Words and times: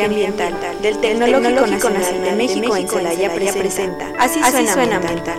Ambiental 0.00 0.54
del 0.80 0.98
Tecnológico 0.98 1.90
Nacional 1.90 2.24
de 2.24 2.32
México 2.32 2.76
en 2.76 2.88
Celaya 2.88 3.34
presenta 3.34 4.12
Así 4.18 4.40
suena 4.66 4.96
ambiental. 4.96 5.38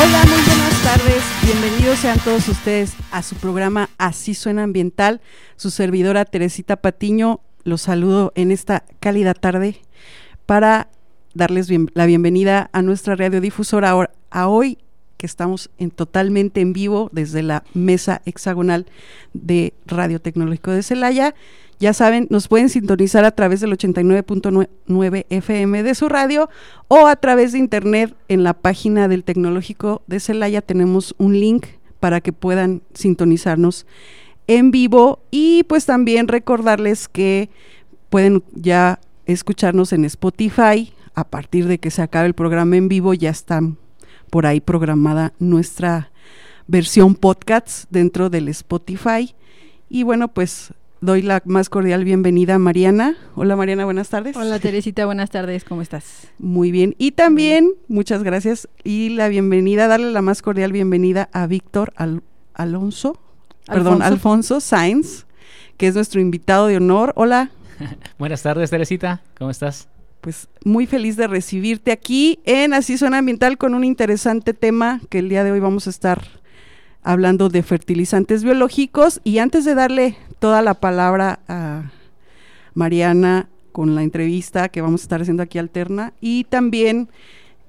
Hola, 0.00 0.24
muy 0.26 0.40
buenas 0.42 0.82
tardes. 0.84 1.22
Bienvenidos 1.42 1.98
sean 1.98 2.18
todos 2.20 2.48
ustedes 2.48 2.92
a 3.10 3.22
su 3.22 3.34
programa 3.34 3.90
Así 3.98 4.34
Suena 4.34 4.62
Ambiental. 4.62 5.20
Su 5.56 5.70
servidora 5.70 6.24
Teresita 6.24 6.76
Patiño 6.76 7.40
los 7.64 7.82
saludo 7.82 8.32
en 8.34 8.50
esta 8.50 8.84
cálida 9.00 9.34
tarde 9.34 9.76
para 10.46 10.88
darles 11.34 11.68
la 11.94 12.06
bienvenida 12.06 12.70
a 12.72 12.82
nuestra 12.82 13.14
radiodifusora 13.14 14.10
a 14.30 14.48
hoy 14.48 14.78
que 15.18 15.26
estamos 15.26 15.70
en, 15.78 15.90
totalmente 15.90 16.60
en 16.60 16.72
vivo 16.72 17.10
desde 17.12 17.42
la 17.42 17.64
mesa 17.74 18.22
hexagonal 18.24 18.86
de 19.34 19.74
Radio 19.84 20.20
Tecnológico 20.20 20.70
de 20.70 20.82
Celaya. 20.82 21.34
Ya 21.80 21.92
saben, 21.92 22.26
nos 22.30 22.48
pueden 22.48 22.68
sintonizar 22.68 23.24
a 23.24 23.32
través 23.32 23.60
del 23.60 23.72
89.9 23.72 25.26
FM 25.28 25.82
de 25.82 25.94
su 25.94 26.08
radio 26.08 26.48
o 26.88 27.06
a 27.06 27.16
través 27.16 27.52
de 27.52 27.58
internet 27.58 28.14
en 28.28 28.42
la 28.42 28.54
página 28.54 29.06
del 29.06 29.24
Tecnológico 29.24 30.02
de 30.06 30.20
Celaya. 30.20 30.62
Tenemos 30.62 31.14
un 31.18 31.38
link 31.38 31.66
para 32.00 32.20
que 32.20 32.32
puedan 32.32 32.82
sintonizarnos 32.94 33.86
en 34.48 34.72
vivo 34.72 35.20
y 35.30 35.62
pues 35.64 35.86
también 35.86 36.26
recordarles 36.26 37.06
que 37.06 37.50
pueden 38.10 38.42
ya 38.52 38.98
escucharnos 39.26 39.92
en 39.92 40.04
Spotify. 40.04 40.92
A 41.14 41.24
partir 41.24 41.66
de 41.66 41.78
que 41.78 41.90
se 41.90 42.02
acabe 42.02 42.26
el 42.26 42.34
programa 42.34 42.76
en 42.76 42.88
vivo 42.88 43.12
ya 43.12 43.30
está 43.30 43.60
por 44.30 44.46
ahí 44.46 44.60
programada 44.60 45.32
nuestra 45.38 46.10
versión 46.66 47.14
podcast 47.14 47.84
dentro 47.90 48.30
del 48.30 48.48
Spotify. 48.48 49.34
Y 49.88 50.02
bueno, 50.04 50.28
pues 50.28 50.72
doy 51.00 51.22
la 51.22 51.42
más 51.44 51.68
cordial 51.68 52.04
bienvenida 52.04 52.54
a 52.54 52.58
Mariana. 52.58 53.16
Hola 53.34 53.56
Mariana, 53.56 53.84
buenas 53.84 54.08
tardes. 54.08 54.36
Hola 54.36 54.58
Teresita, 54.60 55.06
buenas 55.06 55.30
tardes, 55.30 55.64
¿cómo 55.64 55.82
estás? 55.82 56.28
Muy 56.38 56.70
bien. 56.70 56.94
Y 56.98 57.12
también, 57.12 57.72
muchas 57.88 58.22
gracias. 58.22 58.68
Y 58.84 59.10
la 59.10 59.28
bienvenida, 59.28 59.88
darle 59.88 60.12
la 60.12 60.22
más 60.22 60.40
cordial 60.40 60.72
bienvenida 60.72 61.28
a 61.32 61.46
Víctor 61.46 61.92
Alonso, 62.54 63.18
perdón, 63.68 64.02
Alfonso 64.02 64.60
Sainz, 64.60 65.26
que 65.76 65.86
es 65.86 65.94
nuestro 65.94 66.20
invitado 66.20 66.66
de 66.66 66.76
honor. 66.76 67.12
Hola. 67.16 67.50
buenas 68.18 68.42
tardes, 68.42 68.70
Teresita, 68.70 69.22
¿cómo 69.38 69.50
estás? 69.50 69.88
Pues 70.20 70.48
muy 70.64 70.86
feliz 70.86 71.16
de 71.16 71.28
recibirte 71.28 71.92
aquí 71.92 72.40
en 72.44 72.74
Así 72.74 72.98
Suena 72.98 73.18
Ambiental 73.18 73.56
con 73.56 73.74
un 73.74 73.84
interesante 73.84 74.52
tema 74.52 75.00
que 75.10 75.20
el 75.20 75.28
día 75.28 75.44
de 75.44 75.52
hoy 75.52 75.60
vamos 75.60 75.86
a 75.86 75.90
estar 75.90 76.26
hablando 77.02 77.48
de 77.48 77.62
fertilizantes 77.62 78.42
biológicos. 78.42 79.20
Y 79.22 79.38
antes 79.38 79.64
de 79.64 79.74
darle 79.74 80.16
toda 80.40 80.60
la 80.62 80.74
palabra 80.74 81.38
a 81.46 81.92
Mariana 82.74 83.48
con 83.72 83.94
la 83.94 84.02
entrevista 84.02 84.68
que 84.68 84.80
vamos 84.80 85.02
a 85.02 85.04
estar 85.04 85.22
haciendo 85.22 85.42
aquí 85.42 85.58
alterna 85.58 86.12
y 86.20 86.44
también 86.44 87.08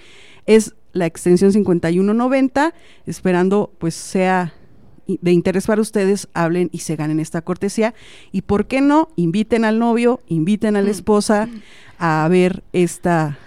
Es 0.47 0.75
la 0.99 1.07
extensión 1.07 1.53
5190, 1.53 2.75
esperando 3.07 3.73
pues 3.79 3.95
sea 3.95 4.53
de 5.07 5.33
interés 5.33 5.67
para 5.67 5.81
ustedes, 5.81 6.29
hablen 6.35 6.69
y 6.71 6.79
se 6.81 6.97
ganen 6.97 7.19
esta 7.19 7.41
cortesía. 7.41 7.95
Y 8.31 8.43
por 8.43 8.67
qué 8.67 8.81
no, 8.81 9.09
inviten 9.17 9.65
al 9.65 9.79
novio, 9.79 10.21
inviten 10.27 10.77
a 10.77 10.83
la 10.83 10.89
mm. 10.89 10.91
esposa 10.91 11.49
a 11.99 12.27
ver 12.31 12.63
esta 12.73 13.39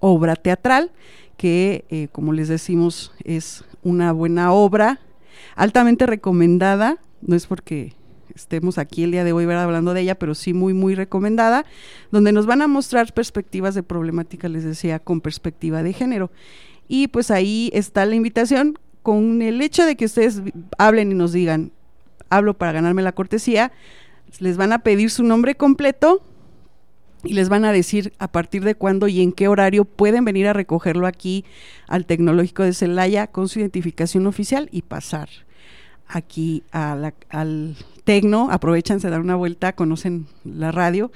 obra 0.00 0.36
teatral 0.36 0.92
que, 1.36 1.84
eh, 1.90 2.08
como 2.12 2.32
les 2.32 2.48
decimos, 2.48 3.12
es 3.24 3.64
una 3.82 4.12
buena 4.12 4.52
obra, 4.52 5.00
altamente 5.54 6.06
recomendada, 6.06 6.98
no 7.20 7.36
es 7.36 7.46
porque 7.46 7.94
estemos 8.34 8.78
aquí 8.78 9.04
el 9.04 9.10
día 9.10 9.24
de 9.24 9.32
hoy 9.32 9.44
hablando 9.44 9.94
de 9.94 10.02
ella, 10.02 10.18
pero 10.18 10.34
sí 10.34 10.52
muy, 10.52 10.74
muy 10.74 10.94
recomendada, 10.94 11.64
donde 12.10 12.32
nos 12.32 12.46
van 12.46 12.62
a 12.62 12.68
mostrar 12.68 13.12
perspectivas 13.12 13.74
de 13.74 13.82
problemática, 13.82 14.48
les 14.48 14.64
decía, 14.64 14.98
con 14.98 15.20
perspectiva 15.20 15.82
de 15.82 15.92
género. 15.92 16.30
Y 16.88 17.08
pues 17.08 17.30
ahí 17.30 17.70
está 17.72 18.06
la 18.06 18.14
invitación, 18.14 18.78
con 19.02 19.42
el 19.42 19.62
hecho 19.62 19.84
de 19.84 19.96
que 19.96 20.06
ustedes 20.06 20.42
hablen 20.78 21.12
y 21.12 21.14
nos 21.14 21.32
digan, 21.32 21.72
hablo 22.28 22.54
para 22.54 22.72
ganarme 22.72 23.02
la 23.02 23.12
cortesía, 23.12 23.72
les 24.40 24.56
van 24.56 24.72
a 24.72 24.80
pedir 24.80 25.10
su 25.10 25.22
nombre 25.22 25.54
completo 25.54 26.22
y 27.22 27.34
les 27.34 27.48
van 27.48 27.64
a 27.64 27.72
decir 27.72 28.12
a 28.18 28.28
partir 28.28 28.64
de 28.64 28.74
cuándo 28.74 29.08
y 29.08 29.22
en 29.22 29.32
qué 29.32 29.48
horario 29.48 29.84
pueden 29.84 30.24
venir 30.24 30.46
a 30.48 30.52
recogerlo 30.52 31.06
aquí 31.06 31.44
al 31.86 32.06
Tecnológico 32.06 32.62
de 32.62 32.72
Celaya 32.72 33.26
con 33.28 33.48
su 33.48 33.60
identificación 33.60 34.26
oficial 34.26 34.68
y 34.72 34.82
pasar 34.82 35.28
aquí 36.08 36.62
al 36.70 37.76
Tecno, 38.04 38.48
aprovechan, 38.50 39.00
se 39.00 39.10
dan 39.10 39.22
una 39.22 39.34
vuelta, 39.34 39.74
conocen 39.74 40.26
la 40.44 40.70
radio 40.70 41.10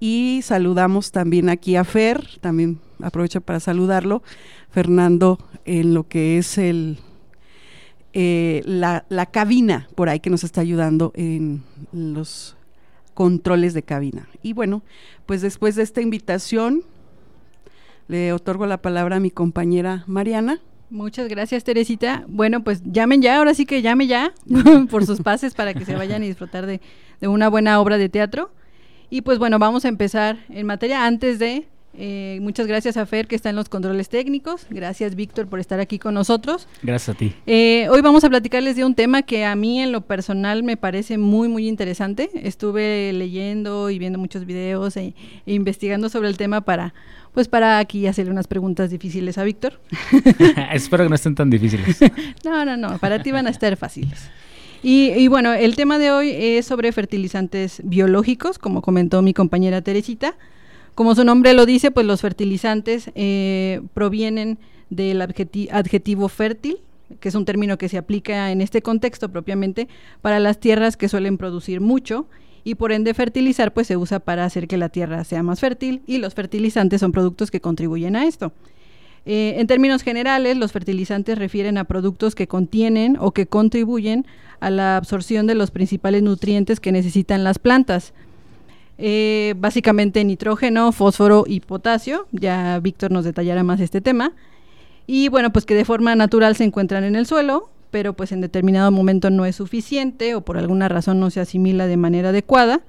y 0.00 0.40
saludamos 0.44 1.10
también 1.10 1.48
aquí 1.48 1.76
a 1.76 1.84
Fer, 1.84 2.38
también 2.40 2.78
aprovecho 3.02 3.40
para 3.40 3.60
saludarlo, 3.60 4.22
Fernando, 4.70 5.38
en 5.64 5.94
lo 5.94 6.08
que 6.08 6.38
es 6.38 6.58
el 6.58 6.98
eh, 8.14 8.62
la, 8.64 9.26
cabina 9.30 9.88
por 9.94 10.08
ahí 10.08 10.18
que 10.20 10.30
nos 10.30 10.42
está 10.42 10.60
ayudando 10.60 11.12
en 11.14 11.62
los 11.92 12.56
controles 13.14 13.74
de 13.74 13.82
cabina. 13.82 14.28
Y 14.42 14.52
bueno, 14.52 14.82
pues 15.26 15.42
después 15.42 15.74
de 15.74 15.82
esta 15.82 16.00
invitación, 16.00 16.82
le 18.06 18.32
otorgo 18.32 18.66
la 18.66 18.80
palabra 18.80 19.16
a 19.16 19.20
mi 19.20 19.30
compañera 19.30 20.04
Mariana. 20.06 20.60
Muchas 20.88 21.28
gracias, 21.28 21.64
Teresita. 21.64 22.24
Bueno, 22.28 22.64
pues 22.64 22.80
llamen 22.84 23.20
ya, 23.20 23.36
ahora 23.36 23.54
sí 23.54 23.66
que 23.66 23.82
llame 23.82 24.06
ya 24.06 24.32
por 24.90 25.04
sus 25.04 25.20
pases 25.20 25.54
para 25.54 25.74
que 25.74 25.84
se 25.84 25.94
vayan 25.94 26.22
a 26.22 26.26
disfrutar 26.26 26.64
de, 26.64 26.80
de 27.20 27.28
una 27.28 27.48
buena 27.48 27.80
obra 27.80 27.98
de 27.98 28.08
teatro. 28.08 28.50
Y 29.10 29.22
pues 29.22 29.38
bueno, 29.38 29.58
vamos 29.58 29.84
a 29.84 29.88
empezar 29.88 30.38
en 30.48 30.66
materia 30.66 31.04
antes 31.04 31.38
de 31.38 31.68
eh, 32.00 32.38
muchas 32.40 32.68
gracias 32.68 32.96
a 32.96 33.04
Fer 33.06 33.26
que 33.26 33.34
está 33.34 33.50
en 33.50 33.56
los 33.56 33.68
controles 33.68 34.08
técnicos. 34.08 34.66
Gracias 34.70 35.16
Víctor 35.16 35.48
por 35.48 35.58
estar 35.58 35.80
aquí 35.80 35.98
con 35.98 36.14
nosotros. 36.14 36.68
Gracias 36.80 37.16
a 37.16 37.18
ti. 37.18 37.34
Eh, 37.44 37.88
hoy 37.90 38.00
vamos 38.02 38.22
a 38.22 38.28
platicarles 38.28 38.76
de 38.76 38.84
un 38.84 38.94
tema 38.94 39.22
que 39.22 39.44
a 39.44 39.56
mí 39.56 39.80
en 39.80 39.90
lo 39.90 40.02
personal 40.02 40.62
me 40.62 40.76
parece 40.76 41.18
muy 41.18 41.48
muy 41.48 41.66
interesante. 41.66 42.30
Estuve 42.34 43.12
leyendo 43.12 43.90
y 43.90 43.98
viendo 43.98 44.16
muchos 44.16 44.46
videos 44.46 44.96
e, 44.96 45.12
e 45.44 45.54
investigando 45.54 46.08
sobre 46.08 46.28
el 46.28 46.36
tema 46.36 46.60
para 46.60 46.94
pues 47.34 47.48
para 47.48 47.80
aquí 47.80 48.06
hacerle 48.06 48.30
unas 48.30 48.46
preguntas 48.46 48.90
difíciles 48.90 49.36
a 49.36 49.42
Víctor. 49.42 49.80
Espero 50.72 51.02
que 51.02 51.08
no 51.08 51.16
estén 51.16 51.34
tan 51.34 51.50
difíciles. 51.50 51.98
no, 52.44 52.64
no, 52.64 52.76
no, 52.76 52.98
para 52.98 53.24
ti 53.24 53.32
van 53.32 53.48
a 53.48 53.50
estar 53.50 53.76
fáciles. 53.76 54.30
Y, 54.84 55.10
y, 55.16 55.26
bueno, 55.26 55.52
el 55.52 55.74
tema 55.74 55.98
de 55.98 56.12
hoy 56.12 56.30
es 56.32 56.64
sobre 56.64 56.92
fertilizantes 56.92 57.82
biológicos, 57.82 58.60
como 58.60 58.82
comentó 58.82 59.22
mi 59.22 59.34
compañera 59.34 59.82
Teresita. 59.82 60.36
Como 60.98 61.14
su 61.14 61.22
nombre 61.22 61.54
lo 61.54 61.64
dice, 61.64 61.92
pues 61.92 62.04
los 62.06 62.22
fertilizantes 62.22 63.12
eh, 63.14 63.82
provienen 63.94 64.58
del 64.90 65.22
adjetivo 65.22 66.28
fértil, 66.28 66.78
que 67.20 67.28
es 67.28 67.36
un 67.36 67.44
término 67.44 67.78
que 67.78 67.88
se 67.88 67.98
aplica 67.98 68.50
en 68.50 68.60
este 68.60 68.82
contexto 68.82 69.28
propiamente 69.28 69.86
para 70.22 70.40
las 70.40 70.58
tierras 70.58 70.96
que 70.96 71.08
suelen 71.08 71.38
producir 71.38 71.80
mucho 71.80 72.26
y 72.64 72.74
por 72.74 72.90
ende 72.90 73.14
fertilizar 73.14 73.72
pues 73.72 73.86
se 73.86 73.96
usa 73.96 74.18
para 74.18 74.44
hacer 74.44 74.66
que 74.66 74.76
la 74.76 74.88
tierra 74.88 75.22
sea 75.22 75.44
más 75.44 75.60
fértil 75.60 76.02
y 76.04 76.18
los 76.18 76.34
fertilizantes 76.34 77.00
son 77.00 77.12
productos 77.12 77.52
que 77.52 77.60
contribuyen 77.60 78.16
a 78.16 78.26
esto. 78.26 78.50
Eh, 79.24 79.54
en 79.58 79.68
términos 79.68 80.02
generales, 80.02 80.56
los 80.56 80.72
fertilizantes 80.72 81.38
refieren 81.38 81.78
a 81.78 81.84
productos 81.84 82.34
que 82.34 82.48
contienen 82.48 83.16
o 83.20 83.30
que 83.30 83.46
contribuyen 83.46 84.26
a 84.58 84.70
la 84.70 84.96
absorción 84.96 85.46
de 85.46 85.54
los 85.54 85.70
principales 85.70 86.24
nutrientes 86.24 86.80
que 86.80 86.90
necesitan 86.90 87.44
las 87.44 87.60
plantas. 87.60 88.14
Eh, 88.98 89.54
básicamente 89.56 90.24
nitrógeno, 90.24 90.90
fósforo 90.92 91.44
y 91.46 91.60
potasio. 91.60 92.26
Ya 92.32 92.78
Víctor 92.80 93.12
nos 93.12 93.24
detallará 93.24 93.62
más 93.62 93.80
este 93.80 94.00
tema. 94.00 94.32
Y 95.06 95.28
bueno, 95.28 95.52
pues 95.52 95.64
que 95.64 95.74
de 95.74 95.84
forma 95.84 96.14
natural 96.16 96.56
se 96.56 96.64
encuentran 96.64 97.04
en 97.04 97.16
el 97.16 97.26
suelo, 97.26 97.70
pero 97.90 98.12
pues 98.12 98.32
en 98.32 98.40
determinado 98.40 98.90
momento 98.90 99.30
no 99.30 99.46
es 99.46 99.56
suficiente 99.56 100.34
o 100.34 100.42
por 100.42 100.58
alguna 100.58 100.88
razón 100.88 101.20
no 101.20 101.30
se 101.30 101.40
asimila 101.40 101.86
de 101.86 101.96
manera 101.96 102.30
adecuada. 102.30 102.82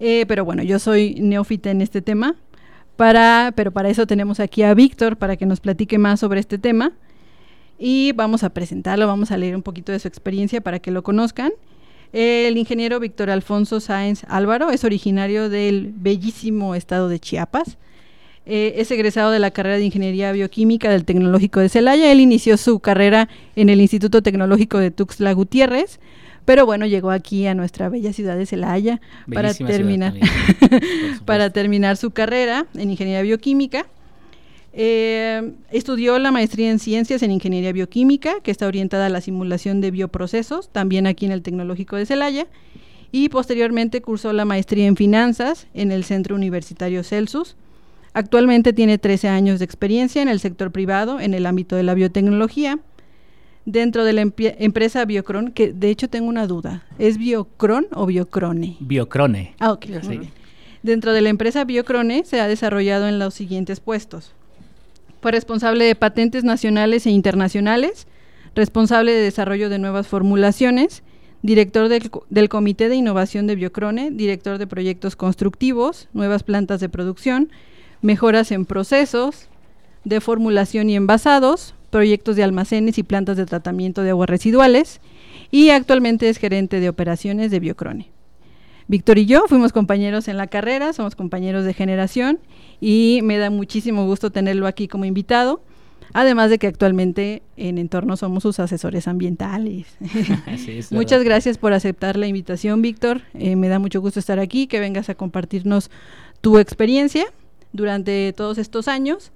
Eh, 0.00 0.26
pero 0.26 0.44
bueno, 0.44 0.62
yo 0.62 0.78
soy 0.78 1.14
neófita 1.14 1.70
en 1.70 1.80
este 1.80 2.02
tema, 2.02 2.34
para, 2.96 3.52
pero 3.54 3.70
para 3.70 3.88
eso 3.88 4.06
tenemos 4.06 4.40
aquí 4.40 4.62
a 4.62 4.74
Víctor 4.74 5.16
para 5.16 5.36
que 5.36 5.46
nos 5.46 5.60
platique 5.60 5.98
más 5.98 6.20
sobre 6.20 6.40
este 6.40 6.58
tema. 6.58 6.92
Y 7.78 8.12
vamos 8.12 8.42
a 8.44 8.50
presentarlo, 8.50 9.06
vamos 9.06 9.30
a 9.30 9.38
leer 9.38 9.56
un 9.56 9.62
poquito 9.62 9.92
de 9.92 9.98
su 9.98 10.08
experiencia 10.08 10.60
para 10.60 10.80
que 10.80 10.90
lo 10.90 11.02
conozcan. 11.02 11.52
El 12.12 12.56
ingeniero 12.56 12.98
Víctor 12.98 13.30
Alfonso 13.30 13.78
Sáenz 13.78 14.24
Álvaro 14.28 14.70
es 14.70 14.84
originario 14.84 15.48
del 15.48 15.92
bellísimo 15.94 16.74
estado 16.74 17.08
de 17.08 17.20
Chiapas. 17.20 17.78
Eh, 18.46 18.74
es 18.78 18.90
egresado 18.90 19.30
de 19.30 19.38
la 19.38 19.52
carrera 19.52 19.76
de 19.76 19.84
Ingeniería 19.84 20.32
Bioquímica 20.32 20.90
del 20.90 21.04
Tecnológico 21.04 21.60
de 21.60 21.68
Celaya. 21.68 22.10
Él 22.10 22.18
inició 22.18 22.56
su 22.56 22.80
carrera 22.80 23.28
en 23.54 23.68
el 23.68 23.80
Instituto 23.80 24.22
Tecnológico 24.22 24.78
de 24.78 24.90
Tuxtla 24.90 25.32
Gutiérrez, 25.34 26.00
pero 26.44 26.66
bueno, 26.66 26.86
llegó 26.86 27.12
aquí 27.12 27.46
a 27.46 27.54
nuestra 27.54 27.88
bella 27.88 28.12
ciudad 28.12 28.36
de 28.36 28.46
Celaya 28.46 29.00
para 29.32 29.54
terminar, 29.54 30.14
para 31.26 31.50
terminar 31.50 31.96
su 31.96 32.10
carrera 32.10 32.66
en 32.74 32.90
Ingeniería 32.90 33.22
Bioquímica. 33.22 33.86
Eh, 34.72 35.52
estudió 35.70 36.18
la 36.18 36.30
maestría 36.30 36.70
en 36.70 36.78
Ciencias 36.78 37.22
en 37.22 37.32
Ingeniería 37.32 37.72
Bioquímica, 37.72 38.40
que 38.42 38.50
está 38.50 38.66
orientada 38.66 39.06
a 39.06 39.10
la 39.10 39.20
simulación 39.20 39.80
de 39.80 39.90
bioprocesos, 39.90 40.70
también 40.70 41.06
aquí 41.06 41.26
en 41.26 41.32
el 41.32 41.42
Tecnológico 41.42 41.96
de 41.96 42.06
Celaya, 42.06 42.46
y 43.12 43.28
posteriormente 43.28 44.00
cursó 44.02 44.32
la 44.32 44.44
maestría 44.44 44.86
en 44.86 44.96
Finanzas 44.96 45.66
en 45.74 45.90
el 45.90 46.04
Centro 46.04 46.36
Universitario 46.36 47.02
Celsus, 47.02 47.56
Actualmente 48.12 48.72
tiene 48.72 48.98
13 48.98 49.28
años 49.28 49.58
de 49.58 49.64
experiencia 49.64 50.20
en 50.20 50.28
el 50.28 50.40
sector 50.40 50.72
privado 50.72 51.20
en 51.20 51.34
el 51.34 51.46
ámbito 51.46 51.76
de 51.76 51.84
la 51.84 51.94
biotecnología. 51.94 52.78
Dentro 53.66 54.04
de 54.04 54.14
la 54.14 54.22
empresa 54.22 55.04
Biocron, 55.04 55.52
que 55.52 55.72
de 55.72 55.90
hecho 55.90 56.08
tengo 56.08 56.28
una 56.28 56.46
duda, 56.46 56.82
¿es 56.98 57.18
Biocron 57.18 57.86
o 57.92 58.06
Biocrone? 58.06 58.76
Biocrone. 58.80 59.54
Ah, 59.60 59.72
ok. 59.72 59.86
Dentro 60.82 61.12
de 61.12 61.20
la 61.20 61.28
empresa 61.28 61.64
Biocrone 61.64 62.24
se 62.24 62.40
ha 62.40 62.48
desarrollado 62.48 63.06
en 63.06 63.18
los 63.18 63.34
siguientes 63.34 63.78
puestos. 63.78 64.34
Fue 65.20 65.32
responsable 65.32 65.84
de 65.84 65.94
patentes 65.94 66.44
nacionales 66.44 67.06
e 67.06 67.10
internacionales, 67.10 68.06
responsable 68.54 69.12
de 69.12 69.20
desarrollo 69.20 69.68
de 69.68 69.78
nuevas 69.78 70.06
formulaciones, 70.08 71.02
director 71.42 71.88
del, 71.88 72.10
del, 72.30 72.48
Comité 72.48 72.88
de 72.88 72.96
Innovación 72.96 73.46
de 73.46 73.54
Biocrone, 73.54 74.10
director 74.10 74.58
de 74.58 74.66
proyectos 74.66 75.16
constructivos, 75.16 76.08
nuevas 76.12 76.42
plantas 76.42 76.80
de 76.80 76.88
producción, 76.88 77.50
mejoras 78.02 78.50
en 78.50 78.64
procesos 78.64 79.48
de 80.04 80.20
formulación 80.20 80.88
y 80.88 80.96
envasados, 80.96 81.74
proyectos 81.90 82.36
de 82.36 82.44
almacenes 82.44 82.98
y 82.98 83.02
plantas 83.02 83.36
de 83.36 83.46
tratamiento 83.46 84.02
de 84.02 84.10
aguas 84.10 84.30
residuales 84.30 85.00
y 85.50 85.70
actualmente 85.70 86.28
es 86.28 86.38
gerente 86.38 86.80
de 86.80 86.88
operaciones 86.88 87.50
de 87.50 87.60
Biocrone. 87.60 88.10
Víctor 88.90 89.18
y 89.18 89.26
yo 89.26 89.44
fuimos 89.46 89.72
compañeros 89.72 90.26
en 90.26 90.36
la 90.36 90.48
carrera, 90.48 90.92
somos 90.92 91.14
compañeros 91.14 91.64
de 91.64 91.74
generación 91.74 92.40
y 92.80 93.20
me 93.22 93.38
da 93.38 93.48
muchísimo 93.48 94.04
gusto 94.04 94.32
tenerlo 94.32 94.66
aquí 94.66 94.88
como 94.88 95.04
invitado. 95.04 95.62
Además 96.12 96.50
de 96.50 96.58
que 96.58 96.66
actualmente 96.66 97.42
en 97.56 97.78
Entorno 97.78 98.16
somos 98.16 98.42
sus 98.42 98.58
asesores 98.58 99.06
ambientales. 99.06 99.86
Muchas 100.90 101.22
gracias 101.22 101.56
por 101.56 101.72
aceptar 101.72 102.16
la 102.16 102.26
invitación, 102.26 102.82
Víctor. 102.82 103.22
Eh, 103.34 103.54
me 103.54 103.68
da 103.68 103.78
mucho 103.78 104.00
gusto 104.00 104.18
estar 104.18 104.40
aquí, 104.40 104.66
que 104.66 104.80
vengas 104.80 105.08
a 105.08 105.14
compartirnos 105.14 105.88
tu 106.40 106.58
experiencia 106.58 107.26
durante 107.72 108.32
todos 108.32 108.58
estos 108.58 108.88
años. 108.88 109.30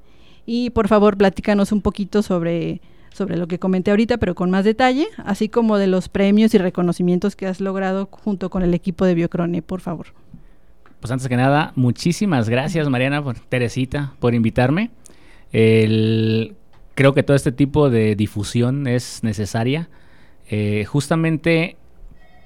Y 0.46 0.70
por 0.70 0.88
favor, 0.88 1.16
platícanos 1.16 1.70
un 1.70 1.80
poquito 1.80 2.24
sobre, 2.24 2.80
sobre 3.14 3.36
lo 3.36 3.46
que 3.46 3.58
comenté 3.58 3.90
ahorita, 3.90 4.18
pero 4.18 4.34
con 4.34 4.50
más 4.50 4.64
detalle, 4.64 5.06
así 5.24 5.48
como 5.48 5.78
de 5.78 5.86
los 5.86 6.08
premios 6.08 6.52
y 6.54 6.58
reconocimientos 6.58 7.36
que 7.36 7.46
has 7.46 7.60
logrado 7.60 8.08
junto 8.10 8.50
con 8.50 8.62
el 8.62 8.74
equipo 8.74 9.06
de 9.06 9.14
Biocrone, 9.14 9.62
por 9.62 9.80
favor. 9.80 10.08
Pues 11.00 11.12
antes 11.12 11.28
que 11.28 11.36
nada, 11.36 11.72
muchísimas 11.76 12.48
gracias 12.48 12.88
Mariana, 12.88 13.22
por, 13.22 13.38
Teresita, 13.38 14.14
por 14.18 14.34
invitarme. 14.34 14.90
creo 15.50 17.14
que 17.14 17.22
todo 17.22 17.36
este 17.36 17.52
tipo 17.52 17.88
de 17.88 18.16
difusión 18.16 18.86
es 18.86 19.22
necesaria. 19.22 19.88
Eh, 20.50 20.84
justamente 20.84 21.76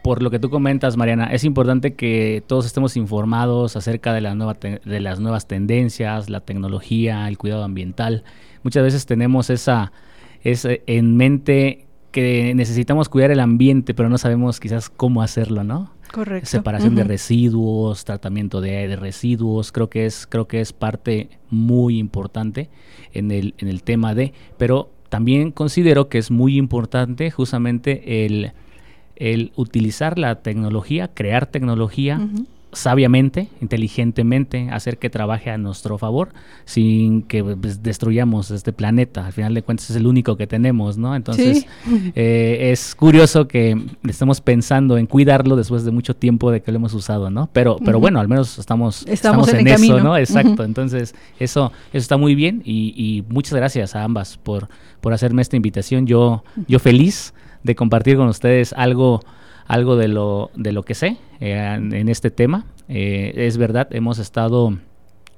por 0.03 0.23
lo 0.23 0.31
que 0.31 0.39
tú 0.39 0.51
comentas, 0.51 0.97
Mariana, 0.97 1.27
es 1.27 1.45
importante 1.45 1.95
que 1.95 2.43
todos 2.47 2.67
estemos 2.67 2.97
informados 2.97 3.77
acerca 3.77 4.13
de, 4.13 4.21
la 4.21 4.35
nueva 4.35 4.55
de 4.55 5.01
las 5.01 5.21
nuevas 5.21 5.47
tendencias, 5.47 6.31
la 6.31 6.41
tecnología, 6.41 7.29
el 7.29 7.39
cuidado 7.39 7.65
ambiental. 7.65 8.25
Muchas 8.63 8.83
veces 8.83 9.07
tenemos 9.07 9.51
esa, 9.51 9.93
en 10.87 11.17
mente 11.17 11.87
que 12.11 12.55
necesitamos 12.55 13.09
cuidar 13.09 13.31
el 13.31 13.41
ambiente, 13.41 13.95
pero 13.95 14.09
no 14.09 14.19
sabemos 14.19 14.61
quizás 14.61 14.89
cómo 14.89 15.23
hacerlo, 15.23 15.65
¿no? 15.65 15.93
Correcto. 16.13 16.49
Separación 16.49 16.95
de 16.95 17.05
residuos, 17.05 18.05
tratamiento 18.05 18.61
de, 18.61 18.89
de, 18.89 18.97
residuos, 18.97 19.73
creo 19.73 19.91
que 19.91 20.07
es, 20.07 20.27
creo 20.27 20.49
que 20.49 20.61
es 20.61 20.73
parte 20.73 21.29
muy 21.51 21.99
importante 21.99 22.71
en 23.13 23.31
el, 23.31 23.55
en 23.59 23.69
el 23.69 23.83
tema 23.83 24.15
de, 24.15 24.33
pero 24.57 24.91
también 25.11 25.53
considero 25.53 26.09
que 26.09 26.19
es 26.19 26.31
muy 26.31 26.57
importante 26.57 27.31
justamente 27.31 28.25
el 28.25 28.53
el 29.19 29.53
utilizar 29.57 30.19
la 30.19 30.37
tecnología, 30.43 31.09
crear 31.13 31.47
tecnología 31.47 32.29
sabiamente, 32.73 33.49
inteligentemente, 33.61 34.69
hacer 34.71 34.99
que 34.99 35.09
trabaje 35.11 35.51
a 35.51 35.59
nuestro 35.59 35.97
favor 35.99 36.31
sin 36.65 37.23
que 37.23 37.43
pues, 37.43 37.83
destruyamos 37.83 38.51
este 38.51 38.73
planeta. 38.73 39.27
Al 39.27 39.33
final 39.33 39.55
de 39.55 39.63
cuentas 39.63 39.91
es 39.91 39.97
el 39.97 40.07
único 40.07 40.37
que 40.37 40.47
tenemos, 40.47 40.99
¿no? 40.99 41.17
Entonces 41.17 41.67
eh, 42.15 42.71
es 42.73 42.95
curioso 42.95 43.49
que 43.49 43.81
estemos 44.07 44.41
pensando 44.41 44.99
en 44.99 45.07
cuidarlo 45.07 45.57
después 45.57 45.85
de 45.85 45.91
mucho 45.91 46.15
tiempo 46.15 46.51
de 46.51 46.61
que 46.61 46.71
lo 46.71 46.77
hemos 46.77 46.95
usado, 46.95 47.31
¿no? 47.31 47.49
Pero, 47.53 47.79
pero 47.85 48.01
bueno, 48.01 48.21
al 48.21 48.29
menos 48.29 48.59
estamos, 48.59 49.07
estamos, 49.07 49.53
en, 49.53 49.67
eso, 49.67 50.01
¿no? 50.01 50.17
Exacto. 50.17 50.65
Entonces 50.65 51.15
eso, 51.39 51.73
eso 51.93 51.99
está 51.99 52.17
muy 52.17 52.35
bien 52.35 52.63
y, 52.65 52.95
y, 52.97 53.25
muchas 53.29 53.55
gracias 53.55 53.95
a 53.97 54.05
ambas 54.05 54.37
por, 54.37 54.69
por 55.01 55.13
hacerme 55.13 55.43
esta 55.43 55.57
invitación. 55.57 56.07
Yo, 56.07 56.45
yo 56.67 56.79
feliz 56.79 57.35
de 57.63 57.75
compartir 57.75 58.17
con 58.17 58.29
ustedes 58.29 58.73
algo, 58.73 59.21
algo 59.69 59.97
de, 59.97 60.09
lo, 60.09 60.51
de 60.57 60.73
lo 60.73 60.83
que 60.83 60.95
sé 60.95 61.19
eh, 61.41 61.75
en, 61.79 62.09
este 62.09 62.31
tema. 62.31 62.65
Eh, 62.89 63.33
es 63.37 63.59
verdad, 63.59 63.87
hemos 63.91 64.19
estado 64.19 64.77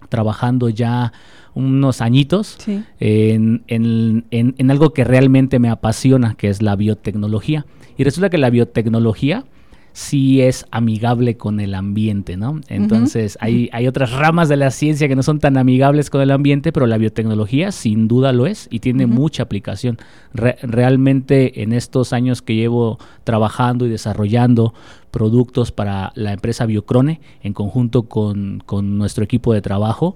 trabajando 0.09 0.69
ya 0.69 1.13
unos 1.53 2.01
añitos 2.01 2.57
en, 3.01 3.65
en, 3.67 4.25
en, 4.31 4.71
algo 4.71 4.95
que 4.95 5.03
realmente 5.03 5.59
me 5.59 5.69
apasiona, 5.69 6.37
que 6.37 6.49
es 6.49 6.63
la 6.63 6.77
biotecnología. 6.77 7.67
Y 7.99 8.05
resulta 8.05 8.31
que 8.31 8.39
la 8.39 8.51
biotecnología 8.51 9.45
sí 9.93 10.41
es 10.41 10.67
amigable 10.71 11.37
con 11.37 11.61
el 11.61 11.75
ambiente, 11.75 12.37
¿no? 12.37 12.61
Entonces, 12.69 13.37
hay, 13.41 13.69
hay 13.73 13.87
otras 13.87 14.13
ramas 14.13 14.49
de 14.49 14.57
la 14.57 14.71
ciencia 14.71 15.09
que 15.09 15.17
no 15.17 15.23
son 15.23 15.41
tan 15.41 15.57
amigables 15.57 16.11
con 16.11 16.21
el 16.21 16.31
ambiente, 16.31 16.73
pero 16.73 16.87
la 16.87 16.99
biotecnología 16.99 17.73
sin 17.73 18.09
duda 18.09 18.33
lo 18.33 18.47
es 18.47 18.69
y 18.71 18.81
tiene 18.81 19.07
mucha 19.07 19.43
aplicación. 19.43 19.99
realmente 20.33 21.63
en 21.63 21.73
estos 21.73 22.13
años 22.13 22.43
que 22.43 22.55
llevo 22.55 22.99
trabajando 23.25 23.87
y 23.87 23.91
desarrollando 23.91 24.75
productos 25.11 25.73
para 25.73 26.13
la 26.15 26.33
empresa 26.33 26.67
Biocrone 26.67 27.21
en 27.43 27.53
conjunto 27.53 28.05
con, 28.05 28.63
con 28.65 28.99
nuestro 28.99 29.25
equipo 29.25 29.53
de 29.53 29.61
trabajo. 29.61 30.15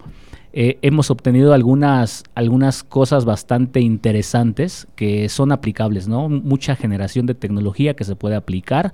Eh, 0.56 0.78
hemos 0.82 1.10
obtenido 1.10 1.52
algunas, 1.52 2.22
algunas 2.36 2.84
cosas 2.84 3.24
bastante 3.24 3.80
interesantes 3.80 4.86
que 4.94 5.28
son 5.28 5.50
aplicables, 5.50 6.06
¿no? 6.06 6.28
Mucha 6.28 6.76
generación 6.76 7.26
de 7.26 7.34
tecnología 7.34 7.94
que 7.94 8.04
se 8.04 8.14
puede 8.14 8.36
aplicar 8.36 8.92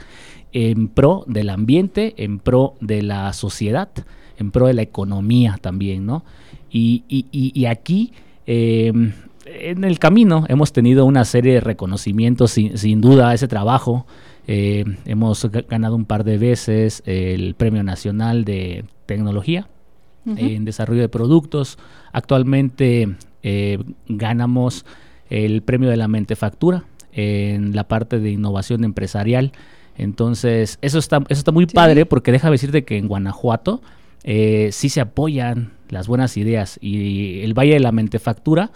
en 0.52 0.88
pro 0.88 1.22
del 1.26 1.50
ambiente, 1.50 2.14
en 2.16 2.38
pro 2.38 2.76
de 2.80 3.02
la 3.02 3.30
sociedad, 3.34 3.90
en 4.38 4.52
pro 4.52 4.68
de 4.68 4.72
la 4.72 4.80
economía 4.80 5.58
también, 5.60 6.06
¿no? 6.06 6.24
Y, 6.70 7.04
y, 7.08 7.26
y, 7.30 7.66
aquí, 7.66 8.14
eh, 8.46 8.90
en 9.44 9.84
el 9.84 9.98
camino, 9.98 10.46
hemos 10.48 10.72
tenido 10.72 11.04
una 11.04 11.26
serie 11.26 11.52
de 11.52 11.60
reconocimientos, 11.60 12.52
sin, 12.52 12.78
sin 12.78 13.02
duda, 13.02 13.34
ese 13.34 13.48
trabajo. 13.48 14.06
Eh, 14.46 14.86
hemos 15.04 15.46
ganado 15.68 15.94
un 15.94 16.06
par 16.06 16.24
de 16.24 16.38
veces 16.38 17.02
el 17.04 17.54
Premio 17.54 17.82
Nacional 17.82 18.46
de 18.46 18.86
Tecnología 19.04 19.68
en 20.26 20.64
desarrollo 20.64 21.00
de 21.00 21.08
productos. 21.08 21.78
Actualmente 22.12 23.16
eh, 23.42 23.78
ganamos 24.08 24.84
el 25.28 25.62
premio 25.62 25.88
de 25.88 25.96
la 25.96 26.08
mentefactura 26.08 26.84
en 27.12 27.74
la 27.74 27.84
parte 27.84 28.18
de 28.18 28.30
innovación 28.30 28.84
empresarial. 28.84 29.52
Entonces, 29.96 30.78
eso 30.82 30.98
está, 30.98 31.18
eso 31.28 31.40
está 31.40 31.52
muy 31.52 31.66
padre 31.66 32.06
porque 32.06 32.32
deja 32.32 32.50
decirte 32.50 32.84
que 32.84 32.96
en 32.96 33.08
Guanajuato 33.08 33.82
eh, 34.24 34.70
sí 34.72 34.88
se 34.88 35.00
apoyan 35.00 35.72
las 35.88 36.06
buenas 36.06 36.36
ideas 36.36 36.78
y 36.80 37.40
el 37.40 37.54
Valle 37.54 37.74
de 37.74 37.80
la 37.80 37.92
Mentefactura 37.92 38.70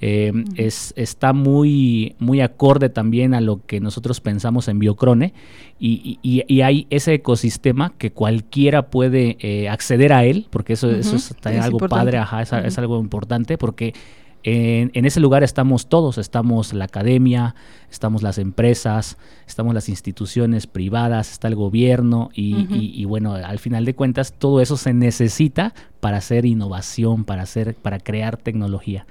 eh, 0.00 0.32
es, 0.54 0.92
está 0.96 1.32
muy, 1.32 2.14
muy 2.18 2.40
acorde 2.40 2.88
también 2.88 3.34
a 3.34 3.40
lo 3.40 3.64
que 3.66 3.80
nosotros 3.80 4.20
pensamos 4.20 4.68
en 4.68 4.78
Biocrone 4.78 5.34
y, 5.80 6.18
y, 6.22 6.60
hay 6.60 6.86
ese 6.90 7.14
ecosistema 7.14 7.92
que 7.98 8.12
cualquiera 8.12 8.90
puede 8.90 9.36
eh, 9.40 9.68
acceder 9.68 10.12
a 10.12 10.24
él, 10.24 10.46
porque 10.50 10.74
eso, 10.74 10.90
eso 10.90 11.16
es, 11.16 11.34
algo 11.60 11.78
padre, 11.78 12.20
es, 12.64 12.78
algo 12.78 13.00
importante, 13.00 13.58
porque 13.58 13.94
en, 14.42 14.90
en, 14.94 15.04
ese 15.04 15.20
lugar 15.20 15.42
estamos 15.44 15.88
todos, 15.88 16.18
estamos 16.18 16.72
la 16.72 16.84
academia, 16.84 17.54
estamos 17.90 18.22
las 18.22 18.38
empresas, 18.38 19.18
estamos 19.46 19.72
las 19.72 19.88
instituciones 19.88 20.66
privadas, 20.66 21.30
está 21.30 21.48
el 21.48 21.54
gobierno 21.54 22.30
y, 22.34 22.66
y, 22.70 23.04
bueno, 23.04 23.34
al 23.34 23.58
final 23.58 23.84
de 23.84 23.94
cuentas 23.94 24.32
todo 24.32 24.60
eso 24.60 24.76
se 24.76 24.94
necesita 24.94 25.74
para 26.00 26.18
hacer 26.18 26.44
innovación, 26.44 27.24
para 27.24 27.42
hacer, 27.42 27.74
para 27.74 27.98
crear 27.98 28.36
tecnología. 28.36 29.06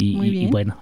Y, 0.00 0.46
bueno. 0.46 0.76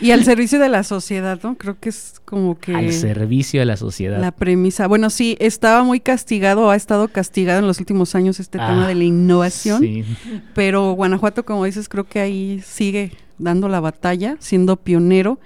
y 0.00 0.10
al 0.10 0.24
servicio 0.24 0.58
de 0.58 0.68
la 0.68 0.82
sociedad, 0.82 1.38
¿no? 1.42 1.56
Creo 1.56 1.78
que 1.78 1.88
es 1.88 2.20
como 2.24 2.58
que... 2.58 2.74
Al 2.74 2.92
servicio 2.92 3.60
de 3.60 3.66
la 3.66 3.76
sociedad. 3.76 4.20
La 4.20 4.32
premisa. 4.32 4.86
Bueno, 4.86 5.10
sí, 5.10 5.36
estaba 5.40 5.82
muy 5.82 6.00
castigado, 6.00 6.70
ha 6.70 6.76
estado 6.76 7.08
castigado 7.08 7.60
en 7.60 7.66
los 7.66 7.78
últimos 7.80 8.14
años 8.14 8.40
este 8.40 8.58
tema 8.58 8.86
de 8.86 8.94
la 8.94 9.02
ah, 9.02 9.04
innovación. 9.04 9.80
Sí. 9.80 10.04
Pero 10.54 10.92
Guanajuato, 10.92 11.44
como 11.44 11.64
dices, 11.64 11.88
creo 11.88 12.04
que 12.04 12.20
ahí 12.20 12.62
sigue 12.64 13.12
dando 13.38 13.68
la 13.68 13.80
batalla, 13.80 14.36
siendo 14.40 14.76
pionero 14.76 15.38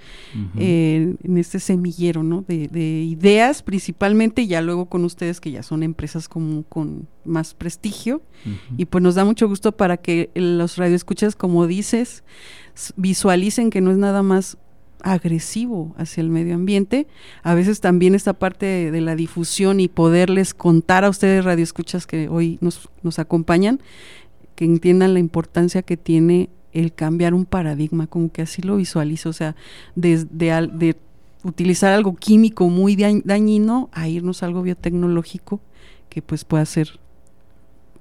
eh, 0.59 1.15
en 1.23 1.39
este 1.39 1.61
semillero, 1.61 2.23
¿no? 2.23 2.45
De, 2.49 2.69
ideas 3.03 3.63
principalmente, 3.63 4.43
y 4.43 4.47
ya 4.47 4.63
luego 4.63 4.87
con 4.87 5.05
ustedes 5.05 5.41
que 5.41 5.51
ya 5.51 5.63
son 5.63 5.83
empresas 5.83 6.29
como 6.29 6.65
con 6.65 7.07
más 7.25 7.55
prestigio. 7.55 8.23
Y 8.77 8.87
pues 8.87 9.03
nos 9.03 9.15
da 9.15 9.25
mucho 9.25 9.47
gusto 9.47 9.73
para 9.73 9.99
que 9.99 10.31
los 10.35 10.77
radioescuchas, 10.77 11.37
como 11.37 11.67
dices, 11.67 12.25
visualicen 12.97 13.71
que 13.71 13.81
no 13.81 13.91
es 13.91 13.99
nada 13.99 14.23
más 14.23 14.59
agresivo 15.03 15.95
hacia 15.99 16.21
el 16.21 16.31
medio 16.31 16.55
ambiente. 16.55 17.07
A 17.43 17.55
veces 17.55 17.81
también 17.81 18.15
esta 18.15 18.33
parte 18.33 18.91
de, 18.91 19.01
la 19.01 19.17
difusión 19.17 19.81
y 19.81 19.89
poderles 19.89 20.55
contar 20.55 21.05
a 21.05 21.11
ustedes 21.11 21.45
radioescuchas 21.45 22.07
que 22.07 22.29
hoy 22.29 22.59
nos, 22.61 22.89
nos 23.03 23.19
acompañan, 23.19 23.81
que 24.55 24.65
entiendan 24.65 25.15
la 25.15 25.21
importancia 25.21 25.83
que 25.83 25.97
tiene 25.97 26.49
el 26.73 26.93
cambiar 26.93 27.35
un 27.35 27.45
paradigma, 27.45 28.07
como 28.07 28.31
que 28.33 28.43
así 28.43 28.63
lo 28.63 28.77
visualizo, 28.77 29.29
o 29.29 29.33
sea, 29.35 29.57
desde 29.95 30.27
de, 30.31 30.71
de, 30.73 30.97
utilizar 31.45 31.93
algo 31.93 32.15
químico 32.15 32.69
muy 32.69 32.97
dañino 32.97 33.91
a 33.93 34.09
irnos 34.09 34.43
a 34.43 34.47
algo 34.47 34.63
biotecnológico 34.63 35.61
que 36.09 36.23
pues 36.23 36.45
pueda 36.45 36.65
ser 36.65 37.01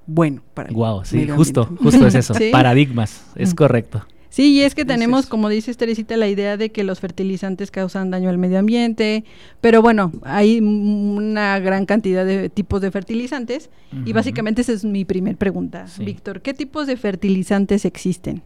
bueno 0.06 0.42
para 0.54 0.72
Wow, 0.72 1.04
sí, 1.04 1.28
justo, 1.28 1.66
justo 1.80 2.06
es 2.06 2.14
eso, 2.14 2.34
paradigmas, 2.50 3.24
es 3.34 3.52
mm. 3.52 3.56
correcto. 3.56 4.06
Sí, 4.32 4.54
y 4.54 4.62
es 4.62 4.74
que 4.74 4.86
tenemos, 4.86 5.26
como 5.26 5.50
dice 5.50 5.74
Teresita, 5.74 6.16
la 6.16 6.26
idea 6.26 6.56
de 6.56 6.72
que 6.72 6.84
los 6.84 7.00
fertilizantes 7.00 7.70
causan 7.70 8.10
daño 8.10 8.30
al 8.30 8.38
medio 8.38 8.58
ambiente, 8.58 9.24
pero 9.60 9.82
bueno, 9.82 10.10
hay 10.22 10.58
una 10.58 11.58
gran 11.58 11.84
cantidad 11.84 12.24
de 12.24 12.48
tipos 12.48 12.80
de 12.80 12.90
fertilizantes 12.90 13.68
y 14.06 14.14
básicamente 14.14 14.62
esa 14.62 14.72
es 14.72 14.86
mi 14.86 15.04
primer 15.04 15.36
pregunta. 15.36 15.84
Víctor, 15.98 16.40
¿qué 16.40 16.54
tipos 16.54 16.86
de 16.86 16.96
fertilizantes 16.96 17.84
existen? 17.84 18.42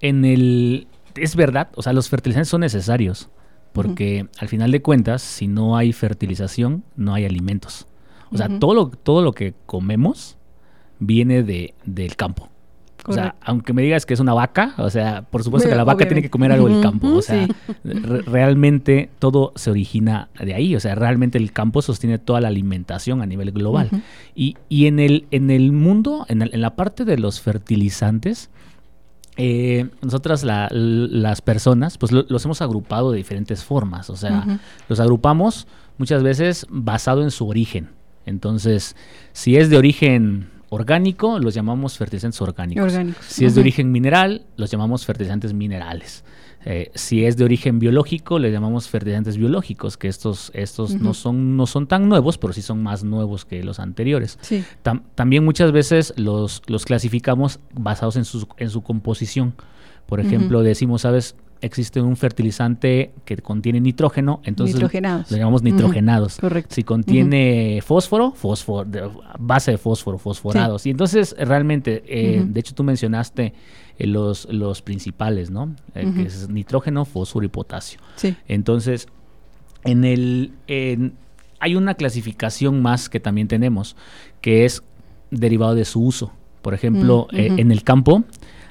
En 0.00 0.24
el... 0.24 0.86
Es 1.14 1.36
verdad, 1.36 1.68
o 1.74 1.82
sea, 1.82 1.92
los 1.92 2.08
fertilizantes 2.08 2.48
son 2.48 2.62
necesarios, 2.62 3.28
porque 3.74 4.26
al 4.38 4.48
final 4.48 4.70
de 4.70 4.80
cuentas, 4.80 5.20
si 5.20 5.48
no 5.48 5.76
hay 5.76 5.92
fertilización, 5.92 6.82
no 6.96 7.12
hay 7.12 7.26
alimentos. 7.26 7.86
O 8.32 8.38
sea, 8.38 8.48
todo, 8.58 8.72
lo, 8.72 8.88
todo 8.88 9.20
lo 9.20 9.34
que 9.34 9.52
comemos 9.66 10.38
viene 10.98 11.42
de, 11.42 11.74
del 11.84 12.16
campo. 12.16 12.48
O 13.06 13.12
sea, 13.12 13.34
aunque 13.42 13.72
me 13.72 13.82
digas 13.82 14.06
que 14.06 14.14
es 14.14 14.20
una 14.20 14.34
vaca, 14.34 14.74
o 14.78 14.90
sea, 14.90 15.22
por 15.22 15.42
supuesto 15.42 15.68
que 15.68 15.74
la 15.74 15.84
vaca 15.84 16.06
tiene 16.06 16.22
que 16.22 16.30
comer 16.30 16.52
algo 16.52 16.68
del 16.68 16.80
campo. 16.80 17.08
O 17.08 17.22
sea, 17.22 17.48
realmente 17.84 19.10
todo 19.18 19.52
se 19.56 19.70
origina 19.70 20.28
de 20.38 20.54
ahí. 20.54 20.76
O 20.76 20.80
sea, 20.80 20.94
realmente 20.94 21.38
el 21.38 21.52
campo 21.52 21.82
sostiene 21.82 22.18
toda 22.18 22.40
la 22.40 22.48
alimentación 22.48 23.22
a 23.22 23.26
nivel 23.26 23.52
global. 23.52 23.90
y, 24.34 24.56
y, 24.68 24.86
en, 24.86 25.00
el, 25.00 25.26
en 25.30 25.50
el 25.50 25.72
mundo, 25.72 26.26
en, 26.28 26.42
en 26.42 26.60
la 26.60 26.76
parte 26.76 27.04
de 27.04 27.18
los 27.18 27.40
fertilizantes, 27.40 28.50
eh, 29.42 29.88
nosotras 30.02 30.44
las 30.44 31.40
personas, 31.40 31.96
pues 31.96 32.12
los 32.12 32.44
hemos 32.44 32.60
agrupado 32.60 33.10
de 33.10 33.16
diferentes 33.16 33.64
formas. 33.64 34.10
O 34.10 34.16
sea, 34.16 34.60
los 34.88 35.00
agrupamos 35.00 35.66
muchas 35.98 36.22
veces 36.22 36.66
basado 36.68 37.22
en 37.22 37.30
su 37.30 37.48
origen. 37.48 37.88
Entonces, 38.26 38.96
si 39.32 39.56
es 39.56 39.70
de 39.70 39.78
origen 39.78 40.50
orgánico, 40.70 41.38
los 41.38 41.52
llamamos 41.54 41.98
fertilizantes 41.98 42.40
orgánicos. 42.40 42.82
Si 43.28 43.44
es 43.44 43.54
de 43.54 43.60
origen 43.60 43.92
mineral, 43.92 44.46
los 44.56 44.70
llamamos 44.70 45.04
fertilizantes 45.04 45.52
minerales. 45.52 46.24
Eh, 46.64 46.90
si 46.94 47.24
es 47.24 47.36
de 47.36 47.44
origen 47.44 47.78
biológico, 47.78 48.38
le 48.38 48.52
llamamos 48.52 48.88
fertilizantes 48.88 49.36
biológicos, 49.36 49.96
que 49.96 50.08
estos, 50.08 50.50
estos 50.54 50.94
no, 50.94 51.14
son, 51.14 51.56
no 51.56 51.66
son 51.66 51.86
tan 51.86 52.08
nuevos, 52.08 52.38
pero 52.38 52.52
sí 52.52 52.62
son 52.62 52.82
más 52.82 53.02
nuevos 53.02 53.44
que 53.44 53.64
los 53.64 53.80
anteriores. 53.80 54.38
también 55.14 55.44
muchas 55.44 55.72
veces 55.72 56.14
los, 56.16 56.62
los 56.66 56.84
clasificamos 56.84 57.60
basados 57.74 58.16
en 58.16 58.24
su, 58.24 58.46
en 58.56 58.70
su 58.70 58.82
composición. 58.82 59.54
Por 60.06 60.20
ejemplo, 60.20 60.62
decimos, 60.62 61.02
¿sabes? 61.02 61.36
Existe 61.60 62.00
un 62.00 62.16
fertilizante 62.16 63.12
que 63.24 63.36
contiene 63.38 63.80
nitrógeno, 63.80 64.40
entonces 64.44 64.80
lo 64.80 65.36
llamamos 65.36 65.62
nitrogenados. 65.62 66.38
Correcto. 66.38 66.74
Si 66.74 66.84
contiene 66.84 67.80
fósforo, 67.84 68.32
fósforo, 68.32 68.88
base 69.38 69.72
de 69.72 69.78
fósforo, 69.78 70.18
fosforados. 70.18 70.86
Y 70.86 70.90
entonces 70.90 71.34
realmente, 71.38 72.02
eh, 72.06 72.42
de 72.46 72.60
hecho 72.60 72.74
tú 72.74 72.82
mencionaste 72.82 73.52
eh, 73.98 74.06
los, 74.06 74.46
los 74.50 74.82
principales, 74.82 75.50
¿no? 75.50 75.74
Eh, 75.94 76.10
que 76.14 76.22
es 76.22 76.48
nitrógeno, 76.48 77.04
fósforo 77.04 77.44
y 77.44 77.48
potasio. 77.48 78.00
Sí. 78.16 78.36
Entonces, 78.48 79.08
en 79.84 80.04
el 80.04 80.52
hay 81.62 81.76
una 81.76 81.94
clasificación 81.94 82.80
más 82.80 83.10
que 83.10 83.20
también 83.20 83.48
tenemos, 83.48 83.96
que 84.40 84.64
es 84.64 84.82
derivado 85.30 85.74
de 85.74 85.84
su 85.84 86.02
uso. 86.02 86.32
Por 86.62 86.72
ejemplo, 86.74 87.28
en 87.32 87.70
el 87.70 87.82
campo 87.84 88.24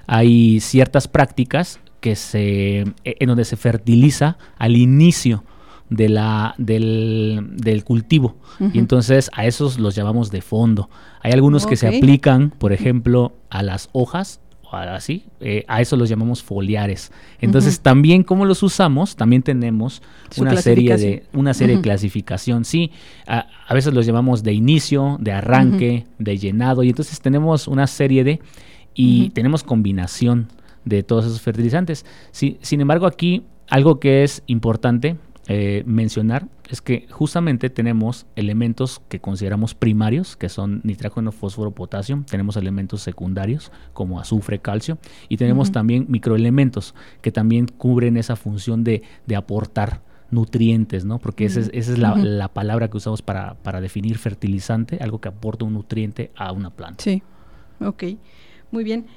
hay 0.07 0.59
ciertas 0.59 1.07
prácticas 1.07 1.79
que 1.99 2.15
se, 2.15 2.79
e, 2.79 3.15
en 3.19 3.27
donde 3.27 3.45
se 3.45 3.57
fertiliza 3.57 4.37
al 4.57 4.75
inicio 4.75 5.43
de 5.89 6.09
la, 6.09 6.55
del, 6.57 7.83
cultivo. 7.83 8.37
Y 8.73 8.77
entonces 8.77 9.29
a 9.33 9.45
esos 9.45 9.79
los 9.79 9.95
llamamos 9.95 10.31
de 10.31 10.41
fondo. 10.41 10.89
Hay 11.21 11.31
algunos 11.31 11.65
que 11.65 11.75
se 11.75 11.87
aplican, 11.87 12.51
por 12.51 12.73
ejemplo, 12.73 13.33
a 13.49 13.63
las 13.63 13.89
hojas, 13.91 14.39
o 14.71 14.75
así, 14.75 15.25
eh, 15.39 15.65
a 15.67 15.81
eso 15.81 15.95
los 15.95 16.09
llamamos 16.09 16.43
foliares. 16.43 17.11
Entonces 17.41 17.79
también 17.79 18.23
como 18.23 18.45
los 18.45 18.61
usamos, 18.61 19.15
también 19.15 19.41
tenemos 19.41 20.03
una 20.37 20.55
serie 20.57 20.95
de 20.95 21.23
una 21.33 21.55
serie 21.55 21.77
de 21.77 21.81
clasificación. 21.81 22.65
Sí, 22.65 22.91
a, 23.25 23.47
a, 23.67 23.73
veces 23.73 23.93
los 23.93 24.05
llamamos 24.05 24.43
de 24.43 24.53
inicio, 24.53 25.17
de 25.19 25.31
arranque, 25.31 26.05
de 26.19 26.37
llenado, 26.37 26.83
y 26.83 26.89
entonces 26.89 27.19
tenemos 27.19 27.67
una 27.67 27.87
serie 27.87 28.23
de 28.23 28.41
y 28.93 29.29
tenemos 29.31 29.63
combinación 29.63 30.49
de 30.85 31.03
todos 31.03 31.25
esos 31.25 31.41
fertilizantes. 31.41 32.05
sin 32.31 32.81
embargo, 32.81 33.05
aquí 33.05 33.45
algo 33.67 33.99
que 33.99 34.23
es 34.23 34.43
importante 34.47 35.17
eh, 35.51 35.83
mencionar 35.87 36.47
es 36.69 36.79
que 36.79 37.07
justamente 37.09 37.71
tenemos 37.71 38.27
elementos 38.35 39.01
que 39.09 39.19
consideramos 39.19 39.73
primarios, 39.73 40.35
que 40.35 40.47
son 40.47 40.81
nitrógeno, 40.83 41.31
fósforo, 41.31 41.71
potasio, 41.71 42.23
tenemos 42.29 42.55
elementos 42.55 43.01
secundarios 43.01 43.71
como 43.93 44.19
azufre, 44.19 44.59
calcio, 44.59 44.99
y 45.27 45.37
tenemos 45.37 45.71
también 45.71 46.05
microelementos 46.07 46.93
que 47.21 47.31
también 47.31 47.65
cubren 47.65 48.17
esa 48.17 48.35
función 48.35 48.83
de, 48.83 49.01
aportar 49.35 50.01
nutrientes, 50.29 51.05
¿no? 51.05 51.17
Porque 51.17 51.45
esa 51.45 51.61
es, 51.61 51.71
esa 51.73 51.93
es 51.93 51.97
la, 51.97 52.15
la, 52.15 52.49
palabra 52.49 52.87
que 52.89 52.97
usamos 52.97 53.23
para, 53.23 53.55
para 53.55 53.81
definir 53.81 54.19
fertilizante, 54.19 54.99
algo 55.01 55.19
que 55.19 55.29
aporta 55.29 55.65
un 55.65 55.73
nutriente 55.73 56.29
a 56.35 56.51
una 56.51 56.69
planta. 56.69 57.03
Sí, 57.03 57.23
ok, 57.79 58.03
muy 58.69 58.83
bien. 58.83 59.07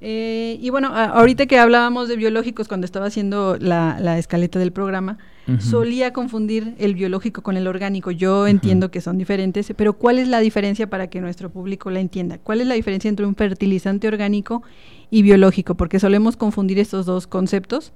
Eh, 0.00 0.58
y 0.60 0.70
bueno, 0.70 0.94
ahorita 0.94 1.46
que 1.46 1.58
hablábamos 1.58 2.08
de 2.08 2.16
biológicos 2.16 2.68
cuando 2.68 2.84
estaba 2.84 3.06
haciendo 3.06 3.56
la, 3.60 3.98
la 4.00 4.18
escaleta 4.18 4.58
del 4.58 4.72
programa, 4.72 5.18
solía 5.60 6.12
confundir 6.12 6.74
el 6.78 6.94
biológico 6.94 7.42
con 7.42 7.56
el 7.56 7.66
orgánico. 7.66 8.10
Yo 8.10 8.46
entiendo 8.46 8.90
que 8.90 9.00
son 9.00 9.16
diferentes, 9.16 9.72
pero 9.76 9.94
¿cuál 9.94 10.18
es 10.18 10.28
la 10.28 10.40
diferencia 10.40 10.90
para 10.90 11.06
que 11.06 11.22
nuestro 11.22 11.48
público 11.48 11.90
la 11.90 12.00
entienda? 12.00 12.36
¿Cuál 12.36 12.60
es 12.60 12.66
la 12.66 12.74
diferencia 12.74 13.08
entre 13.08 13.24
un 13.24 13.34
fertilizante 13.34 14.06
orgánico 14.08 14.62
y 15.10 15.22
biológico? 15.22 15.74
Porque 15.74 15.98
solemos 16.00 16.36
confundir 16.36 16.78
estos 16.78 17.06
dos 17.06 17.26
conceptos. 17.26 17.92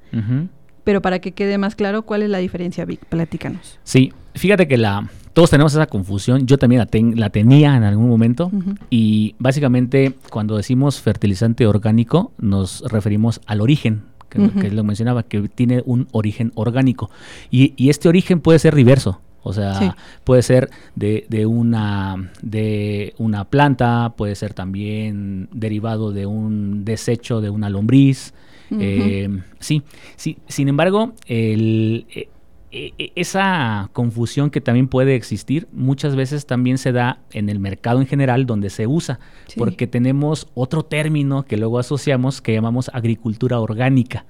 Pero 0.84 1.02
para 1.02 1.20
que 1.20 1.32
quede 1.32 1.58
más 1.58 1.76
claro, 1.76 2.02
¿cuál 2.02 2.22
es 2.22 2.30
la 2.30 2.38
diferencia, 2.38 2.84
Vic? 2.84 3.04
Platícanos. 3.04 3.78
Sí, 3.84 4.12
fíjate 4.34 4.66
que 4.66 4.78
la, 4.78 5.08
todos 5.32 5.50
tenemos 5.50 5.72
esa 5.72 5.86
confusión. 5.86 6.46
Yo 6.46 6.58
también 6.58 6.86
la, 7.16 7.30
tenía 7.30 7.76
en 7.76 7.84
algún 7.84 8.08
momento. 8.08 8.50
Y 8.90 9.34
básicamente, 9.38 10.14
cuando 10.30 10.56
decimos 10.56 11.00
fertilizante 11.00 11.66
orgánico, 11.66 12.32
nos 12.38 12.82
referimos 12.82 13.40
al 13.46 13.60
origen, 13.60 14.02
que, 14.28 14.70
lo 14.70 14.84
mencionaba, 14.84 15.22
que 15.22 15.48
tiene 15.48 15.82
un 15.84 16.08
origen 16.12 16.52
orgánico. 16.54 17.10
Y, 17.50 17.88
este 17.88 18.08
origen 18.08 18.40
puede 18.40 18.58
ser 18.58 18.74
diverso. 18.74 19.20
O 19.44 19.52
sea, 19.52 19.96
puede 20.22 20.42
ser 20.42 20.70
de, 20.94 21.26
de, 21.28 21.46
una, 21.46 22.30
de 22.42 23.12
una 23.18 23.44
planta, 23.44 24.14
puede 24.16 24.36
ser 24.36 24.54
también 24.54 25.48
derivado 25.52 26.12
de 26.12 26.26
un 26.26 26.84
desecho 26.84 27.40
de 27.40 27.50
una 27.50 27.68
lombriz, 27.68 28.32
eh, 28.80 29.28
sí, 29.58 29.82
sí, 30.16 30.38
sin 30.48 30.68
embargo, 30.68 31.12
el, 31.26 32.06
eh, 32.14 32.28
esa 32.72 33.90
confusión 33.92 34.48
que 34.50 34.62
también 34.62 34.88
puede 34.88 35.14
existir 35.14 35.68
muchas 35.72 36.16
veces 36.16 36.46
también 36.46 36.78
se 36.78 36.90
da 36.92 37.18
en 37.32 37.50
el 37.50 37.60
mercado 37.60 38.00
en 38.00 38.06
general 38.06 38.46
donde 38.46 38.70
se 38.70 38.86
usa, 38.86 39.20
porque 39.58 39.86
tenemos 39.86 40.48
otro 40.54 40.82
término 40.82 41.42
que 41.42 41.58
luego 41.58 41.78
asociamos 41.78 42.40
que 42.40 42.54
llamamos 42.54 42.90
agricultura 42.94 43.60
orgánica. 43.60 44.24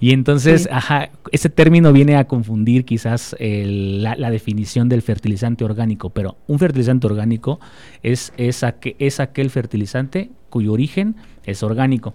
Y 0.00 0.12
entonces, 0.12 0.68
ajá, 0.72 1.10
ese 1.30 1.48
término 1.48 1.92
viene 1.92 2.16
a 2.16 2.26
confundir 2.26 2.84
quizás 2.84 3.36
la, 3.38 4.30
definición 4.30 4.88
del 4.88 5.02
fertilizante 5.02 5.64
orgánico, 5.64 6.10
pero 6.10 6.36
un 6.48 6.58
fertilizante 6.58 7.06
orgánico 7.06 7.60
es, 8.02 8.32
es, 8.36 8.64
es 8.98 9.20
aquel 9.20 9.50
fertilizante 9.50 10.30
cuyo 10.50 10.72
origen 10.72 11.14
es 11.44 11.62
orgánico. 11.62 12.14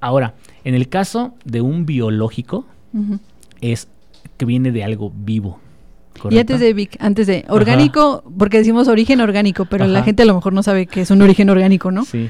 Ahora, 0.00 0.34
en 0.64 0.74
el 0.74 0.88
caso 0.88 1.34
de 1.44 1.62
un 1.62 1.86
biológico, 1.86 2.66
es 3.62 3.88
que 4.42 4.46
viene 4.46 4.72
de 4.72 4.82
algo 4.82 5.12
vivo. 5.14 5.60
Y 6.30 6.38
antes 6.38 6.58
de 6.58 6.74
Vic, 6.74 6.96
antes 6.98 7.28
de 7.28 7.44
orgánico, 7.48 8.24
porque 8.36 8.58
decimos 8.58 8.88
origen 8.88 9.20
orgánico, 9.20 9.66
pero 9.66 9.86
la 9.86 10.02
gente 10.02 10.24
a 10.24 10.26
lo 10.26 10.34
mejor 10.34 10.52
no 10.52 10.64
sabe 10.64 10.86
que 10.86 11.02
es 11.02 11.10
un 11.12 11.22
origen 11.22 11.48
orgánico, 11.48 11.92
¿no? 11.92 12.04
Sí. 12.04 12.28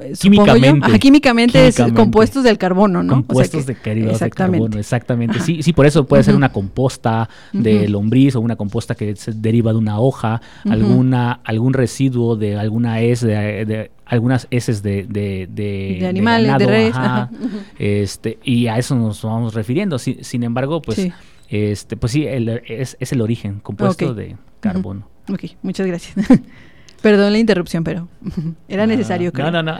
Eh, 0.00 0.12
químicamente. 0.20 0.98
químicamente, 0.98 1.68
es 1.68 1.80
compuestos 1.94 2.42
del 2.42 2.58
carbono, 2.58 3.02
¿no? 3.04 3.14
Compuestos 3.14 3.64
de, 3.64 3.74
de 3.74 4.30
carbono, 4.30 4.78
exactamente. 4.78 5.38
Sí, 5.40 5.62
sí, 5.62 5.72
por 5.72 5.86
eso 5.86 6.04
puede 6.04 6.24
ser 6.24 6.34
una 6.34 6.50
composta 6.50 7.28
de 7.52 7.88
lombriz 7.88 8.34
o 8.34 8.40
una 8.40 8.56
composta 8.56 8.96
que 8.96 9.14
se 9.14 9.32
deriva 9.32 9.72
de 9.72 9.78
una 9.78 10.00
hoja, 10.00 10.40
alguna 10.68 11.40
algún 11.44 11.74
residuo 11.74 12.34
de 12.34 12.56
alguna 12.56 13.00
es 13.00 13.20
de, 13.20 13.90
algunas 14.10 14.48
heces 14.50 14.82
de, 14.82 15.06
de, 15.08 15.48
de, 15.48 16.06
animales, 16.06 16.58
de, 16.58 16.66
redes. 16.66 16.96
Este, 17.78 18.38
y 18.42 18.66
a 18.66 18.76
eso 18.76 18.96
nos 18.96 19.22
vamos 19.22 19.54
refiriendo. 19.54 19.98
sin 19.98 20.42
embargo, 20.42 20.82
pues 20.82 21.08
este, 21.48 21.96
pues 21.96 22.12
sí, 22.12 22.26
es, 22.26 22.96
el 22.98 23.20
origen 23.20 23.60
compuesto 23.60 24.12
de 24.12 24.36
carbono. 24.58 25.08
Ok, 25.28 25.44
muchas 25.62 25.86
gracias. 25.86 26.26
Perdón 27.02 27.32
la 27.32 27.38
interrupción, 27.38 27.82
pero 27.84 28.08
era 28.68 28.86
necesario, 28.86 29.32
creo. 29.32 29.50
No, 29.50 29.62
no, 29.62 29.72
no. 29.72 29.78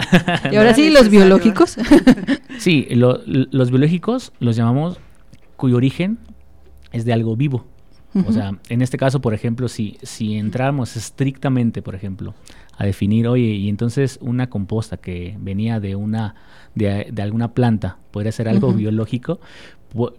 y 0.51 0.57
ahora 0.57 0.75
sí, 0.75 0.91
los 0.91 1.11
biológicos. 1.11 1.77
sí, 2.59 2.87
los 2.91 3.71
biológicos 3.71 4.33
los 4.39 4.55
llamamos 4.55 4.99
cuyo 5.57 5.77
origen 5.77 6.19
es 6.93 7.05
de 7.05 7.13
algo 7.13 7.37
vivo. 7.37 7.67
O 8.27 8.33
sea, 8.33 8.59
en 8.69 8.83
este 8.83 8.97
caso, 8.97 9.21
por 9.21 9.35
ejemplo, 9.35 9.69
si, 9.69 9.97
si 10.03 10.37
entramos 10.37 10.97
estrictamente, 10.97 11.81
por 11.81 11.95
ejemplo, 11.95 12.35
a 12.77 12.85
definir, 12.85 13.29
oye, 13.29 13.45
y 13.45 13.69
entonces 13.69 14.19
una 14.21 14.49
composta 14.49 14.97
que 14.97 15.37
venía 15.39 15.81
de 15.81 15.95
una, 15.95 16.35
de, 16.75 17.13
alguna 17.23 17.53
planta, 17.53 17.99
podría 18.11 18.33
ser 18.33 18.49
algo 18.49 18.73
biológico, 18.73 19.39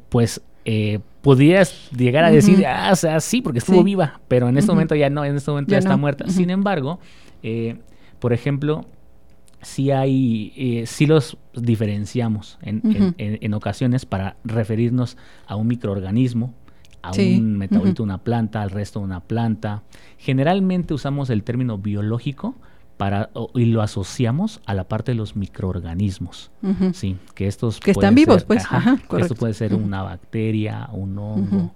pues 0.09 0.41
eh, 0.63 0.99
podrías 1.21 1.89
llegar 1.91 2.23
a 2.23 2.31
decir, 2.31 2.65
ah, 2.65 2.89
o 2.91 2.95
sea, 2.95 3.19
sí, 3.19 3.41
porque 3.41 3.59
estuvo 3.59 3.83
viva, 3.83 4.21
pero 4.27 4.47
en 4.47 4.57
este 4.57 4.71
momento 4.71 4.95
ya 4.95 5.09
no, 5.09 5.25
en 5.25 5.35
este 5.35 5.51
momento 5.51 5.71
ya, 5.71 5.79
está 5.79 5.97
muerta. 5.97 6.27
Sin 6.29 6.49
embargo, 6.49 6.99
eh, 7.43 7.77
por 8.19 8.31
ejemplo, 8.31 8.85
sí 9.61 9.91
hay, 9.91 10.53
eh, 10.55 10.85
sí 10.85 11.05
los 11.05 11.37
diferenciamos 11.53 12.57
en, 12.61 13.15
en, 13.17 13.53
ocasiones 13.53 14.05
para 14.05 14.35
referirnos 14.43 15.17
a 15.47 15.55
un 15.55 15.67
microorganismo, 15.67 16.53
a 17.01 17.11
un 17.11 17.57
metabolito 17.57 18.03
de 18.03 18.07
una 18.07 18.17
planta, 18.19 18.61
al 18.61 18.69
resto 18.69 18.99
de 18.99 19.05
una 19.05 19.21
planta. 19.21 19.83
Generalmente 20.17 20.93
usamos 20.93 21.29
el 21.29 21.43
término 21.43 21.77
biológico 21.77 22.55
y 23.55 23.65
lo 23.65 23.81
asociamos 23.81 24.61
a 24.65 24.73
la 24.73 24.87
parte 24.87 25.11
de 25.11 25.15
los 25.15 25.35
microorganismos, 25.35 26.51
sí, 26.93 27.17
que 27.33 27.47
estos 27.47 27.79
que 27.79 27.91
están 27.91 28.13
vivos, 28.13 28.43
pues, 28.43 28.63
esto 29.17 29.35
puede 29.35 29.53
ser 29.53 29.73
una 29.73 30.03
bacteria, 30.03 30.87
un 30.91 31.17
hongo, 31.17 31.73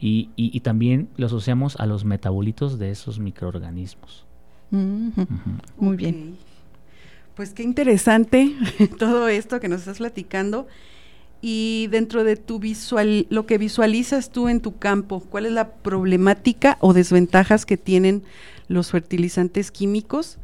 y, 0.00 0.30
y, 0.36 0.60
también 0.60 1.08
lo 1.16 1.26
asociamos 1.26 1.76
a 1.76 1.86
los 1.86 2.04
metabolitos 2.04 2.78
de 2.78 2.90
esos 2.90 3.18
microorganismos. 3.18 4.26
Muy 4.70 5.96
bien. 5.96 6.36
Pues 7.34 7.52
qué 7.52 7.62
interesante 7.62 8.54
todo 8.98 9.28
esto 9.28 9.60
que 9.60 9.68
nos 9.68 9.80
estás 9.80 9.98
platicando. 9.98 10.66
Y 11.48 11.86
dentro 11.92 12.24
de 12.24 12.34
tu 12.34 12.58
visual, 12.58 13.28
lo 13.30 13.46
que 13.46 13.56
visualizas 13.56 14.30
tú 14.30 14.48
en 14.48 14.60
tu 14.60 14.78
campo, 14.78 15.20
¿cuál 15.20 15.46
es 15.46 15.52
la 15.52 15.74
problemática 15.74 16.76
o 16.80 16.92
desventajas 16.92 17.64
que 17.64 17.76
tienen 17.76 18.24
los 18.66 18.90
fertilizantes 18.90 19.70
químicos 19.70 20.38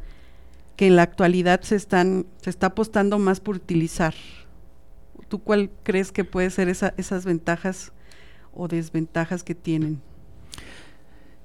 que 0.77 0.87
en 0.87 0.95
la 0.95 1.01
actualidad 1.01 1.59
se 1.59 1.75
están 1.75 2.25
se 2.41 2.49
está 2.49 2.67
apostando 2.67 3.19
más 3.19 3.41
por 3.41 3.57
utilizar. 3.57 4.13
¿Tú 5.27 5.39
cuál 5.39 5.69
crees 5.83 6.13
que 6.13 6.23
puede 6.23 6.49
ser 6.51 6.69
esa, 6.69 6.93
esas 6.95 7.25
ventajas 7.25 7.91
o 8.53 8.69
desventajas 8.69 9.43
que 9.43 9.55
tienen? 9.55 10.01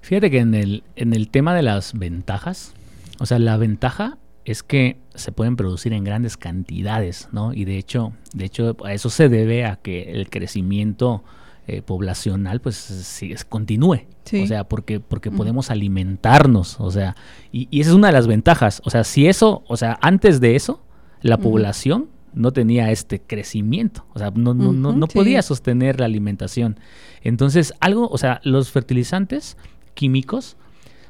Fíjate 0.02 0.30
que 0.30 0.38
en 0.38 0.54
el, 0.54 0.84
en 0.94 1.14
el 1.14 1.30
tema 1.30 1.52
de 1.52 1.62
las 1.62 1.94
ventajas, 1.94 2.74
o 3.18 3.26
sea, 3.26 3.38
la 3.38 3.56
ventaja 3.56 4.18
es 4.48 4.62
que 4.62 4.96
se 5.14 5.30
pueden 5.30 5.56
producir 5.56 5.92
en 5.92 6.04
grandes 6.04 6.38
cantidades, 6.38 7.28
¿no? 7.32 7.52
Y 7.52 7.66
de 7.66 7.76
hecho, 7.76 8.14
de 8.32 8.46
hecho, 8.46 8.74
a 8.82 8.94
eso 8.94 9.10
se 9.10 9.28
debe 9.28 9.66
a 9.66 9.76
que 9.76 10.12
el 10.12 10.30
crecimiento 10.30 11.22
eh, 11.66 11.82
poblacional 11.82 12.62
pues 12.62 12.76
sí, 12.76 13.34
continúe. 13.46 14.06
O 14.42 14.46
sea, 14.46 14.64
porque, 14.64 15.00
porque 15.00 15.30
podemos 15.30 15.70
alimentarnos. 15.70 16.80
O 16.80 16.90
sea, 16.90 17.14
y, 17.52 17.68
esa 17.78 17.90
es 17.90 17.96
una 17.96 18.06
de 18.06 18.14
las 18.14 18.26
ventajas. 18.26 18.80
O 18.86 18.90
sea, 18.90 19.04
si 19.04 19.26
eso, 19.26 19.64
o 19.68 19.76
sea, 19.76 19.98
antes 20.00 20.40
de 20.40 20.56
eso, 20.56 20.82
la 21.20 21.36
población 21.36 22.08
no 22.32 22.50
tenía 22.50 22.90
este 22.90 23.20
crecimiento. 23.20 24.06
O 24.14 24.18
sea, 24.18 24.30
no, 24.30 24.54
no, 24.54 24.72
no, 24.72 24.92
no 24.92 25.06
podía 25.08 25.42
sostener 25.42 26.00
la 26.00 26.06
alimentación. 26.06 26.80
Entonces, 27.20 27.74
algo, 27.80 28.08
o 28.08 28.16
sea, 28.16 28.40
los 28.44 28.70
fertilizantes 28.70 29.58
químicos 29.92 30.56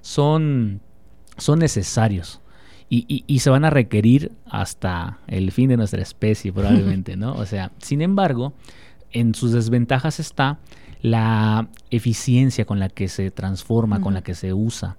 son, 0.00 0.80
son 1.36 1.60
necesarios. 1.60 2.40
Y, 2.90 3.24
y, 3.26 3.38
se 3.40 3.50
van 3.50 3.66
a 3.66 3.70
requerir 3.70 4.32
hasta 4.46 5.18
el 5.26 5.52
fin 5.52 5.68
de 5.68 5.76
nuestra 5.76 6.00
especie 6.00 6.54
probablemente, 6.54 7.16
¿no? 7.16 7.34
O 7.34 7.44
sea, 7.44 7.70
sin 7.82 8.00
embargo, 8.00 8.54
en 9.12 9.34
sus 9.34 9.52
desventajas 9.52 10.20
está 10.20 10.58
la 11.02 11.68
eficiencia 11.90 12.64
con 12.64 12.78
la 12.78 12.88
que 12.88 13.08
se 13.08 13.30
transforma, 13.30 14.00
con 14.00 14.14
la 14.14 14.22
que 14.22 14.34
se 14.34 14.54
usa. 14.54 14.96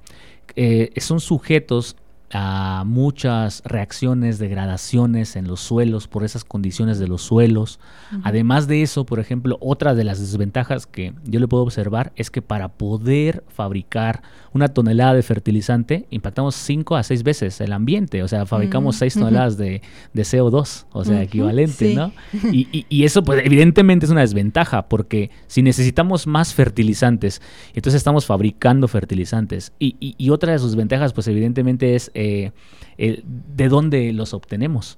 Eh, 0.55 0.91
son 0.97 1.19
sujetos 1.19 1.95
a 2.31 2.83
muchas 2.85 3.63
reacciones, 3.65 4.37
degradaciones 4.37 5.35
en 5.35 5.47
los 5.47 5.59
suelos 5.59 6.07
por 6.07 6.23
esas 6.23 6.43
condiciones 6.43 6.99
de 6.99 7.07
los 7.07 7.21
suelos. 7.21 7.79
Además 8.23 8.67
de 8.67 8.81
eso, 8.81 9.05
por 9.05 9.19
ejemplo, 9.19 9.57
otra 9.61 9.95
de 9.95 10.03
las 10.03 10.19
desventajas 10.19 10.85
que 10.85 11.13
yo 11.25 11.39
le 11.39 11.47
puedo 11.47 11.63
observar 11.63 12.11
es 12.15 12.29
que 12.29 12.41
para 12.41 12.69
poder 12.69 13.43
fabricar 13.47 14.21
una 14.53 14.67
tonelada 14.67 15.13
de 15.13 15.23
fertilizante 15.23 16.07
impactamos 16.09 16.55
5 16.55 16.95
a 16.95 17.03
6 17.03 17.23
veces 17.23 17.61
el 17.61 17.73
ambiente, 17.73 18.23
o 18.23 18.27
sea, 18.27 18.45
fabricamos 18.45 18.95
6 18.97 19.13
toneladas 19.15 19.57
de, 19.57 19.81
CO2, 20.15 20.85
o 20.91 21.05
sea, 21.05 21.21
equivalente, 21.21 21.95
¿no? 21.95 22.11
Y, 22.51 22.85
y, 22.89 23.03
eso 23.03 23.23
pues 23.23 23.41
evidentemente 23.45 24.05
es 24.05 24.11
una 24.11 24.21
desventaja 24.21 24.87
porque 24.87 25.29
si 25.47 25.61
necesitamos 25.61 26.27
más 26.27 26.53
fertilizantes, 26.53 27.41
entonces 27.73 27.95
estamos 27.99 28.25
fabricando 28.25 28.87
fertilizantes. 28.87 29.71
Y, 29.79 29.95
y 29.99 30.29
otra 30.29 30.53
de 30.53 30.59
sus 30.59 30.75
ventajas 30.75 31.13
pues 31.13 31.27
evidentemente 31.27 31.95
es 31.95 32.11
eh, 32.21 33.23
de 33.25 33.69
dónde 33.69 34.11
los 34.11 34.33
obtenemos. 34.33 34.97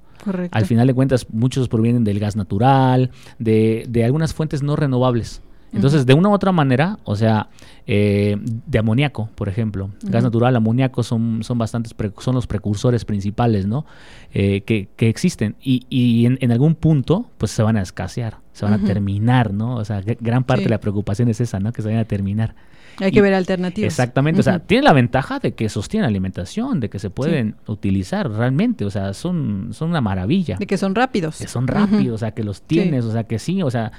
Al 0.51 0.65
final 0.65 0.87
de 0.87 0.93
cuentas, 0.93 1.27
muchos 1.31 1.67
provienen 1.67 2.03
del 2.03 2.19
gas 2.19 2.35
natural, 2.35 3.11
de, 3.37 4.01
algunas 4.03 4.33
fuentes 4.33 4.63
no 4.63 4.75
renovables. 4.75 5.41
Entonces, 5.73 6.05
de 6.05 6.13
una 6.13 6.29
u 6.29 6.33
otra 6.33 6.51
manera, 6.51 6.99
o 7.05 7.15
sea, 7.15 7.49
eh, 7.87 8.37
de 8.41 8.79
amoníaco, 8.79 9.29
por 9.35 9.47
ejemplo, 9.47 9.89
gas 10.01 10.23
natural, 10.23 10.55
amoníaco 10.55 11.01
son, 11.01 11.43
son 11.43 11.57
bastantes, 11.57 11.95
son 12.19 12.35
los 12.35 12.45
precursores 12.45 13.05
principales, 13.05 13.67
¿no? 13.67 13.85
Eh, 14.33 14.61
que, 14.61 14.89
que, 14.97 15.07
existen 15.07 15.55
y, 15.61 15.85
y 15.89 16.25
en, 16.25 16.39
en, 16.41 16.51
algún 16.51 16.75
punto, 16.75 17.29
pues 17.37 17.51
se 17.51 17.63
van 17.63 17.77
a 17.77 17.81
escasear, 17.81 18.39
se 18.51 18.65
van 18.65 18.73
a 18.73 18.83
terminar, 18.83 19.53
¿no? 19.53 19.75
O 19.75 19.85
sea, 19.85 20.01
gran 20.01 20.43
parte 20.43 20.63
sí. 20.63 20.65
de 20.65 20.71
la 20.71 20.79
preocupación 20.81 21.29
es 21.29 21.39
esa, 21.39 21.59
¿no? 21.59 21.71
Que 21.71 21.81
se 21.81 21.87
vayan 21.87 22.01
a 22.01 22.05
terminar. 22.05 22.53
Hay 22.97 23.11
que 23.11 23.21
ver 23.21 23.33
alternativas. 23.33 23.93
Exactamente, 23.93 24.37
uh 24.37 24.43
-huh. 24.43 24.47
o 24.47 24.51
sea, 24.51 24.59
tiene 24.59 24.83
la 24.83 24.93
ventaja 24.93 25.39
de 25.39 25.53
que 25.53 25.69
sostienen 25.69 26.07
alimentación, 26.07 26.79
de 26.79 26.89
que 26.89 26.99
se 26.99 27.09
pueden 27.09 27.55
sí. 27.65 27.71
utilizar 27.71 28.29
realmente, 28.29 28.85
o 28.85 28.89
sea, 28.89 29.13
son, 29.13 29.69
son 29.71 29.89
una 29.89 30.01
maravilla. 30.01 30.57
De 30.57 30.67
que 30.67 30.77
son 30.77 30.95
rápidos. 30.95 31.37
Que 31.37 31.47
son 31.47 31.67
rápidos, 31.67 32.05
uh 32.05 32.09
-huh. 32.09 32.13
o 32.15 32.17
sea, 32.17 32.31
que 32.31 32.43
los 32.43 32.61
tienes, 32.61 33.03
sí. 33.03 33.09
o 33.09 33.13
sea, 33.13 33.23
que 33.23 33.39
sí, 33.39 33.63
o 33.63 33.71
sea, 33.71 33.91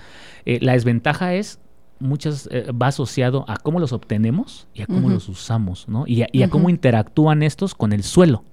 eh, 0.44 0.58
la 0.60 0.72
desventaja 0.72 1.34
es 1.34 1.58
muchas 1.98 2.48
eh, 2.50 2.66
va 2.72 2.88
asociado 2.88 3.44
a 3.48 3.56
cómo 3.58 3.78
los 3.78 3.92
obtenemos 3.92 4.66
y 4.74 4.82
a 4.82 4.86
cómo 4.86 5.06
uh 5.06 5.10
-huh. 5.10 5.14
los 5.14 5.28
usamos, 5.28 5.88
¿no? 5.88 6.04
Y 6.06 6.22
a, 6.22 6.26
y 6.32 6.42
a 6.42 6.50
cómo 6.50 6.68
interactúan 6.68 7.42
estos 7.42 7.74
con 7.74 7.92
el 7.92 8.02
suelo. 8.02 8.44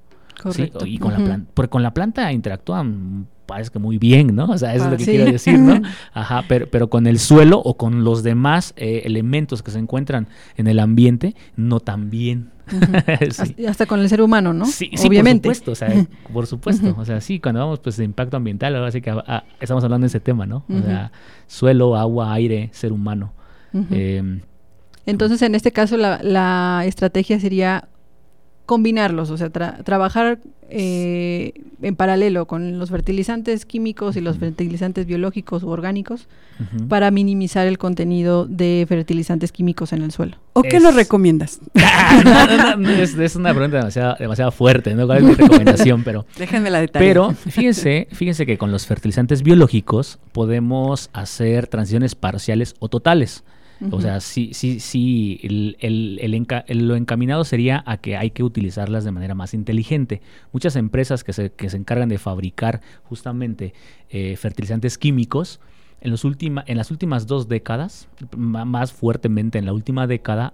Correcto. 0.41 0.81
¿sí? 0.81 0.93
Y 0.93 0.97
con 0.99 1.11
la 1.11 1.17
planta, 1.17 1.51
porque 1.53 1.69
con 1.69 1.83
la 1.83 1.93
planta 1.93 2.31
interactúan 2.31 3.27
parece 3.49 3.71
que 3.71 3.79
muy 3.79 3.97
bien, 3.97 4.35
¿no? 4.35 4.45
O 4.45 4.57
sea, 4.57 4.75
eso 4.75 4.83
ah, 4.83 4.87
es 4.87 4.91
lo 4.91 4.97
que 4.97 5.05
sí. 5.05 5.11
quiero 5.11 5.31
decir, 5.31 5.57
¿no? 5.59 5.81
Ajá, 6.13 6.45
pero, 6.47 6.69
pero 6.69 6.89
con 6.89 7.07
el 7.07 7.17
suelo 7.17 7.59
o 7.59 7.75
con 7.75 8.03
los 8.03 8.21
demás 8.21 8.73
eh, 8.77 9.01
elementos 9.05 9.63
que 9.63 9.71
se 9.71 9.79
encuentran 9.79 10.27
en 10.55 10.67
el 10.67 10.79
ambiente, 10.79 11.35
no 11.55 11.79
tan 11.79 12.09
bien. 12.11 12.51
Uh 12.71 12.75
-huh. 12.75 13.31
sí. 13.55 13.65
Hasta 13.65 13.87
con 13.87 13.99
el 13.99 14.07
ser 14.07 14.21
humano, 14.21 14.53
¿no? 14.53 14.65
Sí, 14.65 14.91
sí 14.93 15.07
Obviamente. 15.07 15.49
por 15.49 15.55
supuesto, 15.55 15.71
o 15.71 15.75
sea, 15.75 16.05
por 16.33 16.45
supuesto. 16.45 16.87
Uh 16.87 16.91
-huh. 16.91 17.01
O 17.01 17.05
sea, 17.05 17.19
sí, 17.21 17.39
cuando 17.39 17.61
vamos 17.61 17.79
pues 17.79 17.97
de 17.97 18.05
impacto 18.05 18.37
ambiental, 18.37 18.75
ahora 18.75 18.91
sí 18.91 19.01
que 19.01 19.09
ah, 19.09 19.43
estamos 19.59 19.83
hablando 19.83 20.05
de 20.05 20.09
ese 20.09 20.19
tema, 20.19 20.45
¿no? 20.45 20.63
O 20.69 20.81
sea, 20.81 21.11
suelo, 21.47 21.95
agua, 21.95 22.31
aire, 22.33 22.69
ser 22.71 22.91
humano. 22.91 23.33
Eh, 23.91 24.39
Entonces, 25.05 25.41
en 25.41 25.55
este 25.55 25.71
caso, 25.71 25.97
la, 25.97 26.19
la 26.21 26.83
estrategia 26.85 27.39
sería 27.39 27.89
combinarlos, 28.69 29.31
o 29.31 29.37
sea, 29.37 29.49
tra 29.49 29.77
trabajar 29.83 30.37
eh, 30.69 31.53
en 31.81 31.95
paralelo 31.95 32.45
con 32.45 32.77
los 32.77 32.91
fertilizantes 32.91 33.65
químicos 33.65 34.15
y 34.15 34.21
los 34.21 34.37
fertilizantes 34.37 35.07
biológicos 35.07 35.63
u 35.63 35.69
orgánicos 35.69 36.27
uh 36.59 36.63
-huh. 36.63 36.87
para 36.87 37.09
minimizar 37.09 37.65
el 37.65 37.79
contenido 37.79 38.45
de 38.45 38.85
fertilizantes 38.87 39.51
químicos 39.51 39.91
en 39.91 40.03
el 40.03 40.11
suelo. 40.11 40.37
¿O 40.53 40.61
qué 40.61 40.79
nos 40.79 40.93
recomiendas? 40.93 41.61
no, 42.23 42.45
no, 42.45 42.75
no, 42.75 42.89
es, 42.91 43.17
es, 43.17 43.35
una 43.35 43.55
pregunta 43.55 43.77
demasiado, 43.77 44.15
demasiado 44.19 44.51
fuerte, 44.51 44.93
¿no? 44.93 45.07
¿Cuál 45.07 45.17
es 45.17 45.23
mi 45.23 45.33
recomendación? 45.33 46.03
Pero, 46.03 46.27
Déjenme 46.37 46.69
la 46.69 46.81
detalle. 46.81 47.03
Pero 47.03 47.31
fíjense, 47.49 48.07
fíjense 48.11 48.45
que 48.45 48.59
con 48.59 48.71
los 48.71 48.85
fertilizantes 48.85 49.41
biológicos 49.41 50.19
podemos 50.31 51.09
hacer 51.13 51.65
transiciones 51.65 52.13
parciales 52.13 52.75
o 52.77 52.87
totales. 52.87 53.43
Uh 53.81 53.85
-huh. 53.85 53.95
O 53.95 54.01
sea, 54.01 54.19
sí, 54.19 54.51
sí, 54.53 54.79
sí, 54.79 55.39
el, 55.43 55.77
el, 55.79 56.19
el 56.21 56.33
enca 56.33 56.65
lo 56.67 56.95
encaminado 56.95 57.43
sería 57.43 57.83
a 57.85 57.97
que 57.97 58.17
hay 58.17 58.31
que 58.31 58.43
utilizarlas 58.43 59.03
de 59.03 59.11
manera 59.11 59.35
más 59.35 59.53
inteligente. 59.53 60.21
Muchas 60.51 60.75
empresas 60.75 61.23
que 61.23 61.33
se, 61.33 61.51
que 61.51 61.69
se 61.69 61.77
encargan 61.77 62.09
de 62.09 62.17
fabricar 62.17 62.81
justamente 63.03 63.73
eh, 64.09 64.35
fertilizantes 64.35 64.97
químicos, 64.97 65.59
en, 66.01 66.11
los 66.11 66.23
última, 66.23 66.63
en 66.67 66.77
las 66.77 66.91
últimas 66.91 67.27
dos 67.27 67.47
décadas, 67.47 68.07
más 68.37 68.93
fuertemente 68.93 69.57
en 69.57 69.65
la 69.65 69.73
última 69.73 70.07
década, 70.07 70.53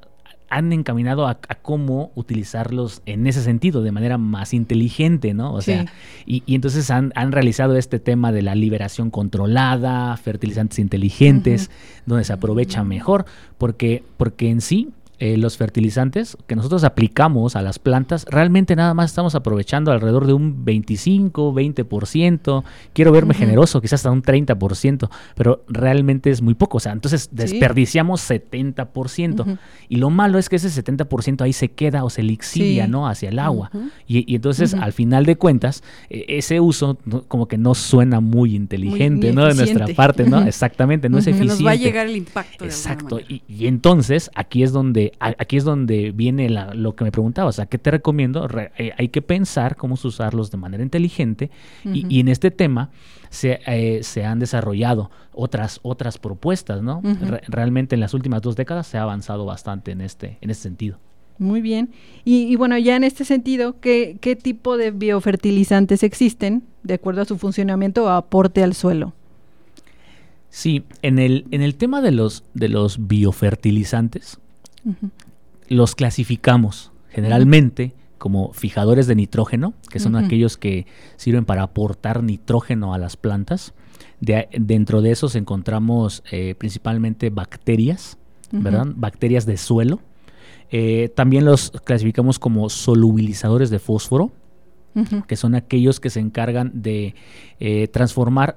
han 0.49 0.71
encaminado 0.73 1.27
a, 1.27 1.31
a, 1.31 1.55
cómo 1.55 2.11
utilizarlos 2.15 3.01
en 3.05 3.27
ese 3.27 3.41
sentido, 3.41 3.81
de 3.81 3.91
manera 3.91 4.17
más 4.17 4.53
inteligente, 4.53 5.33
¿no? 5.33 5.53
O 5.53 5.61
sea, 5.61 5.85
y, 6.25 6.43
y, 6.45 6.55
entonces 6.55 6.89
han, 6.91 7.11
han, 7.15 7.31
realizado 7.31 7.75
este 7.77 7.99
tema 7.99 8.31
de 8.31 8.41
la 8.41 8.55
liberación 8.55 9.09
controlada, 9.09 10.15
fertilizantes 10.17 10.79
inteligentes, 10.79 11.67
uh 11.67 11.71
-huh. 11.71 12.03
donde 12.05 12.23
se 12.23 12.33
aprovecha 12.33 12.83
mejor, 12.83 13.25
porque, 13.57 14.03
porque 14.17 14.49
en 14.49 14.61
sí 14.61 14.89
eh, 15.19 15.37
los 15.37 15.57
fertilizantes 15.57 16.37
que 16.47 16.55
nosotros 16.55 16.83
aplicamos 16.83 17.55
a 17.55 17.61
las 17.61 17.79
plantas, 17.79 18.25
realmente 18.29 18.75
nada 18.75 18.93
más 18.93 19.11
estamos 19.11 19.33
aprovechando 19.35 19.91
alrededor 19.91 20.27
de 20.27 20.33
un 20.33 20.65
25, 20.65 21.53
20%. 21.53 22.63
Quiero 22.93 23.11
verme 23.11 23.31
uh 23.31 23.35
-huh. 23.35 23.39
generoso, 23.39 23.81
quizás 23.81 24.01
hasta 24.01 24.11
un 24.11 24.23
30%, 24.23 25.09
pero 25.35 25.63
realmente 25.67 26.29
es 26.29 26.41
muy 26.41 26.53
poco. 26.53 26.77
O 26.77 26.79
sea, 26.79 26.91
entonces 26.91 27.29
desperdiciamos 27.31 28.21
sí. 28.21 28.33
70%. 28.33 29.41
Uh 29.41 29.45
-huh. 29.45 29.57
Y 29.87 29.97
lo 29.97 30.09
malo 30.09 30.37
es 30.37 30.49
que 30.49 30.57
ese 30.57 30.69
70% 30.69 31.41
ahí 31.41 31.53
se 31.53 31.69
queda 31.69 32.03
o 32.03 32.09
se 32.09 32.23
lixilia, 32.23 32.85
sí. 32.85 32.91
¿no? 32.91 33.07
Hacia 33.07 33.29
el 33.29 33.39
agua. 33.39 33.69
Uh 33.73 33.77
-huh. 33.77 33.91
y, 34.07 34.31
y, 34.31 34.35
entonces, 34.35 34.73
al 34.73 34.93
final 34.93 35.25
de 35.25 35.37
cuentas, 35.37 35.83
eh, 36.09 36.25
ese 36.27 36.59
uso 36.59 36.97
no, 37.05 37.23
como 37.23 37.47
que 37.47 37.57
no 37.57 37.73
suena 37.73 38.19
muy 38.19 38.55
inteligente, 38.55 39.27
muy, 39.27 39.35
¿no? 39.35 39.45
De 39.45 39.55
nuestra 39.55 39.87
parte, 39.95 40.25
¿no? 40.29 40.41
Exactamente, 40.43 41.09
no 41.09 41.19
es 41.19 41.27
eficiente. 41.27 41.53
Nos 41.53 41.65
va 41.65 41.71
a 41.71 41.75
llegar 41.75 42.07
el 42.07 42.17
impacto. 42.17 42.65
Exacto. 42.65 43.19
Y, 43.19 43.43
y 43.47 43.67
entonces, 43.67 44.29
aquí 44.35 44.63
es 44.63 44.71
donde 44.71 45.05
aquí 45.19 45.57
es 45.57 45.63
donde 45.63 46.11
viene 46.11 46.49
la, 46.49 46.73
lo 46.73 46.95
que 46.95 47.03
me 47.03 47.11
preguntabas, 47.11 47.59
¿a 47.59 47.65
qué 47.65 47.77
te 47.77 47.91
recomiendo? 47.91 48.47
Re, 48.47 48.71
eh, 48.77 48.91
hay 48.97 49.09
que 49.09 49.21
pensar 49.21 49.75
cómo 49.75 49.95
usarlos 49.95 50.51
de 50.51 50.57
manera 50.57 50.83
inteligente 50.83 51.49
uh 51.83 51.89
-huh. 51.89 51.95
y, 51.95 52.17
y, 52.17 52.19
en 52.19 52.27
este 52.27 52.51
tema 52.51 52.89
se, 53.29 53.59
eh, 53.65 54.03
se, 54.03 54.25
han 54.25 54.39
desarrollado 54.39 55.09
otras, 55.33 55.79
otras 55.83 56.17
propuestas, 56.17 56.81
¿no? 56.81 56.99
Uh 56.99 57.01
-huh. 57.01 57.27
Re, 57.27 57.41
realmente 57.47 57.95
en 57.95 58.01
las 58.01 58.13
últimas 58.13 58.41
dos 58.41 58.55
décadas 58.55 58.87
se 58.87 58.97
ha 58.97 59.03
avanzado 59.03 59.45
bastante 59.45 59.91
en 59.91 60.01
este, 60.01 60.37
en 60.41 60.49
este 60.49 60.63
sentido. 60.63 60.99
Muy 61.37 61.61
bien. 61.61 61.89
Y, 62.23 62.43
y, 62.43 62.55
bueno, 62.55 62.77
ya 62.77 62.95
en 62.95 63.03
este 63.03 63.25
sentido, 63.25 63.79
¿qué, 63.81 64.17
¿qué 64.21 64.35
tipo 64.35 64.77
de 64.77 64.91
biofertilizantes 64.91 66.03
existen 66.03 66.63
de 66.83 66.93
acuerdo 66.93 67.21
a 67.21 67.25
su 67.25 67.37
funcionamiento 67.37 68.05
o 68.05 68.09
aporte 68.09 68.63
al 68.63 68.73
suelo? 68.73 69.13
Sí, 70.49 70.83
en 71.01 71.19
el, 71.19 71.45
en 71.51 71.61
el 71.61 71.75
tema 71.75 72.01
de 72.01 72.11
los, 72.11 72.45
de 72.53 72.69
los 72.69 73.07
biofertilizantes, 73.07 74.39
Uh 74.85 74.91
-huh. 74.91 75.11
Los 75.67 75.95
clasificamos 75.95 76.91
generalmente 77.09 77.93
como 78.17 78.53
fijadores 78.53 79.07
de 79.07 79.15
nitrógeno, 79.15 79.73
que 79.89 79.99
son 79.99 80.15
uh 80.15 80.19
-huh. 80.19 80.25
aquellos 80.25 80.57
que 80.57 80.85
sirven 81.17 81.45
para 81.45 81.63
aportar 81.63 82.23
nitrógeno 82.23 82.93
a 82.93 82.97
las 82.97 83.17
plantas. 83.17 83.73
De, 84.19 84.47
dentro 84.57 85.01
de 85.01 85.11
esos 85.11 85.35
encontramos 85.35 86.23
eh, 86.31 86.55
principalmente 86.55 87.29
bacterias, 87.29 88.17
¿verdad? 88.51 88.87
Bacterias 88.95 89.45
de 89.45 89.57
suelo. 89.57 89.99
Eh, 90.71 91.09
también 91.15 91.45
los 91.45 91.71
clasificamos 91.83 92.39
como 92.39 92.69
solubilizadores 92.69 93.69
de 93.69 93.79
fósforo, 93.79 94.31
que 95.27 95.35
son 95.35 95.55
aquellos 95.55 95.99
que 95.99 96.09
se 96.09 96.21
encargan 96.21 96.71
de 96.73 97.15
eh, 97.59 97.89
transformar 97.89 98.55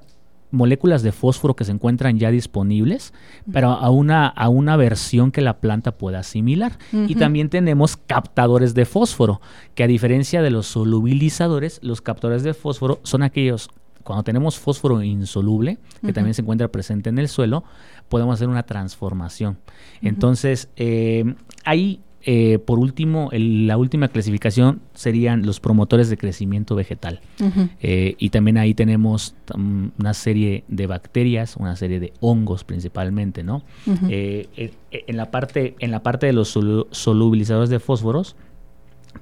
moléculas 0.51 1.03
de 1.03 1.11
fósforo 1.11 1.55
que 1.55 1.63
se 1.63 1.71
encuentran 1.71 2.17
ya 2.17 2.31
disponibles, 2.31 3.13
pero 3.51 3.69
a 3.69 3.89
una, 3.89 4.27
a 4.27 4.49
una 4.49 4.75
versión 4.77 5.31
que 5.31 5.41
la 5.41 5.59
planta 5.59 5.91
pueda 5.91 6.19
asimilar. 6.19 6.77
Uh 6.91 6.97
-huh. 6.97 7.09
Y 7.09 7.15
también 7.15 7.49
tenemos 7.49 7.97
captadores 7.97 8.73
de 8.73 8.85
fósforo, 8.85 9.41
que 9.75 9.83
a 9.83 9.87
diferencia 9.87 10.41
de 10.41 10.49
los 10.49 10.67
solubilizadores, 10.67 11.79
los 11.83 12.01
captadores 12.01 12.43
de 12.43 12.53
fósforo 12.53 12.99
son 13.03 13.23
aquellos, 13.23 13.69
cuando 14.03 14.23
tenemos 14.23 14.57
fósforo 14.57 15.03
insoluble, 15.03 15.77
que 16.01 16.07
uh 16.07 16.09
-huh. 16.09 16.13
también 16.13 16.33
se 16.33 16.41
encuentra 16.41 16.67
presente 16.67 17.09
en 17.09 17.19
el 17.19 17.27
suelo, 17.27 17.63
podemos 18.07 18.33
hacer 18.33 18.47
una 18.49 18.63
transformación. 18.63 19.53
Uh 19.53 20.05
-huh. 20.05 20.09
Entonces, 20.09 20.69
eh, 20.77 21.35
hay 21.63 22.01
eh, 22.31 22.59
por 22.59 22.77
último, 22.77 23.29
el, 23.31 23.65
la 23.65 23.75
última 23.75 24.07
clasificación 24.07 24.81
serían 24.93 25.47
los 25.47 25.59
promotores 25.59 26.11
de 26.11 26.17
crecimiento 26.17 26.75
vegetal. 26.75 27.21
Uh 27.39 27.45
-huh. 27.45 27.69
eh, 27.81 28.13
y 28.19 28.29
también 28.29 28.59
ahí 28.59 28.75
tenemos 28.75 29.33
um, 29.55 29.89
una 29.97 30.13
serie 30.13 30.63
de 30.67 30.85
bacterias, 30.85 31.55
una 31.57 31.75
serie 31.75 31.99
de 31.99 32.13
hongos 32.19 32.63
principalmente, 32.63 33.41
¿no? 33.41 33.63
Uh 33.87 33.93
-huh. 33.93 34.07
eh, 34.11 34.71
en, 34.91 35.17
la 35.17 35.31
parte, 35.31 35.73
en 35.79 35.89
la 35.89 36.03
parte 36.03 36.27
de 36.27 36.33
los 36.33 36.49
sol 36.49 36.85
solubilizadores 36.91 37.71
de 37.71 37.79
fósforos, 37.79 38.35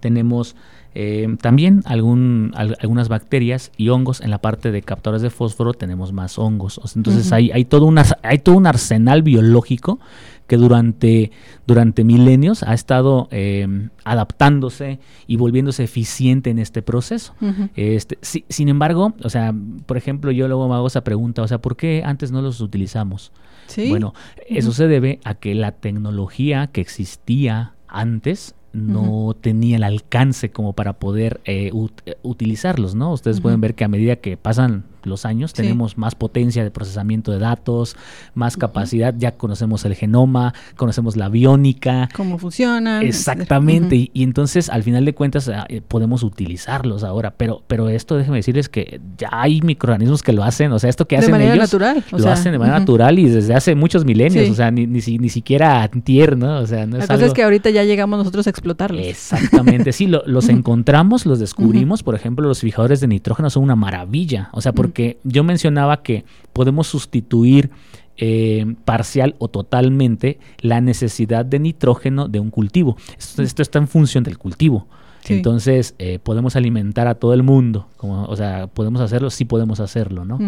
tenemos 0.02 0.58
eh, 0.94 1.28
también 1.42 1.84
algún, 1.86 2.52
al, 2.56 2.76
algunas 2.82 3.08
bacterias 3.08 3.72
y 3.78 3.88
hongos. 3.88 4.20
En 4.20 4.32
la 4.32 4.40
parte 4.40 4.72
de 4.72 4.82
captores 4.82 5.22
de 5.22 5.30
fósforo 5.30 5.74
tenemos 5.74 6.12
más 6.12 6.38
hongos. 6.38 6.82
Entonces 6.94 7.28
uh 7.28 7.30
-huh. 7.30 7.36
hay, 7.36 7.52
hay, 7.52 7.64
todo 7.64 7.86
una, 7.86 8.04
hay 8.22 8.40
todo 8.40 8.58
un 8.58 8.68
arsenal 8.68 9.24
biológico 9.24 10.00
que 10.48 10.58
durante, 10.58 11.32
durante 11.68 12.04
milenios 12.04 12.64
ha 12.64 12.74
estado 12.74 13.28
eh, 13.32 13.90
adaptándose 14.04 15.00
y 15.28 15.36
volviéndose 15.36 15.84
eficiente 15.84 16.50
en 16.50 16.60
este 16.60 16.82
proceso. 16.82 17.34
Uh 17.42 17.46
-huh. 17.46 17.70
este, 17.76 18.18
si, 18.22 18.46
sin 18.50 18.70
embargo, 18.70 19.14
o 19.24 19.30
sea, 19.30 19.54
por 19.86 19.98
ejemplo, 19.98 20.32
yo 20.32 20.48
luego 20.48 20.68
me 20.68 20.76
hago 20.76 20.88
esa 20.88 21.04
pregunta, 21.04 21.42
o 21.42 21.48
sea, 21.48 21.60
¿por 21.60 21.76
qué 21.76 22.04
antes 22.06 22.32
no 22.32 22.42
los 22.42 22.62
utilizamos? 22.62 23.32
¿Sí? 23.68 23.90
Bueno, 23.90 24.14
eso 24.48 24.70
uh 24.70 24.72
-huh. 24.72 24.76
se 24.76 24.88
debe 24.88 25.20
a 25.26 25.36
que 25.36 25.54
la 25.54 25.74
tecnología 25.74 26.68
que 26.68 26.82
existía 26.82 27.74
antes 27.88 28.56
no 28.74 29.02
uh 29.02 29.30
-huh. 29.32 29.36
tenía 29.42 29.78
el 29.78 29.84
alcance 29.84 30.52
como 30.52 30.74
para 30.74 30.94
poder 30.94 31.42
eh, 31.46 31.72
ut 31.74 32.02
utilizarlos, 32.22 32.96
¿no? 32.96 33.12
Ustedes 33.12 33.42
pueden 33.42 33.60
ver 33.60 33.76
que 33.76 33.84
a 33.84 33.88
medida 33.88 34.18
que 34.18 34.38
pasan 34.38 34.84
los 35.08 35.26
años, 35.26 35.54
tenemos 35.54 35.98
más 35.98 36.16
potencia 36.16 36.64
de 36.64 36.72
procesamiento 36.72 37.32
de 37.32 37.40
datos, 37.40 37.96
más 38.34 38.58
capacidad, 38.58 39.14
ya 39.18 39.32
conocemos 39.32 39.86
el 39.86 39.96
genoma, 39.96 40.54
conocemos 40.76 41.16
la 41.16 41.30
biónica. 41.30 42.10
Cómo 42.16 42.38
funciona. 42.38 43.02
Exactamente, 43.02 43.96
y, 44.14 44.24
entonces 44.24 44.70
al 44.70 44.84
final 44.84 45.06
de 45.06 45.14
cuentas 45.14 45.50
ah, 45.50 45.66
eh, 45.70 45.82
podemos 45.82 46.24
utilizarlos 46.24 47.04
ahora, 47.04 47.34
pero, 47.36 47.64
pero 47.68 47.90
esto 47.90 48.18
déjeme 48.18 48.38
decirles 48.38 48.70
que 48.70 49.00
ya 49.18 49.30
hay 49.32 49.62
microorganismos 49.62 50.24
que 50.24 50.34
lo 50.34 50.44
hacen, 50.44 50.72
o 50.72 50.80
sea, 50.80 50.90
esto 50.90 51.08
que 51.08 51.18
hacen 51.18 51.28
de 51.28 51.32
manera 51.32 51.56
ellos, 51.56 51.74
lo 52.12 52.30
hacen 52.30 52.52
de 52.52 52.60
manera 52.60 52.80
natural 52.80 53.20
y 53.20 53.30
desde 53.30 53.54
hace 53.54 53.76
muchos 53.76 54.06
milenios, 54.06 54.50
o 54.50 54.54
sea, 54.54 54.72
ni, 54.72 54.86
ni, 54.86 55.00
ni 55.00 55.30
siquiera 55.30 55.88
tierno, 56.04 56.60
o 56.60 56.68
sea, 56.68 56.86
no 56.86 56.98
es 56.98 57.08
La 57.08 57.16
cosa 57.16 57.26
es 57.28 57.34
que 57.34 57.44
ahorita 57.44 57.70
ya 57.70 57.84
llegamos 57.84 58.18
nosotros 58.18 58.48
a 58.48 58.50
explotarlos. 58.50 59.06
Exactamente, 59.06 59.92
sí, 59.92 60.08
los 60.08 60.50
encontramos, 60.50 61.26
los 61.26 61.40
descubrimos, 61.40 62.04
por 62.04 62.16
ejemplo, 62.16 62.48
los 62.48 62.62
fijadores 62.62 63.00
de 63.00 63.08
nitrógeno 63.08 63.50
son 63.50 63.64
una 63.64 63.76
maravilla, 63.76 64.50
o 64.52 64.62
sea, 64.62 64.74
porque 64.74 64.97
yo 65.24 65.44
mencionaba 65.44 66.02
que 66.04 66.26
podemos 66.54 66.88
sustituir 66.88 67.70
eh, 68.18 68.66
parcial 68.84 69.36
o 69.38 69.48
totalmente 69.48 70.40
la 70.60 70.82
necesidad 70.82 71.46
de 71.46 71.60
nitrógeno 71.60 72.28
de 72.28 72.40
un 72.40 72.50
cultivo. 72.50 72.98
Esto, 73.18 73.62
está 73.62 73.80
en 73.80 73.88
función 73.88 74.24
del 74.24 74.38
cultivo. 74.38 74.88
Entonces, 75.30 75.94
eh, 76.00 76.20
podemos 76.20 76.56
alimentar 76.56 77.08
a 77.08 77.16
todo 77.16 77.34
el 77.34 77.44
mundo. 77.44 77.90
Como, 77.98 78.24
o 78.24 78.36
sea, 78.36 78.68
podemos 78.68 79.02
hacerlo, 79.02 79.30
sí 79.30 79.44
podemos 79.44 79.82
hacerlo, 79.82 80.24
¿no? 80.24 80.40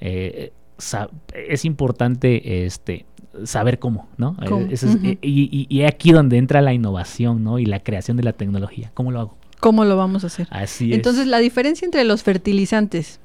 Eh, 0.00 0.52
es 1.34 1.64
importante 1.64 2.64
este, 2.64 3.06
saber 3.44 3.78
cómo, 3.78 4.08
¿no? 4.16 4.36
y, 5.20 5.66
y, 5.68 5.82
aquí 5.82 6.12
donde 6.12 6.38
entra 6.38 6.62
la 6.62 6.72
innovación, 6.72 7.44
¿no? 7.44 7.58
Y 7.58 7.66
la 7.66 7.80
creación 7.80 8.16
de 8.16 8.22
la 8.22 8.32
tecnología. 8.32 8.92
¿Cómo 8.94 9.10
lo 9.10 9.20
hago? 9.20 9.36
¿Cómo 9.60 9.84
lo 9.84 9.96
vamos 9.96 10.24
a 10.24 10.28
hacer? 10.28 10.48
Así 10.50 10.94
Entonces, 10.94 11.26
la 11.26 11.38
diferencia 11.38 11.84
entre 11.84 12.04
los 12.04 12.22
fertilizantes, 12.22 13.19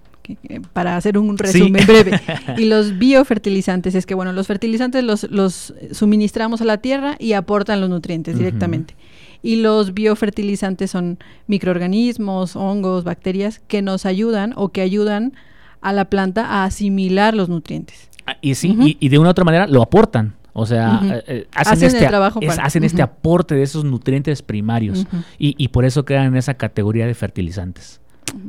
para 0.73 0.97
hacer 0.97 1.17
un 1.17 1.37
resumen 1.37 1.85
breve, 1.87 2.19
y 2.57 2.65
los 2.65 2.97
biofertilizantes 2.97 3.95
es 3.95 4.05
que, 4.05 4.15
bueno, 4.15 4.33
los 4.33 4.47
fertilizantes 4.47 5.03
los, 5.03 5.23
los 5.29 5.73
suministramos 5.91 6.61
a 6.61 6.65
la 6.65 6.77
tierra 6.77 7.15
y 7.19 7.33
aportan 7.33 7.81
los 7.81 7.89
nutrientes 7.89 8.37
directamente. 8.37 8.95
Y 9.41 9.57
los 9.57 9.93
biofertilizantes 9.93 10.89
son 10.89 11.19
microorganismos, 11.47 12.55
hongos, 12.55 13.03
bacterias 13.03 13.59
que 13.67 13.81
nos 13.81 14.05
ayudan 14.05 14.53
o 14.55 14.69
que 14.69 14.81
ayudan 14.81 15.33
a 15.81 15.93
la 15.93 16.05
planta 16.05 16.45
a 16.45 16.65
asimilar 16.65 17.35
los 17.35 17.47
nutrientes. 17.47 18.09
Ah, 18.25 18.37
y 18.41 18.55
sí, 18.55 18.97
y, 18.99 19.09
de 19.09 19.19
una 19.19 19.29
u 19.29 19.31
otra 19.31 19.43
manera 19.43 19.67
lo 19.67 19.83
aportan. 19.83 20.33
O 20.57 20.65
sea, 20.65 21.01
eh, 21.03 21.23
eh, 21.27 21.47
hacen, 21.53 21.83
este, 21.83 22.07
hacen 22.07 22.83
este 22.85 23.01
aporte 23.01 23.55
de 23.55 23.63
esos 23.63 23.83
nutrientes 23.83 24.41
primarios 24.41 25.05
y, 25.37 25.53
y, 25.57 25.67
por 25.67 25.83
eso 25.83 26.05
quedan 26.05 26.27
en 26.27 26.37
esa 26.37 26.53
categoría 26.53 27.05
de 27.05 27.13
fertilizantes. 27.13 27.99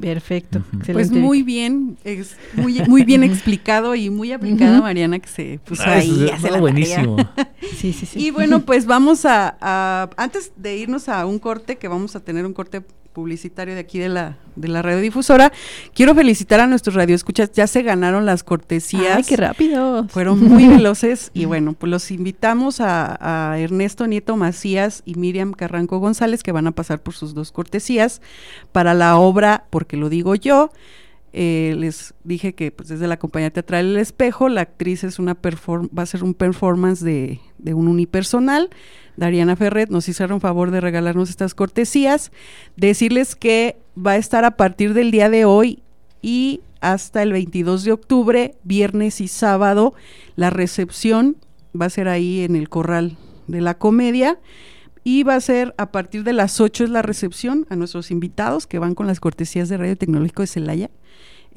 Perfecto. 0.01 0.63
Pues 0.93 1.11
muy 1.11 1.43
bien, 1.43 1.97
es 2.05 2.37
muy, 2.55 2.81
muy 2.89 3.05
bien 3.05 3.23
explicado 3.25 3.95
y 3.95 4.11
muy 4.11 4.33
aplicado, 4.33 4.83
Mariana, 4.83 5.19
que 5.19 5.29
se 5.29 5.61
puso 5.65 5.85
ah, 5.87 5.95
ahí. 5.95 6.31
la 6.43 6.59
buenísimo. 6.59 7.17
sí, 7.77 7.93
sí, 7.93 8.07
sí. 8.07 8.27
Y 8.27 8.31
bueno, 8.31 8.61
pues 8.61 8.87
vamos 8.87 9.25
a, 9.25 10.09
antes 10.17 10.53
de 10.57 10.77
irnos 10.77 11.09
a 11.09 11.27
un 11.27 11.39
corte, 11.39 11.77
que 11.77 11.89
vamos 11.89 12.17
a 12.17 12.21
tener 12.21 12.47
un 12.47 12.53
corte 12.53 12.83
publicitario 13.17 13.73
de 13.73 13.81
aquí 13.81 13.99
de 13.99 14.11
la, 14.11 14.37
de 14.57 14.69
la 14.69 14.83
radiodifusora. 14.83 15.51
Quiero 15.95 16.15
felicitar 16.15 16.61
a 16.61 16.67
nuestros 16.67 16.97
radioescuchas, 16.97 17.51
ya 17.51 17.67
se 17.67 17.83
ganaron 17.83 18.27
las 18.27 18.45
cortesías. 18.45 19.17
¡Ay, 19.17 19.25
qué 19.25 19.39
rápido! 19.39 20.07
Fueron 20.09 20.39
muy 20.39 20.69
veloces 20.69 21.31
y 21.33 21.47
bueno, 21.47 21.73
pues 21.73 21.91
los 21.91 22.11
invitamos 22.11 22.83
a, 22.83 23.53
a, 23.53 23.59
Ernesto 23.59 24.07
Nieto 24.07 24.37
Macías 24.37 25.03
y 25.07 25.15
Miriam 25.15 25.53
Carranco 25.53 25.99
González, 25.99 26.43
que 26.43 26.53
van 26.53 26.67
a 26.67 26.73
pasar 26.73 27.01
por 27.01 27.15
sus 27.15 27.33
dos 27.33 27.53
cortesías 27.53 28.21
para 28.73 28.93
la 28.93 29.17
obra, 29.17 29.65
porque 29.71 29.97
lo 29.97 30.11
digo 30.11 30.35
yo, 30.35 30.71
eh, 31.39 31.75
les 31.77 32.15
dije 32.25 32.55
que 32.55 32.71
pues 32.71 32.89
desde 32.89 33.07
la 33.07 33.19
compañía 33.19 33.51
teatral 33.51 33.91
El 33.91 33.99
Espejo, 33.99 34.49
la 34.49 34.63
actriz 34.63 35.05
es 35.05 35.19
una 35.19 35.35
va 35.35 36.03
a 36.03 36.07
ser 36.07 36.25
un 36.25 36.33
performance 36.33 37.05
de, 37.05 37.41
de 37.59 37.75
un 37.75 37.89
unipersonal. 37.89 38.71
Dariana 39.19 39.55
Ferret 39.55 39.91
nos 39.91 40.09
hicieron 40.09 40.41
favor 40.41 40.71
de 40.71 40.81
regalarnos 40.81 41.29
estas 41.29 41.55
cortesías. 41.55 42.33
Decirles 42.77 43.37
que 43.37 43.77
va 43.95 44.13
a 44.13 44.17
estar 44.17 44.47
a 44.47 44.57
partir 44.57 44.95
del 44.95 45.11
día 45.11 45.29
de 45.29 45.45
hoy 45.45 45.83
y 46.23 46.63
hasta 46.81 47.23
el 47.23 47.33
22 47.33 47.85
de 47.85 47.93
octubre, 47.93 48.55
viernes 48.65 49.21
y 49.21 49.29
sábado, 49.29 49.93
la 50.37 50.49
recepción 50.49 51.37
va 51.79 51.85
a 51.85 51.91
ser 51.91 52.09
ahí 52.09 52.45
en 52.45 52.57
el 52.57 52.71
Corral 52.71 53.19
de 53.47 53.61
la 53.61 53.75
Comedia 53.75 54.39
y 55.05 55.23
va 55.23 55.35
a 55.35 55.41
ser 55.43 55.75
a 55.77 55.93
partir 55.93 56.25
de 56.25 56.33
las 56.33 56.63
8 56.63 56.85
es 56.85 56.91
la 56.91 57.03
recepción 57.03 57.67
a 57.69 57.77
nuestros 57.77 58.11
invitados 58.11 58.67
que 58.67 58.79
van 58.79 58.95
con 58.95 59.07
las 59.07 59.21
cortesías 59.21 59.69
de 59.69 59.77
Radio 59.77 59.99
Tecnológico 59.99 60.43
de 60.43 60.47
Celaya. 60.47 60.91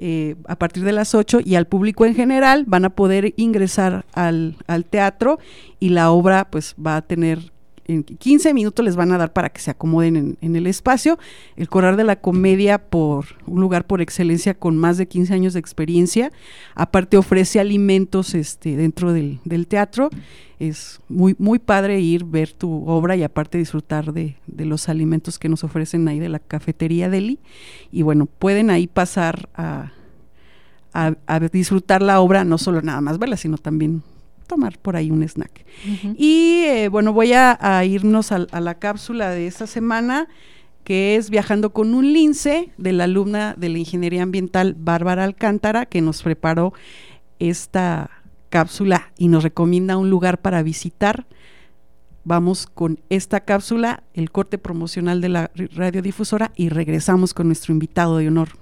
Eh, 0.01 0.37
a 0.47 0.55
partir 0.55 0.85
de 0.85 0.93
las 0.93 1.13
8 1.13 1.41
y 1.43 1.55
al 1.55 1.67
público 1.67 2.05
en 2.05 2.15
general 2.15 2.63
van 2.65 2.85
a 2.85 2.89
poder 2.89 3.33
ingresar 3.35 4.05
al, 4.13 4.55
al 4.65 4.85
teatro 4.85 5.39
y 5.77 5.89
la 5.89 6.11
obra 6.11 6.49
pues 6.49 6.73
va 6.75 6.95
a 6.95 7.01
tener 7.01 7.51
en 7.89 8.03
15 8.03 8.53
minutos 8.53 8.85
les 8.85 8.95
van 8.95 9.11
a 9.11 9.17
dar 9.17 9.33
para 9.33 9.49
que 9.49 9.59
se 9.59 9.71
acomoden 9.71 10.37
en, 10.39 10.55
el 10.55 10.67
espacio. 10.67 11.17
El 11.55 11.69
Corral 11.69 11.97
de 11.97 12.03
la 12.03 12.17
Comedia, 12.17 12.77
por 12.77 13.25
un 13.47 13.59
lugar 13.61 13.87
por 13.87 13.99
excelencia 13.99 14.53
con 14.53 14.77
más 14.77 14.99
de 14.99 15.07
15 15.07 15.33
años 15.33 15.53
de 15.53 15.59
experiencia, 15.59 16.31
aparte 16.75 17.17
ofrece 17.17 17.59
alimentos 17.59 18.35
este, 18.35 18.75
dentro 18.75 19.11
del, 19.11 19.39
teatro. 19.67 20.11
Es 20.59 21.01
muy, 21.09 21.35
muy 21.39 21.57
padre 21.57 21.99
ir, 21.99 22.25
ver 22.25 22.53
tu 22.53 22.87
obra 22.87 23.15
y 23.15 23.23
aparte 23.23 23.57
disfrutar 23.57 24.13
de, 24.13 24.35
los 24.55 24.87
alimentos 24.87 25.39
que 25.39 25.49
nos 25.49 25.63
ofrecen 25.63 26.07
ahí 26.07 26.19
de 26.19 26.29
la 26.29 26.39
cafetería 26.39 27.09
Deli. 27.09 27.39
Y 27.91 28.03
bueno, 28.03 28.27
pueden 28.27 28.69
ahí 28.69 28.85
pasar 28.85 29.49
a, 29.55 29.93
a 30.93 31.39
disfrutar 31.51 32.03
la 32.03 32.19
obra, 32.19 32.43
no 32.43 32.59
solo 32.59 32.83
nada 32.83 33.01
más 33.01 33.17
verla, 33.17 33.35
sino 33.35 33.57
también 33.57 34.03
tomar 34.49 34.79
por 34.79 34.97
ahí 34.97 35.11
un 35.11 35.23
snack. 35.23 35.63
Y 36.17 36.63
eh, 36.65 36.89
bueno, 36.89 37.13
voy 37.13 37.31
a, 37.33 37.85
irnos 37.85 38.33
a, 38.33 38.39
la 38.59 38.75
cápsula 38.75 39.29
de 39.29 39.47
esta 39.47 39.67
semana, 39.67 40.27
que 40.83 41.15
es 41.15 41.29
Viajando 41.29 41.71
con 41.71 41.93
un 41.93 42.11
lince, 42.11 42.71
de 42.77 42.91
la 42.91 43.05
alumna 43.05 43.55
de 43.57 43.69
la 43.69 43.77
Ingeniería 43.77 44.23
Ambiental 44.23 44.75
Bárbara 44.77 45.23
Alcántara, 45.23 45.85
que 45.85 46.01
nos 46.01 46.23
preparó 46.23 46.73
esta 47.37 48.09
cápsula 48.49 49.13
y 49.17 49.27
nos 49.29 49.43
recomienda 49.43 49.95
un 49.95 50.09
lugar 50.09 50.41
para 50.41 50.63
visitar. 50.63 51.27
Vamos 52.25 52.67
con 52.67 52.99
esta 53.09 53.41
cápsula, 53.41 54.03
el 54.13 54.31
corte 54.31 54.57
promocional 54.57 55.21
de 55.21 55.29
la 55.29 55.51
radiodifusora 55.75 56.51
y 56.55 56.69
regresamos 56.69 57.33
con 57.33 57.47
nuestro 57.47 57.71
invitado 57.71 58.17
de 58.17 58.27
honor. 58.27 58.58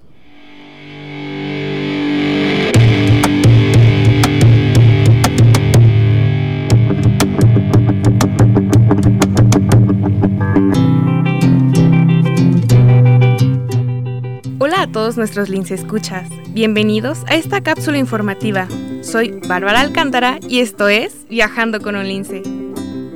Nuestros 15.18 15.48
lince 15.48 15.74
escuchas. 15.74 16.28
Bienvenidos 16.50 17.24
a 17.26 17.34
esta 17.34 17.60
cápsula 17.60 17.98
informativa. 17.98 18.68
Soy 19.02 19.32
Bárbara 19.48 19.80
Alcántara 19.80 20.38
y 20.48 20.60
esto 20.60 20.88
es 20.88 21.28
Viajando 21.28 21.80
con 21.80 21.96
un 21.96 22.06
lince. 22.06 22.42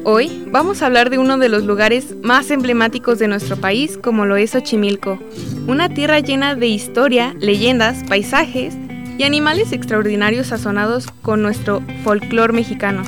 Hoy 0.05 0.45
vamos 0.51 0.83
a 0.83 0.87
hablar 0.87 1.11
de 1.11 1.19
uno 1.19 1.39
de 1.39 1.49
los 1.49 1.63
lugares 1.63 2.17
más 2.23 2.51
emblemáticos 2.51 3.21
de 3.21 3.29
nuestro 3.29 3.57
país, 3.57 3.97
como 3.97 4.27
lo 4.27 4.37
es 4.37 4.51
Xochimilco, 4.51 5.21
una 5.69 5.89
tierra 5.89 6.19
llena 6.19 6.57
de 6.57 6.67
historia, 6.67 7.37
leyendas, 7.39 8.03
paisajes 8.09 8.75
y 9.17 9.23
animales 9.23 9.71
extraordinarios 9.71 10.49
sazonados 10.49 11.07
con 11.23 11.41
nuestro 11.41 11.83
folclore 12.03 12.53
mexicano. 12.53 13.05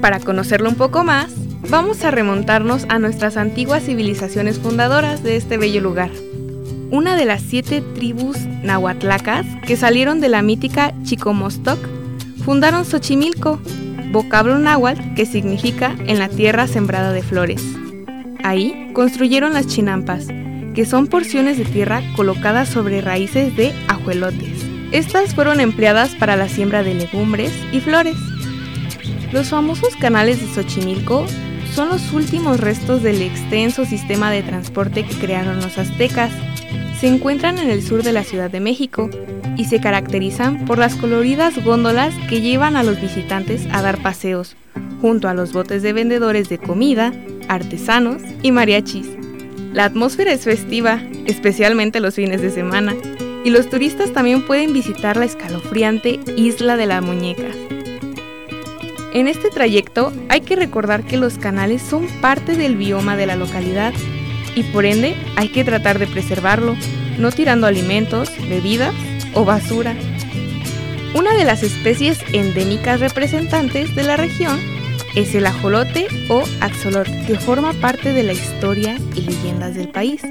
Para 0.00 0.20
conocerlo 0.20 0.68
un 0.68 0.76
poco 0.76 1.02
más, 1.02 1.32
vamos 1.68 2.04
a 2.04 2.12
remontarnos 2.12 2.86
a 2.88 3.00
nuestras 3.00 3.36
antiguas 3.36 3.82
civilizaciones 3.82 4.60
fundadoras 4.60 5.24
de 5.24 5.34
este 5.34 5.58
bello 5.58 5.80
lugar 5.80 6.10
una 6.94 7.16
de 7.16 7.24
las 7.24 7.42
siete 7.42 7.82
tribus 7.96 8.38
nahuatlacas 8.62 9.44
que 9.66 9.76
salieron 9.76 10.20
de 10.20 10.28
la 10.28 10.42
mítica 10.42 10.94
Chicomostoc, 11.02 11.80
fundaron 12.44 12.84
Xochimilco, 12.84 13.60
vocablo 14.12 14.60
náhuatl 14.60 15.14
que 15.16 15.26
significa 15.26 15.96
en 16.06 16.20
la 16.20 16.28
tierra 16.28 16.68
sembrada 16.68 17.12
de 17.12 17.24
flores. 17.24 17.60
Ahí 18.44 18.92
construyeron 18.92 19.54
las 19.54 19.66
chinampas, 19.66 20.28
que 20.72 20.86
son 20.86 21.08
porciones 21.08 21.58
de 21.58 21.64
tierra 21.64 22.00
colocadas 22.14 22.68
sobre 22.68 23.00
raíces 23.00 23.56
de 23.56 23.72
ajuelotes. 23.88 24.64
Estas 24.92 25.34
fueron 25.34 25.58
empleadas 25.58 26.14
para 26.14 26.36
la 26.36 26.48
siembra 26.48 26.84
de 26.84 26.94
legumbres 26.94 27.50
y 27.72 27.80
flores. 27.80 28.16
Los 29.32 29.48
famosos 29.48 29.96
canales 29.96 30.40
de 30.40 30.46
Xochimilco 30.46 31.26
son 31.74 31.88
los 31.88 32.12
últimos 32.12 32.60
restos 32.60 33.02
del 33.02 33.20
extenso 33.20 33.84
sistema 33.84 34.30
de 34.30 34.42
transporte 34.42 35.04
que 35.04 35.14
crearon 35.14 35.60
los 35.60 35.76
aztecas 35.76 36.30
se 37.04 37.08
encuentran 37.08 37.58
en 37.58 37.68
el 37.68 37.82
sur 37.82 38.02
de 38.02 38.12
la 38.12 38.24
Ciudad 38.24 38.50
de 38.50 38.60
México 38.60 39.10
y 39.56 39.66
se 39.66 39.80
caracterizan 39.80 40.64
por 40.64 40.78
las 40.78 40.94
coloridas 40.94 41.62
góndolas 41.62 42.14
que 42.28 42.40
llevan 42.40 42.76
a 42.76 42.82
los 42.82 43.00
visitantes 43.00 43.66
a 43.72 43.82
dar 43.82 44.00
paseos, 44.00 44.56
junto 45.02 45.28
a 45.28 45.34
los 45.34 45.52
botes 45.52 45.82
de 45.82 45.92
vendedores 45.92 46.48
de 46.48 46.58
comida, 46.58 47.12
artesanos 47.48 48.22
y 48.42 48.52
mariachis. 48.52 49.06
La 49.72 49.84
atmósfera 49.84 50.32
es 50.32 50.44
festiva, 50.44 51.02
especialmente 51.26 52.00
los 52.00 52.14
fines 52.14 52.40
de 52.40 52.50
semana, 52.50 52.94
y 53.44 53.50
los 53.50 53.68
turistas 53.68 54.12
también 54.12 54.46
pueden 54.46 54.72
visitar 54.72 55.16
la 55.16 55.26
escalofriante 55.26 56.20
Isla 56.36 56.76
de 56.76 56.86
las 56.86 57.02
Muñecas. 57.02 57.54
En 59.14 59.28
este 59.28 59.48
trayecto 59.48 60.12
hay 60.28 60.40
que 60.40 60.56
recordar 60.56 61.04
que 61.04 61.16
los 61.16 61.38
canales 61.38 61.80
son 61.80 62.08
parte 62.20 62.56
del 62.56 62.76
bioma 62.76 63.16
de 63.16 63.26
la 63.26 63.36
localidad 63.36 63.92
y 64.56 64.64
por 64.64 64.84
ende 64.84 65.14
hay 65.36 65.50
que 65.50 65.62
tratar 65.62 66.00
de 66.00 66.08
preservarlo, 66.08 66.74
no 67.16 67.30
tirando 67.30 67.68
alimentos, 67.68 68.28
bebidas 68.48 68.92
o 69.32 69.44
basura. 69.44 69.94
Una 71.14 71.32
de 71.36 71.44
las 71.44 71.62
especies 71.62 72.18
endémicas 72.32 72.98
representantes 72.98 73.94
de 73.94 74.02
la 74.02 74.16
región 74.16 74.58
es 75.14 75.32
el 75.36 75.46
ajolote 75.46 76.08
o 76.28 76.42
axolotl, 76.60 77.12
que 77.24 77.38
forma 77.38 77.72
parte 77.74 78.12
de 78.12 78.24
la 78.24 78.32
historia 78.32 78.98
y 79.14 79.20
leyendas 79.20 79.76
del 79.76 79.90
país, 79.90 80.22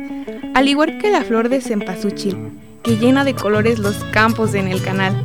al 0.55 0.67
igual 0.67 0.97
que 0.97 1.09
la 1.09 1.23
flor 1.23 1.47
de 1.47 1.61
cempasúchil, 1.61 2.35
que 2.83 2.97
llena 2.97 3.23
de 3.23 3.33
colores 3.33 3.79
los 3.79 3.95
campos 4.11 4.55
en 4.55 4.67
el 4.67 4.81
canal. 4.81 5.23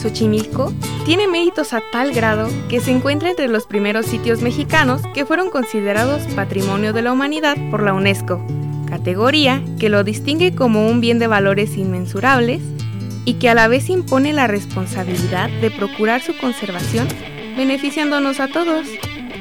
Xochimilco 0.00 0.72
tiene 1.04 1.28
méritos 1.28 1.72
a 1.72 1.82
tal 1.92 2.12
grado 2.12 2.48
que 2.68 2.80
se 2.80 2.90
encuentra 2.90 3.30
entre 3.30 3.48
los 3.48 3.66
primeros 3.66 4.06
sitios 4.06 4.40
mexicanos 4.40 5.02
que 5.14 5.26
fueron 5.26 5.50
considerados 5.50 6.22
Patrimonio 6.34 6.92
de 6.92 7.02
la 7.02 7.12
Humanidad 7.12 7.56
por 7.70 7.82
la 7.82 7.92
UNESCO, 7.92 8.44
categoría 8.88 9.62
que 9.78 9.88
lo 9.88 10.04
distingue 10.04 10.54
como 10.54 10.88
un 10.88 11.00
bien 11.00 11.18
de 11.18 11.26
valores 11.26 11.76
inmensurables 11.76 12.62
y 13.24 13.34
que 13.34 13.48
a 13.48 13.54
la 13.54 13.68
vez 13.68 13.90
impone 13.90 14.32
la 14.32 14.46
responsabilidad 14.46 15.50
de 15.60 15.70
procurar 15.70 16.22
su 16.22 16.36
conservación 16.36 17.06
beneficiándonos 17.56 18.40
a 18.40 18.48
todos. 18.48 18.86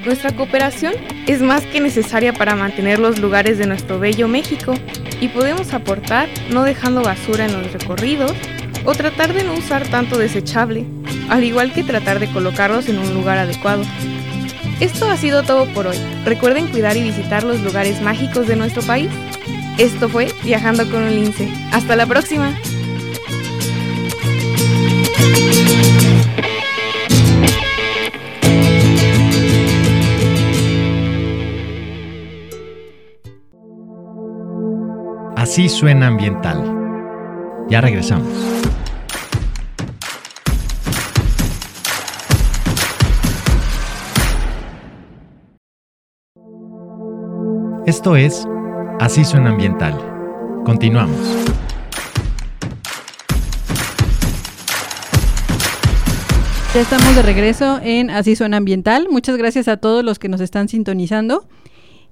Nuestra 0.06 0.36
cooperación 0.36 0.94
es 1.28 1.42
más 1.42 1.66
que 1.66 1.82
necesaria 1.82 2.34
para 2.34 2.56
mantener 2.56 3.00
los 3.00 3.20
lugares 3.20 3.58
de 3.58 3.68
nuestro 3.68 4.00
bello 4.00 4.28
México 4.28 4.74
y 5.22 5.28
podemos 5.30 5.74
aportar 5.74 6.30
no 6.50 6.64
dejando 6.64 7.02
basura 7.02 7.46
en 7.46 7.54
los 7.54 7.72
recorridos 7.74 8.34
o 8.86 8.94
tratar 8.94 9.34
de 9.34 9.44
no 9.44 9.54
usar 9.54 9.88
tanto 9.88 10.18
desechable, 10.18 10.86
al 11.30 11.44
igual 11.44 11.74
que 11.74 11.84
tratar 11.84 12.20
de 12.20 12.30
colocarlos 12.32 12.90
en 12.90 12.98
un 13.00 13.14
lugar 13.14 13.38
adecuado. 13.38 13.84
Esto 14.80 15.10
ha 15.10 15.18
sido 15.18 15.44
todo 15.44 15.66
por 15.74 15.88
hoy. 15.88 15.98
Recuerden 16.24 16.68
cuidar 16.68 16.96
y 16.96 17.04
visitar 17.04 17.44
los 17.44 17.62
lugares 17.62 18.02
mágicos 18.02 18.48
de 18.48 18.56
nuestro 18.56 18.82
país. 18.84 19.10
Esto 19.78 20.08
fue 20.08 20.28
Viajando 20.44 20.90
con 20.90 21.04
un 21.04 21.16
lince. 21.16 21.50
Hasta 21.72 21.96
la 21.96 22.06
próxima. 22.06 22.54
Así 35.36 35.68
suena 35.68 36.08
ambiental. 36.08 36.79
Ya 37.70 37.82
regresamos. 37.82 38.28
Esto 47.86 48.16
es 48.16 48.48
Así 49.00 49.24
suena 49.24 49.52
ambiental. 49.52 49.94
Continuamos. 50.66 51.16
Ya 56.74 56.82
estamos 56.82 57.16
de 57.16 57.22
regreso 57.22 57.80
en 57.84 58.10
Así 58.10 58.36
suena 58.36 58.58
ambiental. 58.58 59.08
Muchas 59.12 59.38
gracias 59.38 59.68
a 59.68 59.78
todos 59.78 60.04
los 60.04 60.18
que 60.18 60.28
nos 60.28 60.42
están 60.42 60.70
sintonizando 60.70 61.48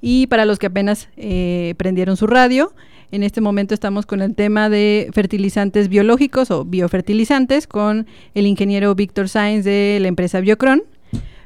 y 0.01 0.27
para 0.27 0.45
los 0.45 0.59
que 0.59 0.67
apenas 0.67 1.09
eh, 1.17 1.73
prendieron 1.77 2.15
su 2.15 2.27
radio. 2.27 2.73
En 3.09 3.23
este 3.23 3.39
momento 3.39 3.73
estamos 3.73 4.05
con 4.05 4.21
el 4.21 4.35
tema 4.35 4.69
de 4.69 5.09
fertilizantes 5.13 5.87
biológicos 5.87 6.51
o 6.51 6.65
biofertilizantes 6.65 7.65
con 7.65 8.05
el 8.33 8.45
ingeniero 8.45 8.93
Víctor 8.95 9.29
Sainz 9.29 9.63
de 9.63 9.97
la 10.01 10.09
empresa 10.09 10.41
Biocron. 10.41 10.83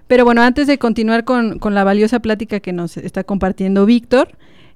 Pero 0.07 0.25
bueno, 0.25 0.41
antes 0.41 0.65
de 0.65 0.79
continuar 0.79 1.23
con, 1.23 1.59
la 1.63 1.83
valiosa 1.83 2.19
plática 2.19 2.59
que 2.59 2.73
nos 2.73 2.97
está 2.97 3.23
compartiendo 3.23 3.85
Víctor, 3.85 4.29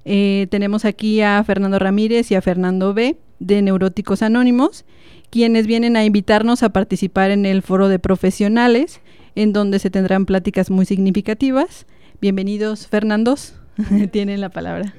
eh, 0.04 0.46
tenemos 0.50 0.84
aquí 0.84 1.20
a 1.20 1.42
Fernando 1.44 1.78
Ramírez 1.80 2.30
y 2.30 2.36
a 2.36 2.40
Fernando 2.40 2.94
B 2.94 3.16
de 3.40 3.62
Neuróticos 3.62 4.22
Anónimos, 4.22 4.84
quienes 5.28 5.66
vienen 5.66 5.96
a 5.96 6.04
invitarnos 6.04 6.62
a 6.62 6.68
participar 6.68 7.32
en 7.32 7.46
el 7.46 7.62
foro 7.62 7.88
de 7.88 7.98
profesionales, 7.98 9.00
en 9.34 9.52
donde 9.52 9.80
se 9.80 9.90
tendrán 9.90 10.24
pláticas 10.24 10.70
muy 10.70 10.86
significativas. 10.86 11.84
Bienvenidos, 12.20 12.86
Fernandos. 12.86 13.54
Tienen 14.10 14.40
la 14.40 14.48
palabra. 14.48 14.94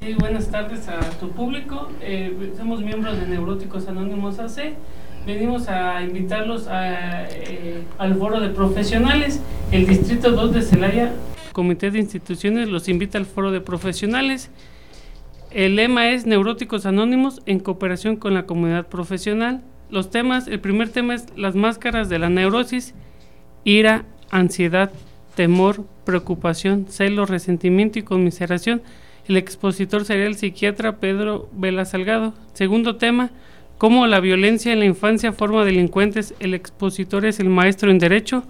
Sí, 0.00 0.14
buenas 0.18 0.50
tardes 0.50 0.88
a 0.88 1.00
tu 1.18 1.30
público. 1.30 1.88
Eh, 2.00 2.52
somos 2.56 2.82
miembros 2.82 3.20
de 3.20 3.26
Neuróticos 3.28 3.86
Anónimos 3.88 4.38
AC. 4.38 4.74
Venimos 5.26 5.68
a 5.68 6.02
invitarlos 6.02 6.68
eh, 6.70 7.84
al 7.98 8.14
foro 8.16 8.40
de 8.40 8.50
profesionales. 8.50 9.40
El 9.70 9.86
Distrito 9.86 10.32
2 10.32 10.52
de 10.52 10.62
Celaya, 10.62 11.12
Comité 11.52 11.90
de 11.90 11.98
Instituciones, 11.98 12.68
los 12.68 12.88
invita 12.88 13.18
al 13.18 13.26
foro 13.26 13.50
de 13.50 13.60
profesionales. 13.60 14.50
El 15.50 15.76
lema 15.76 16.10
es 16.10 16.26
Neuróticos 16.26 16.86
Anónimos 16.86 17.40
en 17.46 17.60
cooperación 17.60 18.16
con 18.16 18.34
la 18.34 18.46
comunidad 18.46 18.88
profesional. 18.88 19.62
Los 19.88 20.10
temas, 20.10 20.48
el 20.48 20.60
primer 20.60 20.88
tema 20.88 21.14
es 21.14 21.26
las 21.36 21.54
máscaras 21.54 22.08
de 22.08 22.18
la 22.18 22.28
neurosis, 22.28 22.94
ira, 23.64 24.04
ansiedad, 24.30 24.90
temor, 25.36 25.84
preocupación, 26.04 26.86
celo, 26.88 27.26
resentimiento 27.26 28.00
y 28.00 28.02
conmiseración. 28.02 28.82
El 29.28 29.36
expositor 29.36 30.04
sería 30.04 30.26
el 30.26 30.34
psiquiatra 30.34 30.96
Pedro 30.96 31.48
Vela 31.52 31.84
Salgado. 31.84 32.34
Segundo 32.54 32.96
tema, 32.96 33.30
cómo 33.78 34.06
la 34.06 34.18
violencia 34.18 34.72
en 34.72 34.80
la 34.80 34.86
infancia 34.86 35.32
forma 35.32 35.64
delincuentes. 35.64 36.34
El 36.40 36.54
expositor 36.54 37.24
es 37.26 37.38
el 37.38 37.50
maestro 37.50 37.90
en 37.90 37.98
Derecho, 37.98 38.42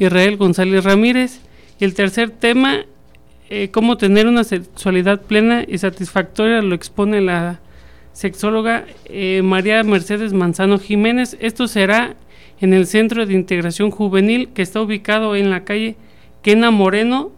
Israel 0.00 0.36
González 0.36 0.82
Ramírez. 0.82 1.40
Y 1.78 1.84
el 1.84 1.94
tercer 1.94 2.30
tema, 2.30 2.86
eh, 3.50 3.68
cómo 3.70 3.96
tener 3.96 4.26
una 4.26 4.42
sexualidad 4.42 5.20
plena 5.22 5.64
y 5.66 5.78
satisfactoria, 5.78 6.62
lo 6.62 6.74
expone 6.74 7.20
la 7.20 7.60
sexóloga 8.12 8.86
eh, 9.06 9.42
María 9.44 9.82
Mercedes 9.82 10.32
Manzano 10.32 10.78
Jiménez. 10.78 11.36
Esto 11.40 11.68
será 11.68 12.16
en 12.60 12.72
el 12.72 12.86
Centro 12.86 13.26
de 13.26 13.34
Integración 13.34 13.90
Juvenil 13.90 14.48
que 14.54 14.62
está 14.62 14.80
ubicado 14.80 15.36
en 15.36 15.50
la 15.50 15.64
calle 15.64 15.96
Kena 16.42 16.70
Moreno, 16.70 17.32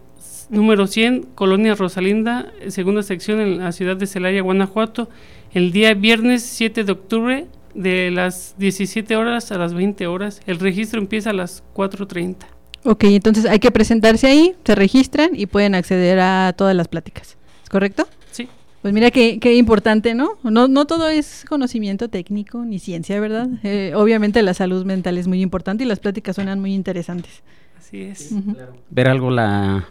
número 0.49 0.87
100, 0.87 1.27
Colonia 1.35 1.75
Rosalinda, 1.75 2.53
segunda 2.69 3.03
sección 3.03 3.41
en 3.41 3.57
la 3.57 3.73
ciudad 3.73 3.97
de 3.97 4.07
Celaya, 4.07 4.41
Guanajuato, 4.41 5.09
el 5.53 5.73
día 5.73 5.93
viernes 5.93 6.43
7 6.43 6.85
de 6.85 6.91
octubre 6.93 7.47
de 7.73 8.11
las 8.11 8.55
17 8.59 9.17
horas 9.17 9.51
a 9.51 9.57
las 9.57 9.73
20 9.73 10.07
horas. 10.07 10.41
El 10.45 10.59
registro 10.59 11.01
empieza 11.01 11.31
a 11.31 11.33
las 11.33 11.63
4.30. 11.75 12.37
Ok, 12.85 13.03
entonces 13.05 13.45
hay 13.45 13.59
que 13.59 13.71
presentarse 13.71 14.27
ahí, 14.27 14.55
se 14.63 14.73
registran 14.73 15.31
y 15.33 15.47
pueden 15.47 15.75
acceder 15.75 16.19
a 16.19 16.53
todas 16.55 16.75
las 16.75 16.87
pláticas. 16.87 17.35
¿Es 17.61 17.69
correcto? 17.69 18.07
Sí. 18.31 18.47
Pues 18.81 18.93
mira 18.93 19.11
qué, 19.11 19.37
qué 19.39 19.55
importante, 19.55 20.13
¿no? 20.13 20.37
¿no? 20.43 20.69
No 20.69 20.85
todo 20.85 21.09
es 21.09 21.43
conocimiento 21.47 22.07
técnico 22.07 22.63
ni 22.63 22.79
ciencia, 22.79 23.19
¿verdad? 23.19 23.49
Eh, 23.63 23.91
obviamente 23.95 24.41
la 24.43 24.53
salud 24.53 24.85
mental 24.85 25.17
es 25.17 25.27
muy 25.27 25.41
importante 25.41 25.83
y 25.83 25.87
las 25.87 25.99
pláticas 25.99 26.35
suenan 26.35 26.61
muy 26.61 26.73
interesantes 26.73 27.43
es. 27.91 28.33
Ver 28.89 29.07
algo 29.07 29.31
la, 29.31 29.87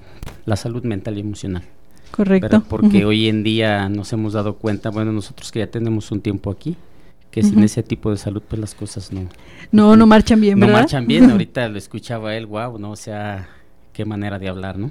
salud 0.57 0.83
mental 0.85 1.17
y 1.17 1.21
emocional. 1.21 1.63
Correcto. 2.11 2.63
Porque 2.69 3.05
hoy 3.05 3.29
en 3.29 3.43
día 3.43 3.89
nos 3.89 4.13
hemos 4.13 4.35
dado 4.35 4.57
cuenta, 4.57 4.91
bueno, 4.91 5.13
nosotros 5.13 5.51
que 5.51 5.61
ya 5.61 5.67
tenemos 5.67 6.11
un 6.11 6.21
tiempo 6.21 6.51
aquí, 6.51 6.77
que 7.31 7.43
sin 7.43 7.63
ese 7.63 7.83
tipo 7.83 8.11
de 8.11 8.19
salud, 8.19 8.43
pues 8.47 8.61
las 8.61 8.75
cosas 8.75 9.13
no... 9.13 9.29
No, 9.71 9.97
no 9.97 10.07
marchan 10.07 10.41
bien, 10.41 10.61
¿verdad? 10.61 10.75
No 10.75 10.79
marchan 10.81 11.07
bien. 11.07 11.31
Ahorita 11.31 11.69
lo 11.69 11.79
escuchaba 11.79 12.37
él, 12.37 12.47
wow, 12.47 12.79
¿no? 12.79 12.91
O 12.91 12.97
sea, 12.97 13.49
qué 13.93 14.05
manera 14.05 14.39
de 14.39 14.49
hablar, 14.49 14.79
¿no? 14.79 14.91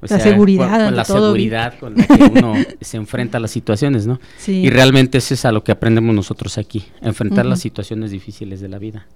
la 0.00 0.20
seguridad. 0.20 0.86
Con, 0.86 0.96
la 0.96 1.04
seguridad 1.04 1.78
con 1.80 1.96
la 1.96 2.06
que 2.06 2.22
uno 2.22 2.54
se 2.80 2.96
enfrenta 2.96 3.38
a 3.38 3.40
las 3.40 3.50
situaciones, 3.50 4.06
¿no? 4.06 4.20
Sí. 4.38 4.62
Y 4.62 4.70
realmente 4.70 5.18
eso 5.18 5.34
es 5.34 5.44
a 5.44 5.52
lo 5.52 5.64
que 5.64 5.72
aprendemos 5.72 6.14
nosotros 6.14 6.58
aquí, 6.58 6.84
enfrentar 7.02 7.44
las 7.44 7.60
situaciones 7.60 8.12
difíciles 8.12 8.60
de 8.60 8.68
la 8.68 8.78
vida 8.78 9.06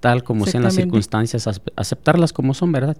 tal 0.00 0.22
como 0.24 0.46
sean 0.46 0.62
las 0.62 0.74
circunstancias, 0.74 1.48
aceptarlas 1.76 2.32
como 2.32 2.54
son, 2.54 2.72
¿verdad? 2.72 2.96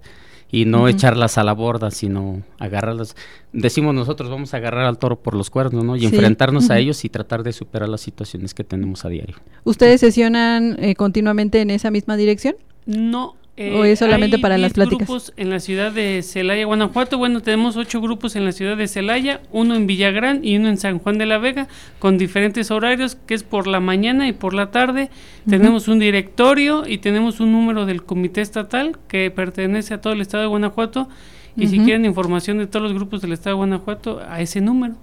Y 0.51 0.65
no 0.65 0.87
echarlas 0.87 1.37
a 1.37 1.43
la 1.43 1.53
borda, 1.53 1.91
sino 1.91 2.41
agarrarlas. 2.57 3.15
Decimos 3.53 3.93
nosotros, 3.93 4.29
vamos 4.29 4.53
a 4.53 4.57
agarrar 4.57 4.85
al 4.85 4.97
toro 4.97 5.17
por 5.17 5.35
los 5.35 5.49
cuernos, 5.51 5.83
¿no? 5.83 5.95
Y 5.95 6.05
enfrentarnos 6.05 6.71
a 6.71 6.79
ellos 6.79 7.05
y 7.05 7.09
tratar 7.09 7.43
de 7.43 7.53
superar 7.53 7.87
las 7.87 8.01
situaciones 8.01 8.55
que 8.55 8.63
tenemos 8.63 9.05
a 9.05 9.09
diario. 9.09 9.35
¿Ustedes 9.63 10.01
sesionan 10.01 10.75
eh, 10.79 10.95
continuamente 10.95 11.61
en 11.61 11.69
esa 11.69 11.91
misma 11.91 12.17
dirección? 12.17 12.55
No, 12.87 13.35
¿O 13.59 13.83
es 13.83 13.99
solamente 13.99 14.39
para 14.39 14.57
las 14.57 14.71
pláticas? 14.71 15.07
grupos 15.07 15.33
en 15.35 15.49
la 15.49 15.59
ciudad 15.59 15.91
de 15.91 16.21
Celaya, 16.23 16.65
Guanajuato. 16.65 17.17
Bueno, 17.17 17.41
tenemos 17.41 17.75
ocho 17.75 17.99
grupos 17.99 18.37
en 18.37 18.45
la 18.45 18.53
ciudad 18.53 18.77
de 18.77 18.87
Celaya, 18.87 19.41
uno 19.51 19.75
en 19.75 19.85
Villagrán 19.85 20.45
y 20.45 20.55
uno 20.55 20.69
en 20.69 20.77
San 20.77 20.99
Juan 20.99 21.17
de 21.17 21.25
la 21.25 21.39
Vega, 21.39 21.67
con 21.99 22.17
diferentes 22.17 22.71
horarios, 22.71 23.15
que 23.15 23.33
es 23.33 23.43
por 23.43 23.67
la 23.67 23.81
mañana 23.81 24.29
y 24.29 24.33
por 24.33 24.53
la 24.53 24.71
tarde. 24.71 25.09
Tenemos 25.49 25.89
un 25.89 25.99
directorio 25.99 26.87
y 26.87 26.99
tenemos 26.99 27.41
un 27.41 27.51
número 27.51 27.85
del 27.85 28.03
comité 28.03 28.39
estatal 28.41 28.97
que 29.09 29.29
pertenece 29.29 29.93
a 29.93 30.01
todo 30.01 30.13
el 30.13 30.21
estado 30.21 30.43
de 30.43 30.47
Guanajuato. 30.47 31.09
Y 31.57 31.67
si 31.67 31.79
quieren 31.79 32.05
información 32.05 32.59
de 32.59 32.67
todos 32.67 32.83
los 32.83 32.93
grupos 32.93 33.21
del 33.21 33.33
estado 33.33 33.55
de 33.55 33.57
Guanajuato, 33.57 34.21
a 34.25 34.39
ese 34.39 34.61
número. 34.61 34.95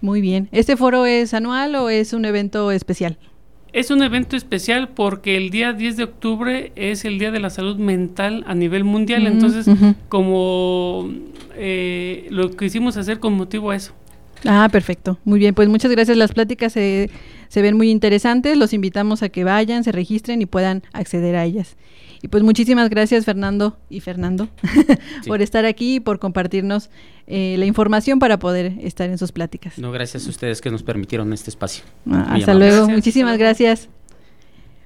Muy 0.00 0.20
bien. 0.20 0.48
¿Este 0.52 0.76
foro 0.76 1.06
es 1.06 1.34
anual 1.34 1.74
o 1.74 1.88
es 1.88 2.12
un 2.12 2.24
evento 2.26 2.70
especial? 2.70 3.18
Es 3.74 3.90
un 3.90 4.04
evento 4.04 4.36
especial 4.36 4.90
porque 4.90 5.36
el 5.36 5.50
día 5.50 5.72
10 5.72 5.96
de 5.96 6.04
octubre 6.04 6.70
es 6.76 7.04
el 7.04 7.18
Día 7.18 7.32
de 7.32 7.40
la 7.40 7.50
Salud 7.50 7.76
Mental 7.76 8.44
a 8.46 8.54
nivel 8.54 8.84
mundial, 8.84 9.26
entonces 9.26 9.66
como 10.08 11.10
eh, 11.56 12.28
lo 12.30 12.52
quisimos 12.52 12.96
hacer 12.96 13.18
con 13.18 13.32
motivo 13.32 13.72
a 13.72 13.76
eso. 13.76 13.92
Ah, 14.44 14.68
perfecto. 14.70 15.18
Muy 15.24 15.40
bien, 15.40 15.56
pues 15.56 15.68
muchas 15.68 15.90
gracias. 15.90 16.16
Las 16.16 16.32
pláticas 16.32 16.72
se, 16.72 17.10
se 17.48 17.62
ven 17.62 17.76
muy 17.76 17.90
interesantes. 17.90 18.56
Los 18.56 18.72
invitamos 18.72 19.24
a 19.24 19.28
que 19.28 19.42
vayan, 19.42 19.82
se 19.82 19.90
registren 19.90 20.40
y 20.40 20.46
puedan 20.46 20.84
acceder 20.92 21.34
a 21.34 21.44
ellas. 21.44 21.76
Y 22.24 22.28
pues 22.28 22.42
muchísimas 22.42 22.88
gracias 22.88 23.26
Fernando 23.26 23.76
y 23.90 24.00
Fernando 24.00 24.48
por 25.26 25.42
estar 25.42 25.66
aquí 25.66 25.96
y 25.96 26.00
por 26.00 26.18
compartirnos 26.18 26.88
eh, 27.26 27.56
la 27.58 27.66
información 27.66 28.18
para 28.18 28.38
poder 28.38 28.78
estar 28.80 29.10
en 29.10 29.18
sus 29.18 29.30
pláticas. 29.30 29.78
No, 29.78 29.92
gracias 29.92 30.26
a 30.26 30.30
ustedes 30.30 30.62
que 30.62 30.70
nos 30.70 30.82
permitieron 30.82 31.34
este 31.34 31.50
espacio. 31.50 31.84
Ah, 32.10 32.32
hasta 32.32 32.54
luego, 32.54 32.88
muchísimas 32.88 33.36
gracias. 33.36 33.90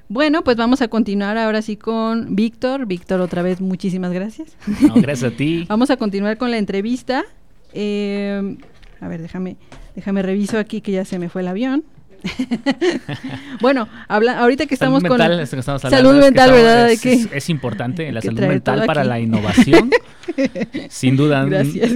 Bueno, 0.09 0.43
pues 0.43 0.57
vamos 0.57 0.83
a 0.83 0.89
continuar 0.89 1.39
ahora 1.39 1.63
sí 1.63 1.77
con 1.77 2.35
Víctor. 2.35 2.87
Víctor, 2.87 3.21
otra 3.21 3.43
vez, 3.43 3.61
muchísimas 3.61 4.13
gracias. 4.13 4.57
No, 4.81 4.95
gracias 4.97 5.33
a 5.33 5.37
ti. 5.37 5.65
vamos 5.69 5.91
a 5.91 5.97
continuar 5.97 6.39
con 6.39 6.51
la 6.51 6.59
entrevista. 6.59 7.25
Eh, 7.73 8.57
a 9.01 9.07
ver, 9.07 9.23
déjame, 9.23 9.57
déjame 9.95 10.23
reviso 10.23 10.59
aquí 10.59 10.81
que 10.81 10.91
ya 10.91 11.05
se 11.05 11.21
me 11.21 11.29
fue 11.29 11.43
el 11.43 11.49
avión. 11.49 11.85
bueno, 13.61 13.89
habla, 14.09 14.39
ahorita 14.41 14.67
que 14.67 14.75
estamos 14.75 15.03
con 15.03 15.19
salud 15.19 16.15
mental, 16.15 16.53
¿verdad? 16.53 16.91
Es, 16.91 17.05
es, 17.05 17.49
importante 17.49 18.11
la 18.13 18.21
salud 18.21 18.41
mental 18.41 18.85
para 18.87 19.05
la 19.05 19.21
innovación. 19.21 19.91
Sin 20.89 21.17
duda. 21.17 21.45
Gracias. 21.45 21.93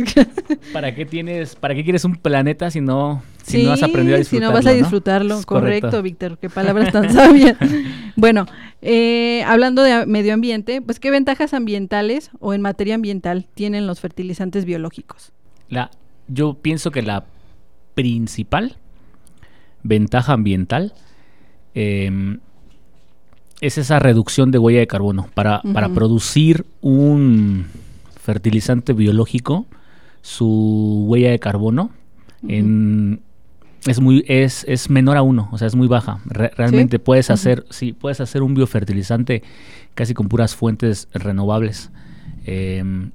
¿Para 0.73 0.95
qué 0.95 1.05
tienes, 1.05 1.57
para 1.57 1.75
qué 1.75 1.85
quieres 1.85 2.05
un 2.05 2.17
planeta 2.17 2.71
si 2.71 2.81
no, 2.81 3.23
si 3.43 3.65
no 3.65 3.73
has 3.73 3.83
aprendido 3.83 4.17
a 4.17 4.19
disfrutarlo? 4.19 4.49
Si 4.49 4.51
no 4.51 4.53
vas 4.53 4.67
a 4.67 4.77
disfrutarlo, 4.77 5.43
correcto, 5.45 6.03
Víctor. 6.03 6.39
Qué 6.39 6.49
palabras 6.49 6.93
tan 6.93 7.13
sabias. 7.13 7.57
bueno, 8.17 8.47
eh, 8.81 9.43
hablando 9.47 9.83
de 9.83 10.07
medio 10.07 10.35
ambiente, 10.35 10.81
pues 10.83 11.01
qué 11.01 11.11
ventajas 11.11 11.55
ambientales 11.55 12.31
o 12.41 12.55
en 12.55 12.63
materia 12.63 12.95
ambiental 12.95 13.47
tienen 13.55 13.87
los 13.87 14.01
fertilizantes 14.01 14.65
biológicos. 14.65 15.33
La, 15.69 15.91
yo 16.29 16.55
pienso 16.55 16.91
que 16.91 17.03
la 17.03 17.25
principal 17.95 18.77
ventaja 19.83 20.33
ambiental 20.33 20.93
em, 21.75 22.41
es 23.61 23.79
esa 23.79 23.99
reducción 23.99 24.51
de 24.51 24.59
huella 24.59 24.81
de 24.81 24.87
carbono. 24.87 25.29
Para, 25.35 25.63
para 25.73 25.89
producir 25.91 26.67
un 26.81 27.67
fertilizante 28.21 28.93
biológico, 28.93 29.67
su 30.21 31.05
huella 31.07 31.31
de 31.31 31.39
carbono 31.39 31.91
es 33.87 34.01
muy 34.01 34.25
es, 34.29 34.65
es, 34.69 34.91
menor 34.91 35.17
a 35.17 35.23
uno, 35.23 35.49
o 35.53 35.59
sea, 35.59 35.67
es 35.67 35.75
muy 35.75 35.89
baja. 35.89 36.21
realmente 36.25 36.99
puedes 36.99 37.31
hacer, 37.31 37.65
sí, 37.71 37.93
puedes 37.93 38.21
hacer 38.21 38.43
un 38.43 38.55
biofertilizante 38.55 39.43
casi 39.95 40.15
con 40.15 40.29
puras 40.29 40.55
fuentes 40.55 41.09
renovables. 41.13 41.91
Em, 42.45 43.11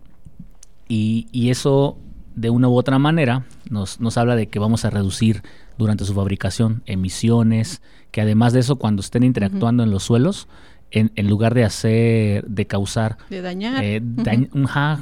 y, 0.87 1.27
y, 1.31 1.49
eso, 1.49 1.97
de 2.37 2.51
una 2.51 2.69
u 2.69 2.77
otra 2.77 2.99
manera, 2.99 3.45
nos, 3.69 3.99
nos 3.99 4.17
habla 4.17 4.35
de 4.35 4.47
que 4.47 4.59
vamos 4.59 4.85
a 4.85 4.91
reducir 4.91 5.41
durante 5.77 6.05
su 6.05 6.13
fabricación, 6.13 6.83
emisiones, 6.85 7.81
que 8.11 8.21
además 8.21 8.53
de 8.53 8.59
eso, 8.59 8.77
cuando 8.77 9.01
estén 9.01 9.23
interactuando 9.23 9.83
en 9.83 9.89
los 9.89 10.03
suelos, 10.03 10.47
en, 10.91 11.11
en, 11.15 11.27
lugar 11.27 11.55
de 11.55 11.65
hacer, 11.65 12.45
de 12.45 12.67
causar, 12.67 13.17
de 13.29 13.41
dañar, 13.41 13.83
eh, 13.83 14.01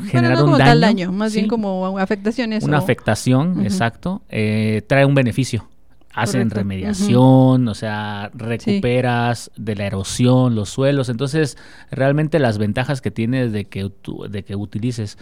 generar 0.10 0.44
un 0.44 0.58
daño, 0.58 0.80
daño, 0.80 1.12
más 1.12 1.36
bien 1.36 1.48
como 1.48 2.00
afectaciones. 2.00 2.64
Una 2.64 2.78
afectación, 2.78 3.64
exacto, 3.66 4.22
eh, 4.30 4.82
trae 4.88 5.06
un 5.06 5.14
beneficio. 5.14 5.68
Hacen 6.14 6.50
remediación, 6.50 7.68
o 7.68 7.74
sea, 7.74 8.32
recuperas 8.34 9.52
de 9.58 9.76
la 9.76 9.86
erosión 9.86 10.56
los 10.56 10.70
suelos. 10.70 11.10
Entonces, 11.10 11.58
realmente 11.92 12.40
las 12.40 12.58
ventajas 12.58 13.02
que 13.02 13.12
tienes 13.12 13.52
de 13.52 13.66
que, 13.66 13.92
de 14.30 14.44
que 14.46 14.56
utilices 14.56 15.18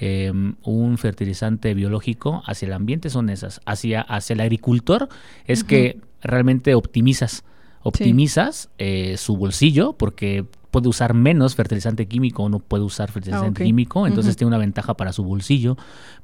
Em, 0.00 0.54
un 0.62 0.96
fertilizante 0.96 1.74
biológico 1.74 2.44
hacia 2.46 2.66
el 2.66 2.72
ambiente 2.72 3.10
son 3.10 3.30
esas. 3.30 3.60
Hacia, 3.66 4.00
hacia 4.00 4.34
el 4.34 4.40
agricultor 4.40 5.08
es 5.44 5.64
que 5.64 6.00
realmente 6.22 6.76
optimizas, 6.76 7.42
optimizas 7.82 8.70
eh, 8.78 9.16
su 9.16 9.36
bolsillo 9.36 9.94
porque 9.94 10.46
puede 10.70 10.86
usar 10.86 11.14
menos 11.14 11.56
fertilizante 11.56 12.06
químico 12.06 12.44
o 12.44 12.48
no 12.48 12.60
puede 12.60 12.84
usar 12.84 13.10
fertilizante 13.10 13.64
ah, 13.64 13.66
químico, 13.66 14.06
entonces 14.06 14.36
tiene 14.36 14.48
una 14.48 14.58
ventaja 14.58 14.94
para 14.94 15.12
su 15.12 15.24
bolsillo. 15.24 15.76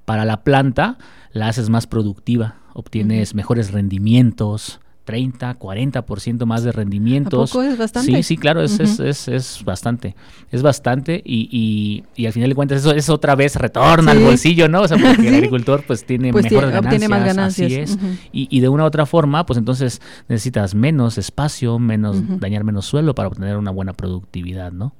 Para 0.05 0.25
la 0.25 0.45
planta 0.45 0.97
la 1.33 1.49
haces 1.49 1.69
más 1.69 1.89
productiva, 1.89 2.59
obtienes 2.75 3.35
mejores 3.35 3.73
rendimientos, 3.73 4.79
30, 5.05 5.59
40% 5.59 6.47
más 6.47 6.65
de 6.65 6.73
rendimientos. 6.73 7.51
¿A 7.51 7.53
poco 7.53 7.65
es 7.65 7.79
bastante? 7.79 8.13
Sí, 8.13 8.23
sí, 8.23 8.37
claro, 8.37 8.63
es, 8.63 8.81
es, 8.81 8.99
es, 9.01 9.29
es, 9.29 9.65
bastante. 9.65 10.17
Es 10.51 10.63
bastante 10.63 11.23
y, 11.25 11.49
y, 11.51 12.05
y, 12.21 12.27
al 12.27 12.33
final 12.33 12.49
de 12.49 12.55
cuentas 12.55 12.79
eso 12.79 12.93
es 12.93 13.09
otra 13.11 13.35
vez 13.35 13.57
retorna 13.57 14.13
al 14.13 14.21
bolsillo, 14.21 14.69
¿no? 14.69 14.83
O 14.83 14.89
sea, 14.89 14.97
porque 14.97 15.29
el 15.29 15.35
agricultor 15.37 15.85
pues 15.87 16.05
tiene 16.05 16.33
pues 16.33 16.45
mejores 16.45 16.71
ganancias. 16.71 16.95
Obtiene 16.95 17.09
más 17.09 17.25
ganancias. 17.25 17.73
Así 17.73 17.81
es. 17.81 17.99
y, 18.33 18.49
y, 18.51 18.61
de 18.61 18.69
una 18.69 18.85
u 18.85 18.87
otra 18.87 19.05
forma, 19.05 19.45
pues 19.45 19.59
entonces 19.59 20.01
necesitas 20.29 20.75
menos 20.75 21.19
espacio, 21.19 21.79
menos 21.79 22.17
dañar 22.41 22.65
menos 22.65 22.87
suelo 22.87 23.15
para 23.15 23.29
obtener 23.29 23.57
una 23.57 23.71
buena 23.71 23.93
productividad, 23.93 24.73
¿no? 24.73 24.95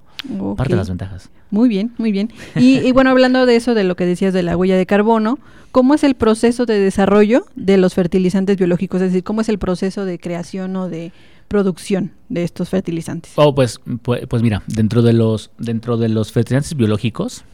Parte 0.57 0.73
de 0.73 0.77
las 0.77 0.89
ventajas. 0.89 1.31
Muy 1.51 1.69
bien, 1.69 1.93
muy 1.99 2.13
bien. 2.13 2.33
Y, 2.57 2.91
bueno, 2.93 3.11
hablando 3.11 3.47
de 3.47 3.57
eso, 3.57 3.75
de 3.75 3.85
lo 3.85 3.95
que 3.97 4.07
decías 4.07 4.33
de 4.33 4.43
la 4.43 4.57
huella 4.57 4.77
de 4.77 4.87
carbono, 4.87 5.39
¿cómo 5.71 5.95
es 5.95 6.03
el 6.03 6.15
proceso 6.15 6.67
de 6.67 6.79
desarrollo 6.79 7.47
de 7.55 7.77
los 7.77 7.95
fertilizantes 7.95 8.57
biológicos? 8.57 9.03
Es 9.03 9.09
decir, 9.09 9.25
¿cómo 9.25 9.41
es 9.41 9.49
el 9.49 9.59
proceso 9.59 10.05
de 10.05 10.19
creación 10.19 10.75
o 10.77 10.89
de 10.89 11.13
producción 11.55 12.11
de 12.29 12.43
estos 12.43 12.69
fertilizantes? 12.69 13.31
Oh, 13.37 13.55
pues, 13.55 13.81
pues, 14.03 14.27
pues 14.27 14.43
mira, 14.43 14.65
dentro 14.67 15.03
de 15.03 15.13
los, 15.13 15.53
dentro 15.57 15.97
de 15.97 16.09
los 16.09 16.33
fertilizantes 16.33 16.75
biológicos, 16.77 17.45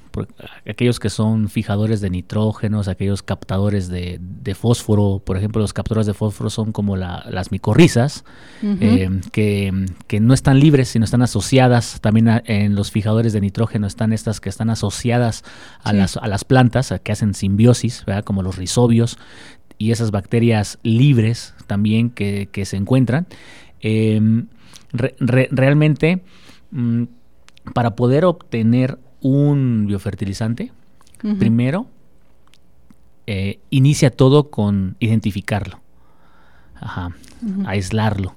aquellos 0.66 0.98
que 0.98 1.10
son 1.10 1.50
fijadores 1.50 2.00
de 2.00 2.08
nitrógenos, 2.08 2.88
aquellos 2.88 3.22
captadores 3.22 3.88
de, 3.90 4.18
fósforo, 4.58 5.22
por 5.22 5.36
ejemplo, 5.36 5.60
los 5.60 5.74
captadores 5.74 6.06
de 6.06 6.14
fósforo 6.14 6.48
son 6.48 6.72
como 6.72 6.96
las 6.96 7.52
micorrizas, 7.52 8.24
eh, 8.62 9.20
que, 9.32 10.18
no 10.18 10.32
están 10.32 10.60
libres, 10.60 10.88
sino 10.88 11.04
están 11.04 11.20
asociadas, 11.20 12.00
también 12.00 12.40
en 12.46 12.76
los 12.76 12.90
fijadores 12.90 13.34
de 13.34 13.42
nitrógeno 13.42 13.86
están 13.86 14.14
estas 14.14 14.40
que 14.40 14.48
están 14.48 14.70
asociadas 14.70 15.44
a, 15.82 15.92
las, 15.92 16.16
a 16.16 16.26
las 16.26 16.44
plantas, 16.44 16.94
que 17.02 17.12
hacen 17.12 17.34
simbiosis, 17.34 18.06
como 18.24 18.42
los 18.42 18.56
rizobios, 18.56 19.18
y 19.80 19.92
esas 19.92 20.10
bacterias 20.10 20.78
libres 20.82 21.54
también 21.66 22.10
que, 22.10 22.48
se 22.66 22.76
encuentran. 22.76 23.26
Em, 23.80 24.46
realmente, 24.92 26.22
mm, 26.70 27.04
para 27.74 27.96
poder 27.96 28.24
obtener 28.24 28.98
un 29.20 29.86
biofertilizante, 29.86 30.72
primero 31.38 31.86
eh, 33.26 33.60
inicia 33.68 34.10
todo 34.10 34.50
con 34.50 34.96
identificarlo, 34.98 35.80
aislarlo. 37.66 38.36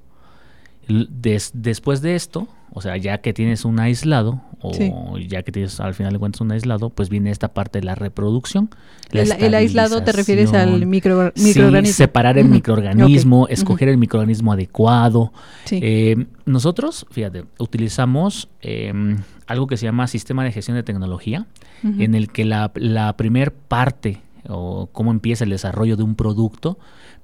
después 0.88 2.02
de 2.02 2.16
esto, 2.16 2.48
o 2.72 2.82
sea, 2.82 2.98
ya 2.98 3.20
que 3.20 3.34
tienes 3.34 3.64
un 3.66 3.80
aislado, 3.80 4.41
o 4.64 5.18
ya 5.18 5.43
que 5.43 5.51
tienes 5.51 5.80
al 5.80 5.93
final 5.93 6.14
de 6.14 6.20
cuentas 6.20 6.41
un 6.41 6.51
aislado, 6.51 6.89
pues 6.89 7.09
viene 7.09 7.30
esta 7.32 7.53
parte 7.53 7.80
de 7.80 7.86
la 7.86 7.95
reproducción. 7.95 8.70
el, 9.11 9.53
aislado 9.53 10.03
te 10.03 10.11
refieres 10.11 10.53
al 10.53 10.86
micro, 10.86 11.32
microorganismo. 11.36 11.86
Sí, 11.86 11.93
separar 11.93 12.38
el 12.38 12.47
microorganismo, 12.47 13.47
escoger 13.49 13.89
el 13.89 13.97
microorganismo 13.97 14.53
adecuado. 14.53 15.34
Eh, 15.70 16.26
nosotros, 16.45 17.05
fíjate, 17.11 17.43
utilizamos 17.59 18.49
em, 18.61 19.18
algo 19.47 19.68
que 19.68 19.78
se 19.78 19.86
llama 19.86 20.07
sistema 20.07 20.43
de 20.43 20.51
gestión 20.51 20.78
de 20.78 20.84
tecnología, 20.84 21.45
en 21.84 22.16
el 22.16 22.30
que 22.30 22.45
la, 22.45 22.72
la 22.76 23.18
primer 23.18 23.53
parte 23.53 24.22
o 24.47 24.88
cómo 24.93 25.11
empieza 25.11 25.43
el 25.43 25.49
desarrollo 25.49 25.97
de 25.97 26.03
un 26.03 26.16
producto, 26.16 26.78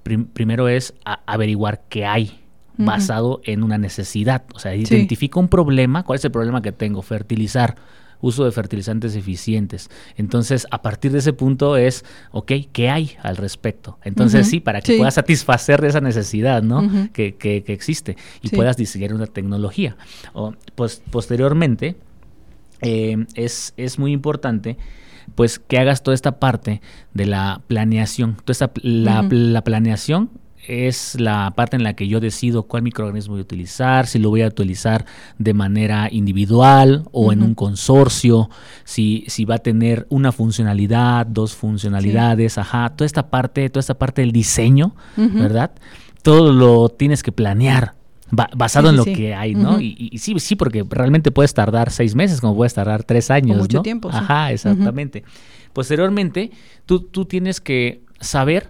primero 0.04 0.68
es 0.68 0.94
averiguar 1.26 1.84
qué 1.88 2.06
hay 2.06 2.40
basado 2.80 3.42
en 3.44 3.64
una 3.64 3.78
necesidad. 3.78 4.44
O 4.54 4.60
sea, 4.60 4.76
identifico 4.76 5.40
un 5.40 5.50
problema. 5.50 6.04
¿Cuál 6.04 6.18
es 6.18 6.26
el 6.26 6.32
problema 6.32 6.62
que 6.62 6.72
tengo? 6.72 7.02
Fertilizar 7.02 7.76
uso 8.22 8.46
de 8.46 8.52
fertilizantes 8.52 9.16
eficientes. 9.16 9.90
Entonces, 10.18 10.68
a 10.72 10.82
partir 10.82 11.12
de 11.12 11.20
ese 11.20 11.34
punto 11.34 11.78
es, 11.78 12.04
ok, 12.32 12.52
¿qué 12.72 12.90
hay 12.90 13.12
al 13.22 13.38
respecto? 13.38 13.98
Entonces, 14.04 14.50
sí, 14.50 14.60
para 14.60 14.82
que 14.82 14.98
puedas 14.98 15.14
satisfacer 15.14 15.84
esa 15.86 16.02
necesidad, 16.02 16.62
¿no? 16.62 17.10
que, 17.14 17.36
que, 17.36 17.64
existe 17.68 18.18
y 18.42 18.50
puedas 18.50 18.78
diseñar 18.78 19.14
una 19.14 19.28
tecnología. 19.28 19.96
O, 20.34 20.54
pues, 20.76 21.02
posteriormente, 21.12 21.96
eh, 22.82 23.26
es, 23.36 23.74
es 23.78 24.00
muy 24.00 24.12
importante 24.12 24.78
pues 25.36 25.60
que 25.60 25.78
hagas 25.78 26.02
toda 26.02 26.16
esta 26.16 26.40
parte 26.40 26.82
de 27.14 27.28
la 27.28 27.62
planeación. 27.68 28.36
Toda 28.44 28.52
esta, 28.52 28.72
la, 28.82 29.22
la 29.30 29.64
planeación 29.64 30.32
es 30.70 31.20
la 31.20 31.54
parte 31.56 31.76
en 31.76 31.84
la 31.84 31.96
que 31.96 32.08
yo 32.08 32.20
decido 32.20 32.64
cuál 32.64 32.84
microorganismo 32.84 33.34
voy 33.34 33.42
a 33.42 33.44
utilizar, 33.44 34.08
si 34.08 34.20
lo 34.20 34.30
voy 34.30 34.42
a 34.44 34.48
utilizar 34.48 35.06
de 35.38 35.54
manera 35.54 36.08
individual 36.12 37.06
o 37.12 37.34
en 37.34 37.42
un 37.42 37.56
consorcio, 37.56 38.50
si, 38.84 39.26
si 39.28 39.46
va 39.46 39.56
a 39.56 39.60
tener 39.60 40.06
una 40.10 40.32
funcionalidad, 40.32 41.26
dos 41.26 41.56
funcionalidades, 41.56 42.58
ajá, 42.58 42.90
toda 42.90 43.06
esta 43.06 43.30
parte, 43.30 43.70
toda 43.70 43.82
esta 43.82 43.98
parte 43.98 44.22
del 44.22 44.32
diseño, 44.32 44.96
¿verdad? 45.16 45.72
Todo 46.22 46.54
lo 46.54 46.90
tienes 46.90 47.24
que 47.24 47.32
planear 47.32 47.96
basado 48.32 48.90
en 48.90 48.96
lo 48.96 49.06
que 49.06 49.34
hay, 49.34 49.56
¿no? 49.56 49.80
y, 49.82 50.18
sí, 50.20 50.36
sí, 50.40 50.56
porque 50.56 50.86
realmente 50.88 51.32
puedes 51.32 51.54
tardar 51.54 51.90
seis 51.90 52.16
meses, 52.16 52.42
como 52.42 52.56
puedes 52.56 52.74
tardar 52.74 53.04
tres 53.04 53.32
años. 53.32 53.58
mucho 53.58 53.82
tiempo. 53.82 54.10
Ajá, 54.12 54.52
exactamente. 54.52 55.24
Posteriormente, 55.74 56.52
tú, 56.86 57.02
tú 57.02 57.26
tienes 57.26 57.62
que 57.62 58.04
saber 58.20 58.70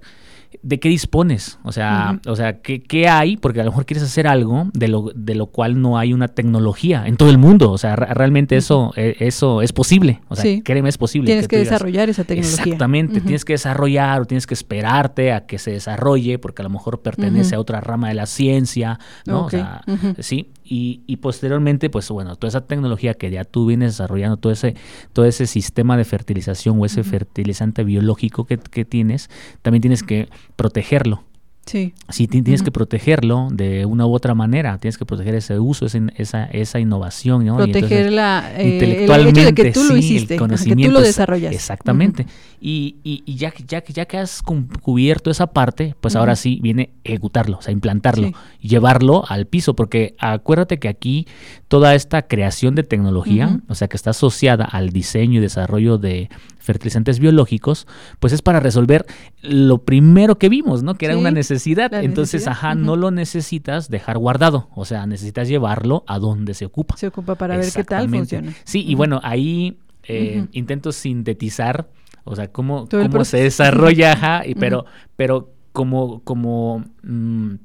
de 0.62 0.80
qué 0.80 0.90
dispones, 0.90 1.60
o 1.64 1.72
sea, 1.72 2.20
o 2.26 2.36
sea, 2.36 2.62
¿qué, 2.62 2.82
¿qué, 2.82 3.08
hay, 3.08 3.38
porque 3.38 3.62
a 3.62 3.64
lo 3.64 3.72
mejor 3.72 3.86
quieres 3.86 4.04
hacer 4.04 4.28
algo 4.28 4.68
de 4.74 4.88
lo, 4.88 5.12
de 5.16 5.36
lo 5.36 5.48
cual 5.48 5.82
no 5.82 5.98
hay 5.98 6.12
una 6.12 6.28
tecnología 6.28 7.06
en 7.06 7.18
todo 7.18 7.30
el 7.30 7.38
mundo, 7.38 7.72
o 7.72 7.78
sea, 7.78 7.96
realmente 7.96 8.58
eso, 8.58 8.92
e, 8.96 9.16
eso 9.20 9.62
es 9.62 9.74
posible, 9.74 10.22
o 10.28 10.36
sea, 10.36 10.62
créeme, 10.64 10.90
es 10.90 10.98
posible. 10.98 11.28
Tienes 11.28 11.48
que, 11.48 11.58
desarrollar 11.58 12.10
esa 12.10 12.24
tecnología. 12.24 12.64
Exactamente, 12.64 13.22
tienes 13.22 13.46
que 13.46 13.54
desarrollar 13.54 14.22
o 14.22 14.26
tienes 14.26 14.48
que 14.48 14.54
esperarte 14.54 15.34
a 15.34 15.46
que 15.46 15.60
se 15.60 15.72
desarrolle, 15.72 16.40
porque 16.40 16.62
a 16.62 16.64
lo 16.64 16.70
mejor 16.70 17.02
pertenece 17.02 17.56
a 17.56 17.60
otra 17.60 17.80
rama 17.80 18.10
de 18.10 18.16
la 18.16 18.26
ciencia, 18.26 19.00
¿no? 19.26 19.46
O 19.46 19.50
sea, 19.50 19.82
sí, 20.20 20.50
y, 20.72 21.18
posteriormente, 21.18 21.90
pues 21.90 22.10
bueno, 22.10 22.36
toda 22.36 22.50
esa 22.50 22.68
tecnología 22.68 23.16
que 23.16 23.32
ya 23.32 23.44
tú 23.44 23.66
vienes 23.66 23.94
desarrollando, 23.94 24.38
todo 24.38 24.54
ese, 24.54 24.76
todo 25.14 25.26
ese 25.26 25.48
sistema 25.48 25.98
de 25.98 26.06
fertilización 26.06 26.80
o 26.80 26.86
ese 26.86 27.04
fertilizante 27.04 27.84
biológico 27.84 28.46
que, 28.46 28.58
que, 28.58 28.86
tienes, 28.86 29.30
también 29.64 29.82
tienes 29.82 30.04
que 30.04 30.30
protegerlo. 30.56 31.24
Sí. 31.70 31.94
Sí, 32.10 32.28
tienes 32.28 32.64
que 32.64 32.72
protegerlo 32.72 33.50
de 33.52 33.86
una 33.86 34.08
u 34.08 34.12
otra 34.16 34.34
manera, 34.34 34.80
tienes 34.80 34.98
que 34.98 35.06
proteger 35.06 35.36
ese 35.36 35.60
uso, 35.60 35.86
esa, 35.86 36.46
esa 36.46 36.80
innovación. 36.80 37.46
¿no? 37.46 37.58
Protegerla 37.58 38.54
eh, 38.58 38.70
intelectualmente, 38.70 39.42
el 39.42 39.48
hecho 39.48 39.56
de 39.56 39.64
que 39.64 39.72
tú 39.72 39.84
lo 39.84 39.96
hiciste, 39.96 40.34
el 40.34 40.40
conocimiento, 40.40 40.82
que 40.82 40.88
tú 40.88 40.94
lo 40.94 41.02
desarrollas. 41.02 41.54
Exactamente. 41.54 42.26
y, 42.60 42.96
y, 43.04 43.22
y, 43.24 43.36
ya, 43.36 43.54
ya, 43.68 43.84
ya 43.84 44.06
que 44.06 44.18
has 44.18 44.42
cubierto 44.82 45.30
esa 45.30 45.46
parte, 45.46 45.96
pues 46.02 46.16
ahora 46.16 46.36
sí 46.36 46.60
viene 46.64 46.90
ejecutarlo, 47.04 47.60
o 47.60 47.62
sea, 47.62 47.72
implantarlo, 47.72 48.32
llevarlo 48.62 49.24
al 49.28 49.46
piso, 49.46 49.76
porque 49.76 50.16
acuérdate 50.18 50.80
que 50.80 50.88
aquí 50.88 51.28
toda 51.68 51.94
esta 51.94 52.24
creación 52.24 52.74
de 52.74 52.82
tecnología, 52.82 53.60
o 53.68 53.76
sea, 53.76 53.88
que 53.88 53.96
está 53.96 54.10
asociada 54.10 54.66
al 54.66 54.90
diseño 54.90 55.38
y 55.38 55.42
desarrollo 55.42 56.00
de 56.00 56.30
fertilizantes 56.70 57.20
biológicos, 57.20 57.88
pues 58.20 58.32
es 58.32 58.42
para 58.42 58.60
resolver 58.60 59.06
lo 59.42 59.80
primero 59.80 60.38
que 60.38 60.50
vimos, 60.50 60.84
¿no? 60.84 60.96
Que 60.96 61.08
era 61.08 61.18
una 61.18 61.32
necesidad. 61.32 61.59
Entonces, 61.66 62.48
ajá, 62.48 62.76
no 62.76 62.96
lo 62.96 63.12
necesitas 63.12 63.90
dejar 63.90 64.18
guardado, 64.18 64.70
o 64.76 64.86
sea, 64.86 65.06
necesitas 65.06 65.48
llevarlo 65.48 66.04
a 66.08 66.20
donde 66.20 66.54
se 66.54 66.66
ocupa. 66.66 66.98
Se 66.98 67.08
ocupa 67.08 67.36
para 67.36 67.58
ver 67.58 67.72
qué 67.72 67.84
tal 67.84 68.10
funciona. 68.10 68.54
Sí, 68.64 68.84
y 68.88 68.96
bueno, 68.96 69.20
ahí 69.24 69.78
eh, 70.04 70.46
intento 70.54 70.92
sintetizar, 70.92 71.90
o 72.24 72.36
sea, 72.36 72.52
cómo, 72.52 72.88
cómo 72.90 73.26
se 73.26 73.38
desarrolla, 73.38 74.14
ajá, 74.14 74.44
y, 74.46 74.56
pero, 74.56 74.86
pero 75.16 75.54
como, 75.72 76.22
como 76.24 76.86
mm, 77.04 77.56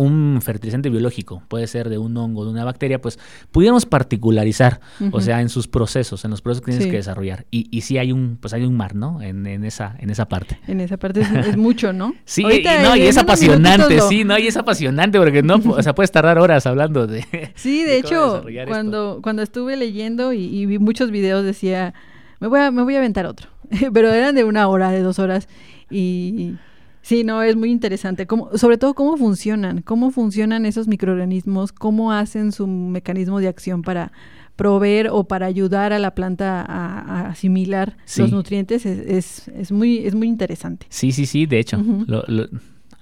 un 0.00 0.40
fertilizante 0.42 0.90
biológico, 0.90 1.42
puede 1.48 1.66
ser 1.66 1.88
de 1.88 1.98
un 1.98 2.16
hongo, 2.16 2.44
de 2.44 2.50
una 2.50 2.64
bacteria, 2.64 3.00
pues 3.00 3.18
pudiéramos 3.50 3.86
particularizar, 3.86 4.80
o 5.12 5.20
sea, 5.20 5.40
en 5.40 5.48
sus 5.48 5.68
procesos, 5.68 6.24
en 6.24 6.30
los 6.30 6.42
procesos 6.42 6.64
que 6.64 6.72
tienes 6.72 6.88
que 6.88 6.96
desarrollar. 6.96 7.46
Y, 7.50 7.68
y 7.70 7.82
sí 7.82 7.98
hay 7.98 8.12
un, 8.12 8.38
pues 8.40 8.52
hay 8.54 8.64
un 8.64 8.76
mar, 8.76 8.94
¿no? 8.94 9.22
En, 9.22 9.46
en 9.46 9.64
esa, 9.64 9.96
en 9.98 10.10
esa 10.10 10.28
parte. 10.28 10.58
En 10.66 10.80
esa 10.80 10.96
parte 10.96 11.20
es, 11.20 11.56
mucho, 11.56 11.92
¿no? 11.92 12.14
sí, 12.24 12.42
y, 12.42 12.62
no, 12.82 12.96
y 12.96 13.02
es 13.02 13.18
apasionante, 13.18 14.00
sí, 14.02 14.24
no, 14.24 14.38
y 14.38 14.46
es 14.46 14.56
apasionante 14.56 15.18
porque 15.18 15.42
no, 15.42 15.56
o 15.56 15.82
sea, 15.82 15.94
puedes 15.94 16.10
tardar 16.10 16.38
horas 16.38 16.66
hablando 16.66 17.06
de. 17.06 17.24
Sí, 17.54 17.84
de, 17.84 17.98
hecho, 17.98 18.44
cuando, 18.66 19.20
cuando 19.22 19.42
estuve 19.42 19.76
leyendo 19.76 20.32
y, 20.32 20.44
y 20.44 20.66
vi 20.66 20.78
muchos 20.78 21.10
videos 21.10 21.44
decía, 21.44 21.94
me 22.40 22.48
voy 22.48 22.60
a, 22.60 22.70
me 22.70 22.82
voy 22.82 22.94
a 22.94 22.98
aventar 22.98 23.26
otro. 23.26 23.48
Pero 23.92 24.12
eran 24.12 24.34
de 24.34 24.44
una 24.44 24.66
hora, 24.68 24.90
de 24.90 25.02
dos 25.02 25.18
horas. 25.18 25.48
Y 25.90 26.54
Sí, 27.02 27.24
no, 27.24 27.42
es 27.42 27.56
muy 27.56 27.70
interesante. 27.70 28.26
Cómo, 28.26 28.56
sobre 28.56 28.78
todo 28.78 28.94
cómo 28.94 29.16
funcionan, 29.16 29.82
cómo 29.82 30.10
funcionan 30.10 30.66
esos 30.66 30.86
microorganismos, 30.86 31.72
cómo 31.72 32.12
hacen 32.12 32.52
su 32.52 32.66
mecanismo 32.66 33.40
de 33.40 33.48
acción 33.48 33.82
para 33.82 34.12
proveer 34.60 35.08
o 35.10 35.24
para 35.24 35.46
ayudar 35.46 35.94
a 35.94 35.98
la 35.98 36.14
planta 36.14 36.60
a, 36.60 37.30
asimilar 37.30 37.96
los 38.18 38.30
nutrientes 38.30 38.84
es, 38.84 39.48
es, 39.48 39.72
muy, 39.72 39.98
es 40.06 40.14
muy 40.14 40.28
interesante. 40.28 40.84
Sí, 40.90 41.12
sí, 41.12 41.24
sí, 41.24 41.46
de 41.46 41.58
hecho, 41.58 41.82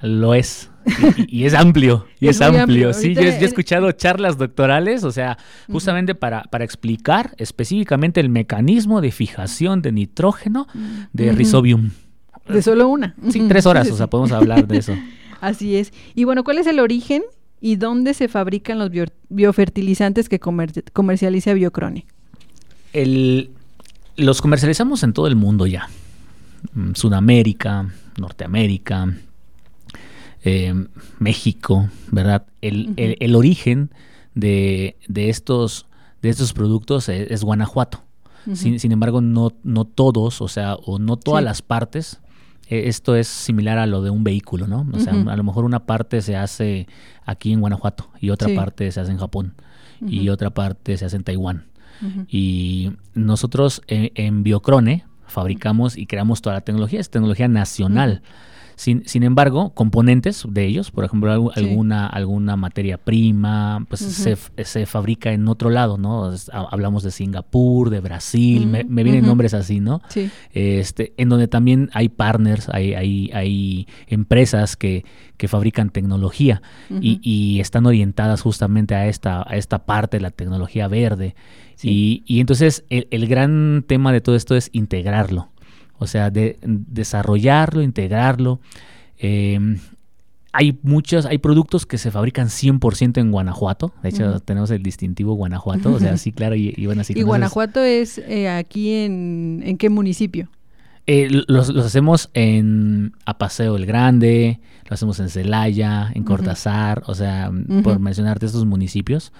lo, 0.01 0.35
es. 0.35 0.71
Y, 1.27 1.45
es 1.45 1.55
amplio, 1.55 2.07
y 2.21 2.29
es, 2.29 2.41
amplio. 2.41 2.95
Sí, 2.95 3.13
yo, 3.13 3.23
he 3.23 3.45
escuchado 3.45 3.91
charlas 3.91 4.39
doctorales, 4.39 5.03
o 5.03 5.11
sea, 5.11 5.37
justamente 5.69 6.15
para, 6.15 6.45
para 6.45 6.65
explicar 6.65 7.35
específicamente 7.39 8.21
el 8.21 8.29
mecanismo 8.29 9.01
de 9.01 9.11
fijación 9.11 9.83
de 9.83 9.91
nitrógeno 9.91 10.69
de 11.13 11.33
Rhizobium. 11.33 11.91
De 12.49 12.63
solo 12.63 12.89
una. 12.89 13.15
Sí, 13.31 13.45
tres 13.49 13.67
horas, 13.67 13.91
o 13.91 13.97
sea, 13.97 14.07
podemos 14.07 14.33
hablar 14.33 14.67
de 14.67 14.79
eso. 14.79 14.95
Así 15.41 15.77
es. 15.77 15.93
Y 16.15 16.25
bueno, 16.25 16.45
¿cuál 16.45 16.59
es 16.59 16.67
el 16.67 16.81
origen 16.81 17.23
y 17.61 17.77
dónde 17.77 18.15
se 18.15 18.29
fabrican 18.29 18.79
los 18.79 18.91
biofertilizantes 19.29 20.29
que 20.29 20.41
comercializa 20.41 21.53
Biocrone? 21.53 22.07
El, 22.93 23.51
los 24.17 24.41
comercializamos 24.41 25.03
en 25.03 25.13
todo 25.13 25.27
el 25.27 25.37
mundo 25.37 25.67
ya. 25.67 25.89
Mm, 26.73 26.95
Sudamérica, 26.95 27.89
Norteamérica, 28.19 29.15
eh, 30.45 30.75
México, 31.19 31.89
¿verdad? 32.11 32.47
El, 32.61 33.35
origen 33.35 33.91
de, 34.35 34.97
estos, 35.15 35.87
de 36.23 36.31
estos 36.31 36.53
productos 36.53 37.09
es, 37.09 37.43
Guanajuato. 37.43 38.03
sin, 38.55 38.93
embargo, 38.93 39.21
no, 39.21 39.53
no 39.63 39.85
todos, 39.85 40.41
o 40.41 40.49
sea, 40.49 40.75
o 40.75 40.99
no 40.99 41.17
todas 41.17 41.45
las 41.45 41.63
partes 41.63 42.15
e, 42.15 42.28
esto 42.69 43.16
es 43.16 43.29
similar 43.29 43.79
a 43.79 43.87
lo 43.87 44.03
de 44.03 44.11
un 44.11 44.25
vehículo, 44.25 44.66
¿no? 44.66 44.87
O 44.93 44.99
sea, 44.99 45.12
a 45.12 45.37
lo 45.37 45.43
mejor 45.43 45.64
una 45.64 45.87
parte 45.87 46.21
se 46.23 46.37
hace 46.37 46.87
aquí 47.25 47.53
en 47.53 47.61
Guanajuato 47.61 48.11
y 48.21 48.31
otra 48.31 48.49
parte 48.55 48.91
se 48.93 49.01
hace 49.01 49.11
en 49.11 49.19
Japón 49.19 49.55
y 50.07 50.29
otra 50.29 50.51
parte 50.51 50.97
se 50.97 51.05
hace 51.05 51.16
en 51.16 51.25
Taiwán. 51.25 51.66
Y 52.29 52.93
nosotros 53.14 53.83
en, 53.89 54.12
en, 54.14 54.45
Biocrone 54.45 55.05
fabricamos 55.27 55.97
y 55.97 56.07
creamos 56.07 56.43
toda 56.43 56.55
la 56.55 56.61
tecnología, 56.61 57.01
es 57.01 57.11
tecnología 57.11 57.49
nacional. 57.49 58.23
Sin, 58.79 59.03
sin 59.09 59.24
embargo, 59.24 59.70
componentes 59.74 60.47
de 60.49 60.64
ellos, 60.64 60.93
por 60.93 61.05
ejemplo, 61.05 61.51
alguna, 61.53 62.07
alguna 62.07 62.55
materia 62.55 62.97
prima, 62.97 63.85
pues 63.89 64.03
se, 64.03 64.37
se, 64.64 64.87
fabrica 64.87 65.33
en 65.33 65.49
otro 65.49 65.68
lado, 65.68 65.99
¿no? 65.99 66.33
Hablamos 66.53 67.03
de 67.03 67.11
Singapur, 67.11 67.91
de 67.91 67.99
Brasil, 67.99 68.68
me, 68.68 68.85
vienen 69.03 69.26
nombres 69.26 69.53
así, 69.53 69.81
¿no? 69.81 70.01
Sí. 70.11 70.31
Este, 70.53 71.12
en 71.16 71.29
donde 71.29 71.49
también 71.49 71.91
hay 71.93 72.09
partners, 72.09 72.68
hay, 72.68 72.95
hay, 72.95 73.33
hay 73.35 73.89
empresas 74.07 74.76
que, 74.76 75.05
que 75.37 75.49
fabrican 75.49 75.91
tecnología 75.91 76.62
y, 76.89 77.18
y, 77.20 77.59
están 77.59 77.85
orientadas 77.85 78.43
justamente 78.43 78.95
a 78.95 79.09
esta, 79.09 79.43
a 79.45 79.57
esta 79.57 79.87
parte 79.87 80.18
de 80.18 80.20
la 80.20 80.31
tecnología 80.31 80.87
verde. 80.87 81.35
Y, 81.83 82.22
y, 82.26 82.39
entonces 82.39 82.85
el, 82.91 83.09
el 83.11 83.26
gran 83.26 83.85
tema 83.89 84.12
de 84.12 84.20
todo 84.20 84.37
esto 84.37 84.55
es 84.55 84.70
integrarlo. 84.72 85.49
O 85.99 86.07
sea, 86.07 86.31
de, 86.31 86.59
desarrollarlo, 86.63 87.83
integrarlo. 87.83 88.61
Em, 89.19 89.79
hay 90.53 90.79
muchos, 90.83 91.27
hay 91.27 91.39
productos 91.39 91.87
que 91.87 91.99
se 91.99 92.11
fabrican 92.11 92.49
100% 92.49 93.21
en 93.21 93.31
Guanajuato. 93.31 93.93
De 94.03 94.09
hecho, 94.09 94.41
tenemos 94.41 94.71
el 94.71 94.83
distintivo 94.83 95.35
Guanajuato. 95.35 95.93
O 95.93 95.99
sea, 95.99 96.17
sí, 96.17 96.33
claro, 96.33 96.57
y, 96.57 96.75
bueno, 96.87 97.03
así 97.03 97.13
¿Y 97.17 97.23
Guanajuato 97.23 97.81
es 97.81 98.19
eh, 98.19 98.49
aquí 98.49 98.93
en, 98.93 99.63
en 99.65 99.77
qué 99.77 99.91
municipio? 99.91 100.49
Eh, 101.07 101.29
los, 101.47 101.71
hacemos 101.71 102.29
en 102.35 103.13
Apaseo 103.25 103.77
el 103.77 103.87
Grande, 103.87 104.61
lo 104.89 104.95
hacemos 104.95 105.21
en 105.21 105.29
Celaya, 105.29 106.11
en 106.15 106.25
Cortázar, 106.25 107.03
o 107.07 107.15
sea, 107.15 107.51
por 107.83 107.99
mencionarte 107.99 108.47
estos 108.47 108.67
municipios. 108.67 109.33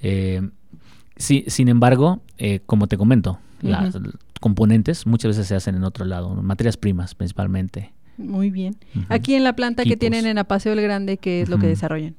Eh, 0.00 0.48
sí, 1.16 1.44
sin 1.48 1.68
embargo, 1.68 2.20
como 2.66 2.86
te 2.88 2.96
comento, 2.96 3.38
las, 3.62 3.98
componentes 4.40 5.06
muchas 5.06 5.30
veces 5.30 5.46
se 5.46 5.54
hacen 5.54 5.74
en 5.74 5.84
otro 5.84 6.04
lado, 6.04 6.34
materias 6.34 6.76
primas 6.76 7.14
principalmente. 7.14 7.92
Muy 8.16 8.50
bien. 8.50 8.76
Aquí 9.08 9.34
en 9.34 9.44
la 9.44 9.54
planta 9.54 9.84
que 9.84 9.96
tienen 9.96 10.26
en 10.26 10.38
Apaseo 10.38 10.72
el 10.72 10.82
Grande, 10.82 11.18
¿qué 11.18 11.40
es 11.40 11.48
lo 11.48 11.58
que 11.58 11.68
desarrollan? 11.68 12.16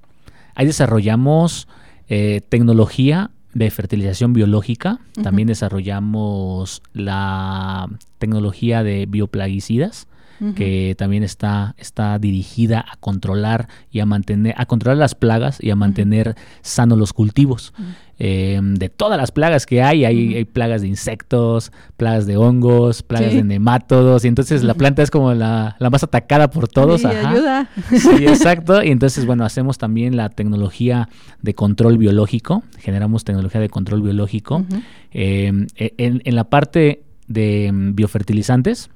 Ahí 0.55 0.65
desarrollamos 0.65 1.67
eh, 2.07 2.41
tecnología 2.47 3.31
de 3.53 3.69
fertilización 3.69 4.33
biológica, 4.33 4.99
también 5.23 5.47
desarrollamos 5.47 6.81
la 6.93 7.89
tecnología 8.17 8.83
de 8.83 9.05
bioplaguicidas, 9.07 10.07
que 10.55 10.95
también 10.97 11.23
está, 11.23 11.75
está 11.77 12.17
dirigida 12.17 12.85
a 12.89 12.95
controlar 12.95 13.67
y 13.91 13.99
a 13.99 14.05
mantener, 14.05 14.55
a 14.57 14.65
controlar 14.67 14.97
las 14.97 15.13
plagas 15.13 15.57
y 15.61 15.69
a 15.69 15.75
mantener 15.75 16.35
sanos 16.61 16.97
los 16.97 17.11
cultivos. 17.11 17.73
Em, 18.21 18.75
de 18.75 18.89
todas 18.89 19.17
las 19.17 19.31
plagas 19.31 19.65
que 19.65 19.81
hay, 19.81 20.03
hay, 20.03 20.43
plagas 20.43 20.81
de 20.81 20.89
insectos, 20.89 21.71
plagas 21.95 22.25
de 22.25 22.35
hongos, 22.35 23.01
plagas 23.01 23.33
de 23.33 23.45
nemátodos, 23.45 24.25
y 24.25 24.27
entonces 24.27 24.61
la 24.61 24.73
planta 24.73 25.01
es 25.01 25.09
como 25.09 25.33
la, 25.33 25.77
más 25.79 26.03
atacada 26.03 26.49
por 26.49 26.67
todos. 26.67 26.99
Sí, 26.99 27.07
ayuda. 27.07 27.69
Sí, 27.89 28.25
exacto. 28.27 28.83
Y 28.83 28.89
entonces, 28.89 29.25
bueno, 29.25 29.45
hacemos 29.45 29.77
también 29.77 30.17
la 30.17 30.27
tecnología 30.27 31.07
de 31.41 31.53
control 31.53 31.97
biológico, 31.97 32.63
generamos 32.79 33.23
tecnología 33.23 33.61
de 33.61 33.69
control 33.69 34.01
biológico. 34.01 34.65
Em, 35.11 35.67
e, 35.77 35.93
en, 35.97 36.21
en, 36.25 36.35
la 36.35 36.43
parte 36.43 37.03
de 37.27 37.71
biofertilizantes, 37.71 38.89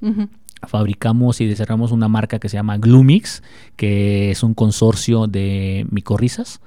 fabricamos 0.68 1.42
y 1.42 1.48
desarrollamos 1.48 1.92
una 1.92 2.08
marca 2.08 2.40
que 2.40 2.50
se 2.50 2.58
llama 2.58 2.78
Glumix, 2.78 3.44
que 3.76 4.32
es 4.32 4.44
un 4.44 4.54
consorcio 4.54 5.28
de 5.28 5.86
micorrizas, 5.90 6.62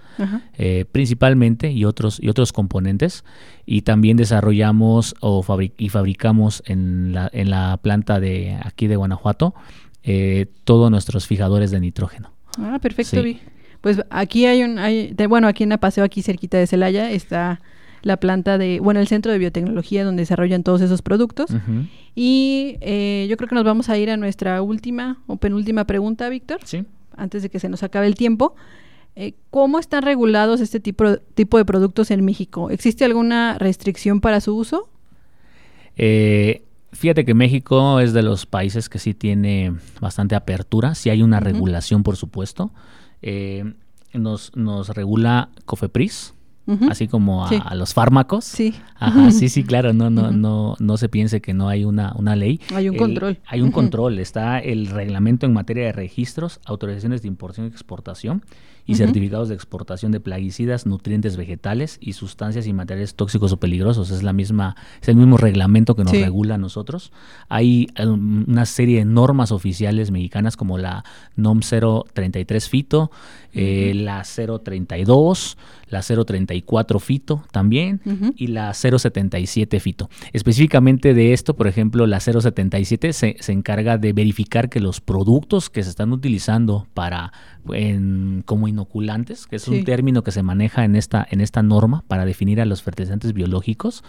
eh, 0.57 0.85
principalmente, 0.91 1.73
y 1.73 1.85
otros, 1.85 2.19
y 2.21 2.29
otros 2.29 2.53
componentes. 2.53 3.25
Y 3.67 3.83
también 3.83 4.17
desarrollamos 4.17 5.15
o 5.21 5.45
y 5.77 5.89
fabricamos 5.89 6.63
en 6.67 7.13
la, 7.13 7.29
en 7.33 7.51
la 7.51 7.79
planta 7.83 8.21
de 8.21 8.59
aquí 8.63 8.87
de 8.87 8.97
Guanajuato 8.97 9.55
eh, 10.09 10.47
todos 10.63 10.89
nuestros 10.89 11.27
fijadores 11.27 11.73
de 11.73 11.81
nitrógeno. 11.81 12.31
Ah, 12.59 12.79
perfecto, 12.81 13.21
Pues 13.81 14.01
aquí 14.09 14.47
hay 14.47 14.63
un, 14.63 14.79
hay, 14.79 15.13
bueno, 15.29 15.49
aquí 15.49 15.65
en 15.65 15.71
la 15.71 15.79
paseo, 15.79 16.05
aquí 16.05 16.23
cerquita 16.23 16.59
de 16.59 16.69
Celaya, 16.69 17.11
está 17.11 17.61
la 18.07 18.19
planta 18.19 18.57
de, 18.57 18.79
bueno, 18.79 19.01
el 19.01 19.09
centro 19.09 19.33
de 19.33 19.39
biotecnología 19.39 20.05
donde 20.05 20.23
desarrollan 20.23 20.63
todos 20.63 20.81
esos 20.81 21.03
productos. 21.03 21.51
Y 22.15 22.77
eh, 22.81 23.27
yo 23.29 23.37
creo 23.37 23.49
que 23.49 23.57
nos 23.57 23.65
vamos 23.65 23.89
a 23.89 23.99
ir 23.99 24.11
a 24.11 24.17
nuestra 24.17 24.63
última 24.63 25.19
o 25.27 25.39
penúltima 25.39 25.87
pregunta, 25.87 26.29
Víctor. 26.29 26.61
Sí. 26.63 26.85
Antes 27.17 27.43
de 27.43 27.51
que 27.51 27.59
se 27.59 27.69
nos 27.69 27.83
acabe 27.83 28.07
el 28.07 28.15
tiempo. 28.15 28.55
Eh, 29.17 29.35
¿Cómo 29.51 29.81
están 29.81 30.05
regulados 30.05 30.61
este 30.61 30.79
tipo, 30.79 31.17
tipo 31.35 31.59
de 31.59 31.65
productos 31.65 32.13
en 32.13 32.25
México? 32.25 32.71
¿Existe 32.71 33.05
alguna 33.05 33.59
restricción 33.59 34.21
para 34.21 34.41
su 34.41 34.55
uso? 34.55 34.89
Eh, 35.97 36.63
fíjate 36.93 37.25
que 37.25 37.35
México 37.35 37.99
es 37.99 38.13
de 38.13 38.23
los 38.23 38.47
países 38.47 38.89
que 38.89 39.01
sí 39.01 39.15
tiene 39.15 39.75
bastante 40.01 40.37
apertura, 40.37 40.95
sí 40.95 41.11
hay 41.11 41.23
una 41.23 41.41
regulación, 41.41 42.05
por 42.05 42.15
supuesto. 42.17 42.71
nos, 44.13 44.55
nos 44.55 44.91
regula 44.91 45.49
COFEPRIS, 45.65 46.36
así 46.91 47.09
como 47.09 47.47
a, 47.47 47.75
los 47.75 47.95
fármacos. 47.95 48.45
Sí. 48.45 48.75
Ajá, 48.99 49.31
sí, 49.31 49.49
sí, 49.49 49.65
claro, 49.65 49.93
no, 49.93 50.11
no, 50.11 50.33
no, 50.33 50.77
no 50.79 50.97
se 50.97 51.09
piense 51.09 51.41
que 51.41 51.55
no 51.55 51.69
hay 51.69 51.85
una, 51.85 52.13
una 52.17 52.37
ley. 52.37 52.61
Hay 52.75 52.89
un 52.89 52.97
control. 52.97 53.39
Hay 53.47 53.61
un 53.61 53.71
control, 53.71 54.19
está 54.19 54.59
el 54.59 54.89
reglamento 54.89 55.47
en 55.47 55.53
materia 55.53 55.87
de 55.87 55.93
registros, 55.93 56.61
autorizaciones 56.65 57.23
de 57.23 57.29
importación 57.29 57.67
y 57.67 57.71
exportación 57.71 58.43
y 58.87 58.95
certificados 58.95 59.49
de 59.49 59.55
exportación 59.55 60.13
de 60.13 60.21
plaguicidas, 60.21 60.87
nutrientes 60.87 61.37
vegetales 61.37 61.99
y 62.01 62.13
sustancias 62.13 62.67
y 62.67 62.73
materiales 62.73 63.15
tóxicos 63.15 63.53
o 63.53 63.57
peligrosos. 63.59 64.11
Es 64.11 64.23
la 64.23 64.33
misma, 64.33 64.77
es 65.03 65.09
el 65.09 65.17
mismo 65.17 65.37
reglamento 65.37 65.97
que 65.97 66.05
nos 66.05 66.13
regula 66.13 66.55
a 66.55 66.59
nosotros. 66.59 67.13
Hay 67.49 67.89
um, 68.03 68.45
una 68.47 68.65
serie 68.65 68.99
de 68.99 69.05
normas 69.05 69.51
oficiales 69.51 70.11
mexicanas 70.11 70.57
como 70.57 70.79
la 70.79 71.05
NOM 71.35 71.61
033 71.61 72.69
FITO, 72.69 73.11
eh, 73.53 73.93
la 73.95 74.23
032, 74.23 75.57
la 75.89 76.03
034 76.03 76.99
FITO 76.99 77.45
también 77.51 78.01
y 78.37 78.49
la 78.49 78.73
077 78.75 79.81
FITO. 79.81 80.11
Específicamente 80.33 81.15
de 81.15 81.33
esto, 81.33 81.57
por 81.57 81.67
ejemplo, 81.67 82.07
la 82.07 82.21
077 82.21 83.13
se, 83.13 83.37
se 83.41 83.53
encarga 83.53 83.99
de 83.99 84.13
verificar 84.13 84.69
que 84.69 84.81
los 84.81 85.01
productos 85.01 85.71
que 85.71 85.83
se 85.83 85.91
están 85.91 86.13
utilizando 86.13 86.87
para 86.95 87.33
en, 87.73 88.43
como 88.45 88.69
inoculantes, 88.77 89.47
que 89.47 89.57
es 89.57 89.69
un 89.69 89.85
término 89.85 90.23
que 90.23 90.31
se 90.31 90.43
maneja 90.43 90.85
en 90.85 90.97
esta, 90.97 91.27
en 91.31 91.41
esta 91.41 91.63
norma 91.63 92.05
para 92.07 92.25
definir 92.25 92.61
a 92.61 92.67
los 92.67 92.83
fertilizantes 92.83 93.33
biológicos, 93.33 94.05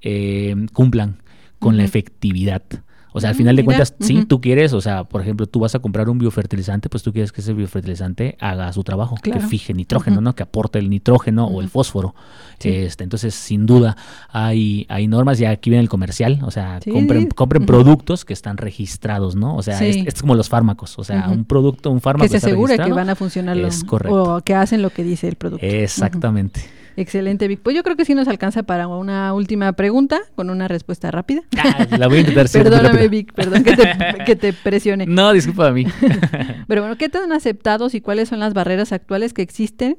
eh, 0.00 0.54
cumplan 0.72 1.22
con 1.58 1.76
la 1.76 1.84
efectividad 1.84 2.62
o 3.16 3.20
sea, 3.20 3.30
al 3.30 3.34
final 3.34 3.56
de 3.56 3.64
cuentas, 3.64 3.94
sí, 3.98 4.26
tú 4.26 4.42
quieres, 4.42 4.74
o 4.74 4.82
sea, 4.82 5.04
por 5.04 5.22
ejemplo, 5.22 5.46
tú 5.46 5.58
vas 5.60 5.74
a 5.74 5.78
comprar 5.78 6.10
un 6.10 6.18
biofertilizante, 6.18 6.90
pues 6.90 7.02
tú 7.02 7.14
quieres 7.14 7.32
que 7.32 7.40
ese 7.40 7.54
biofertilizante 7.54 8.36
haga 8.40 8.70
su 8.74 8.84
trabajo, 8.84 9.16
que 9.22 9.40
fije 9.40 9.72
nitrógeno, 9.72 10.20
¿no? 10.20 10.34
Que 10.34 10.42
aporte 10.42 10.78
el 10.78 10.90
nitrógeno 10.90 11.46
o 11.46 11.62
el 11.62 11.70
fósforo. 11.70 12.14
Este, 12.60 13.04
entonces, 13.04 13.34
sin 13.34 13.64
duda, 13.64 13.96
hay, 14.28 14.84
hay 14.90 15.06
normas, 15.06 15.40
y 15.40 15.46
aquí 15.46 15.70
viene 15.70 15.82
el 15.82 15.88
comercial, 15.88 16.40
o 16.42 16.50
sea, 16.50 16.78
compren, 16.92 17.28
compren 17.28 17.64
productos 17.64 18.26
que 18.26 18.34
están 18.34 18.58
registrados, 18.58 19.34
¿no? 19.34 19.56
O 19.56 19.62
sea, 19.62 19.82
es, 19.82 20.20
como 20.20 20.34
los 20.34 20.50
fármacos, 20.50 20.98
o 20.98 21.04
sea, 21.04 21.30
un 21.30 21.46
producto, 21.46 21.90
un 21.90 22.02
fármaco 22.02 22.30
que 22.30 22.38
se 22.38 22.46
asegure 22.46 22.76
que 22.76 22.92
van 22.92 23.08
a 23.08 23.14
funcionar 23.14 23.56
o 24.10 24.42
que 24.42 24.54
hacen 24.54 24.82
lo 24.82 24.90
que 24.90 25.04
dice 25.04 25.26
el 25.26 25.36
producto. 25.36 25.64
Exactamente. 25.64 26.75
Excelente, 26.96 27.46
Vic. 27.46 27.60
Pues 27.60 27.76
yo 27.76 27.82
creo 27.82 27.94
que 27.94 28.06
sí 28.06 28.14
nos 28.14 28.26
alcanza 28.26 28.62
para 28.62 28.88
una 28.88 29.34
última 29.34 29.72
pregunta 29.74 30.18
con 30.34 30.48
una 30.48 30.66
respuesta 30.66 31.10
rápida. 31.10 31.42
Ah, 31.58 31.86
la 31.98 32.08
voy 32.08 32.18
a 32.18 32.20
intentar 32.20 32.48
Perdóname, 32.50 33.08
Vic, 33.08 33.34
perdón 33.34 33.62
que 33.64 33.76
te, 33.76 34.24
que 34.24 34.36
te 34.36 34.52
presione. 34.52 35.06
No, 35.16 35.32
disculpa 35.32 35.68
a 35.68 35.72
mí. 35.72 35.86
Pero 36.68 36.80
bueno, 36.80 36.96
¿qué 36.96 37.08
tan 37.08 37.32
aceptados 37.32 37.94
y 37.94 38.00
cuáles 38.00 38.30
son 38.30 38.40
las 38.40 38.54
barreras 38.54 38.92
actuales 38.92 39.34
que 39.34 39.42
existen 39.42 39.98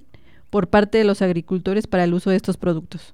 por 0.49 0.69
parte 0.69 0.97
de 0.97 1.03
los 1.03 1.21
agricultores 1.21 1.87
para 1.87 2.03
el 2.03 2.13
uso 2.13 2.29
de 2.29 2.35
estos 2.35 2.57
productos? 2.57 3.13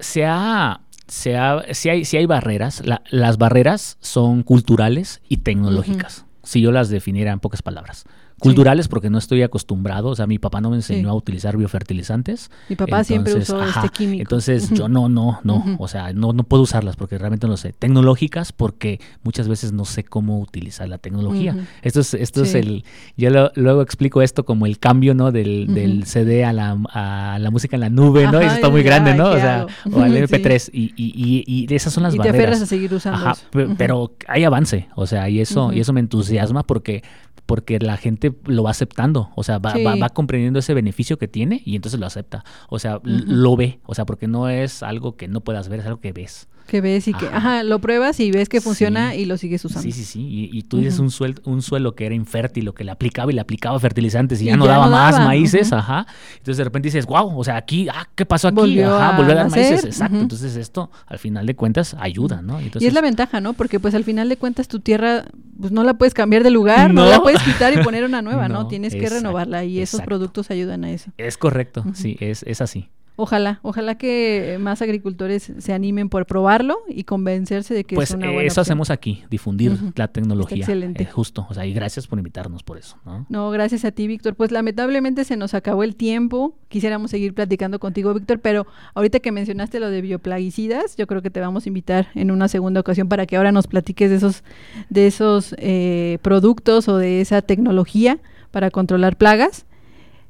Se 0.00 0.24
ha, 0.24 0.80
se 1.06 1.36
ha, 1.36 1.62
si, 1.72 1.88
hay, 1.88 2.04
si 2.04 2.16
hay 2.16 2.26
barreras, 2.26 2.82
las 3.10 3.38
barreras 3.38 3.96
son 4.00 4.42
culturales 4.42 5.22
y 5.28 5.38
tecnológicas, 5.38 6.26
si 6.42 6.60
yo 6.60 6.72
las 6.72 6.88
definiera 6.88 7.32
en 7.32 7.40
pocas 7.40 7.62
palabras. 7.62 8.04
Culturales 8.38 8.88
porque 8.88 9.10
no 9.10 9.18
estoy 9.18 9.42
acostumbrado, 9.42 10.08
o 10.08 10.16
sea, 10.16 10.26
mi 10.26 10.38
papá 10.38 10.60
no 10.60 10.70
me 10.70 10.76
enseñó 10.76 11.10
a 11.10 11.14
utilizar 11.14 11.56
biofertilizantes. 11.56 12.50
Mi 12.68 12.76
papá 12.76 13.04
siempre 13.04 13.34
usó 13.34 13.62
este 13.62 13.88
químico. 13.90 14.22
Entonces 14.22 14.70
yo 14.70 14.88
no, 14.88 15.08
no, 15.08 15.40
no, 15.44 15.76
o 15.78 15.88
sea, 15.88 16.12
no, 16.12 16.32
no 16.32 16.42
puedo 16.42 16.62
usarlas 16.64 16.96
porque 16.96 17.16
realmente 17.16 17.46
no 17.46 17.56
sé. 17.56 17.72
Tecnológicas 17.72 18.52
porque 18.52 19.00
muchas 19.22 19.48
veces 19.48 19.72
no 19.72 19.84
sé 19.84 20.04
cómo 20.04 20.40
utilizar 20.40 20.88
la 20.88 20.98
tecnología. 20.98 21.56
Esto 21.82 22.00
es, 22.00 22.14
esto 22.14 22.42
es 22.42 22.54
el, 22.54 22.84
yo 23.16 23.30
luego 23.54 23.82
explico 23.82 24.20
esto 24.20 24.44
como 24.44 24.66
el 24.66 24.78
cambio, 24.78 25.14
¿no? 25.14 25.32
Del, 25.32 25.72
del 25.72 26.04
CD 26.04 26.44
a 26.44 26.52
la, 26.52 26.76
a 26.92 27.38
la 27.38 27.50
música 27.50 27.76
en 27.76 27.80
la 27.80 27.90
nube, 27.90 28.24
¿no? 28.30 28.40
Eso 28.40 28.56
está 28.56 28.68
muy 28.68 28.82
grande, 28.82 29.14
¿no? 29.14 29.30
O 29.30 29.36
sea, 29.36 29.66
o 29.90 30.00
al 30.00 30.16
MP3 30.28 30.70
y, 30.72 30.92
y, 30.96 31.44
y, 31.46 31.74
esas 31.74 31.92
son 31.92 32.02
las 32.02 32.14
y 32.14 32.18
barreras. 32.18 32.36
te 32.36 32.42
aferras 32.42 32.62
a 32.62 32.66
seguir 32.66 32.92
usando 32.92 33.26
Ajá, 33.26 33.36
pero 33.78 34.12
hay 34.26 34.44
avance, 34.44 34.88
o 34.94 35.06
sea, 35.06 35.28
y 35.28 35.40
eso, 35.40 35.72
y 35.72 35.80
eso 35.80 35.92
me 35.92 36.00
entusiasma 36.00 36.62
porque 36.62 37.02
porque 37.46 37.78
la 37.78 37.96
gente 37.96 38.34
lo 38.46 38.62
va 38.62 38.70
aceptando, 38.70 39.30
o 39.34 39.42
sea, 39.42 39.58
va, 39.58 39.74
va, 39.74 40.08
comprendiendo 40.08 40.58
ese 40.58 40.74
beneficio 40.74 41.18
que 41.18 41.28
tiene 41.28 41.62
y 41.64 41.76
entonces 41.76 42.00
lo 42.00 42.06
acepta, 42.06 42.44
o 42.68 42.78
sea, 42.78 43.00
lo 43.04 43.56
ve, 43.56 43.80
o 43.84 43.94
sea, 43.94 44.06
porque 44.06 44.28
no 44.28 44.48
es 44.48 44.82
algo 44.82 45.16
que 45.16 45.28
no 45.28 45.42
puedas 45.42 45.68
ver, 45.68 45.80
es 45.80 45.86
algo 45.86 46.00
que 46.00 46.12
ves 46.12 46.48
que 46.66 46.80
ves 46.80 47.08
y 47.08 47.14
que, 47.14 47.26
ajá, 47.26 47.62
lo 47.62 47.78
pruebas 47.80 48.18
y 48.20 48.30
ves 48.30 48.48
que 48.48 48.60
funciona 48.60 49.14
y 49.14 49.24
lo 49.24 49.36
sigues 49.36 49.64
usando. 49.64 49.82
Sí, 49.82 49.92
sí, 49.92 50.04
sí. 50.04 50.50
Y, 50.52 50.62
tú 50.62 50.78
dices 50.78 50.98
un, 50.98 51.10
suelo, 51.10 51.34
un 51.44 51.62
suelo 51.62 51.94
que 51.94 52.06
era 52.06 52.14
infértil, 52.14 52.68
o 52.68 52.74
que 52.74 52.84
le 52.84 52.90
aplicaba 52.90 53.30
y 53.30 53.34
le 53.34 53.40
aplicaba 53.40 53.78
fertilizantes 53.78 54.40
y, 54.40 54.46
ya, 54.46 54.56
no 54.56 54.66
daba 54.66 54.88
más 54.88 55.18
maíces, 55.20 55.72
ajá. 55.72 56.06
Entonces 56.32 56.58
de 56.58 56.64
repente 56.64 56.88
dices, 56.88 57.06
wow, 57.06 57.38
o 57.38 57.44
sea, 57.44 57.56
aquí, 57.56 57.88
ah, 57.88 58.08
¿qué 58.14 58.24
pasó 58.24 58.48
aquí? 58.48 58.56
Volvió 58.56 58.96
ajá, 58.96 59.16
volvió 59.16 59.32
a 59.32 59.36
dar 59.36 59.50
maíces, 59.50 59.84
exacto. 59.84 60.18
Entonces 60.18 60.56
esto, 60.56 60.90
al 61.06 61.18
final 61.18 61.46
de 61.46 61.54
cuentas, 61.54 61.96
ayuda, 61.98 62.42
¿no? 62.42 62.60
y 62.60 62.70
es 62.86 62.92
la 62.92 63.00
ventaja, 63.00 63.40
¿no? 63.40 63.52
Porque 63.52 63.80
pues 63.80 63.94
al 63.94 64.04
final 64.04 64.28
de 64.28 64.36
cuentas 64.36 64.68
tu 64.68 64.80
tierra, 64.80 65.24
pues 65.60 65.72
no 65.72 65.84
la 65.84 65.94
puedes 65.94 66.14
cambiar 66.14 66.42
de 66.42 66.50
lugar, 66.50 66.92
no, 66.92 67.06
la 67.06 67.20
puedes 67.20 67.42
quitar 67.42 67.72
y 67.78 67.82
poner 67.82 68.04
una 68.04 68.22
nueva, 68.22 68.48
¿no? 68.48 68.68
Tienes 68.68 68.94
que 68.94 69.08
renovarla 69.08 69.64
y 69.64 69.80
esos 69.80 70.00
productos 70.02 70.50
ayudan 70.50 70.84
a 70.84 70.90
eso. 70.90 71.10
Es 71.18 71.36
correcto, 71.36 71.84
sí, 71.94 72.16
es, 72.20 72.42
es 72.44 72.60
así. 72.60 72.88
Ojalá, 73.16 73.60
ojalá 73.62 73.96
que 73.96 74.56
más 74.60 74.82
agricultores 74.82 75.52
se 75.56 75.72
animen 75.72 76.08
por 76.08 76.26
probarlo 76.26 76.78
y 76.88 77.04
convencerse 77.04 77.72
de 77.72 77.84
que 77.84 77.94
pues 77.94 78.10
es 78.10 78.16
una 78.16 78.32
buena 78.32 78.48
eso 78.48 78.60
hacemos 78.60 78.90
aquí, 78.90 79.22
difundir 79.30 79.78
la 79.94 80.08
tecnología. 80.08 80.58
excelente. 80.58 81.04
Eh, 81.04 81.06
justo, 81.06 81.46
o 81.48 81.54
sea, 81.54 81.64
y 81.64 81.72
gracias 81.72 82.08
por 82.08 82.18
invitarnos 82.18 82.64
por 82.64 82.76
eso. 82.76 82.98
¿no? 83.04 83.24
no, 83.28 83.50
gracias 83.50 83.84
a 83.84 83.92
ti, 83.92 84.08
Víctor. 84.08 84.34
Pues 84.34 84.50
lamentablemente 84.50 85.24
se 85.24 85.36
nos 85.36 85.54
acabó 85.54 85.84
el 85.84 85.94
tiempo. 85.94 86.56
Quisiéramos 86.68 87.12
seguir 87.12 87.34
platicando 87.34 87.78
contigo, 87.78 88.12
Víctor, 88.14 88.40
pero 88.40 88.66
ahorita 88.94 89.20
que 89.20 89.30
mencionaste 89.30 89.78
lo 89.78 89.90
de 89.90 90.00
bioplaguicidas, 90.00 90.96
yo 90.96 91.06
creo 91.06 91.22
que 91.22 91.30
te 91.30 91.38
vamos 91.38 91.66
a 91.66 91.68
invitar 91.68 92.08
en 92.16 92.32
una 92.32 92.48
segunda 92.48 92.80
ocasión 92.80 93.08
para 93.08 93.26
que 93.26 93.36
ahora 93.36 93.52
nos 93.52 93.68
platiques 93.68 94.10
de 94.10 94.16
esos, 94.16 94.42
de 94.90 95.06
esos 95.06 95.54
eh, 95.58 96.18
productos 96.22 96.88
o 96.88 96.98
de 96.98 97.20
esa 97.20 97.42
tecnología 97.42 98.18
para 98.50 98.72
controlar 98.72 99.16
plagas. 99.16 99.66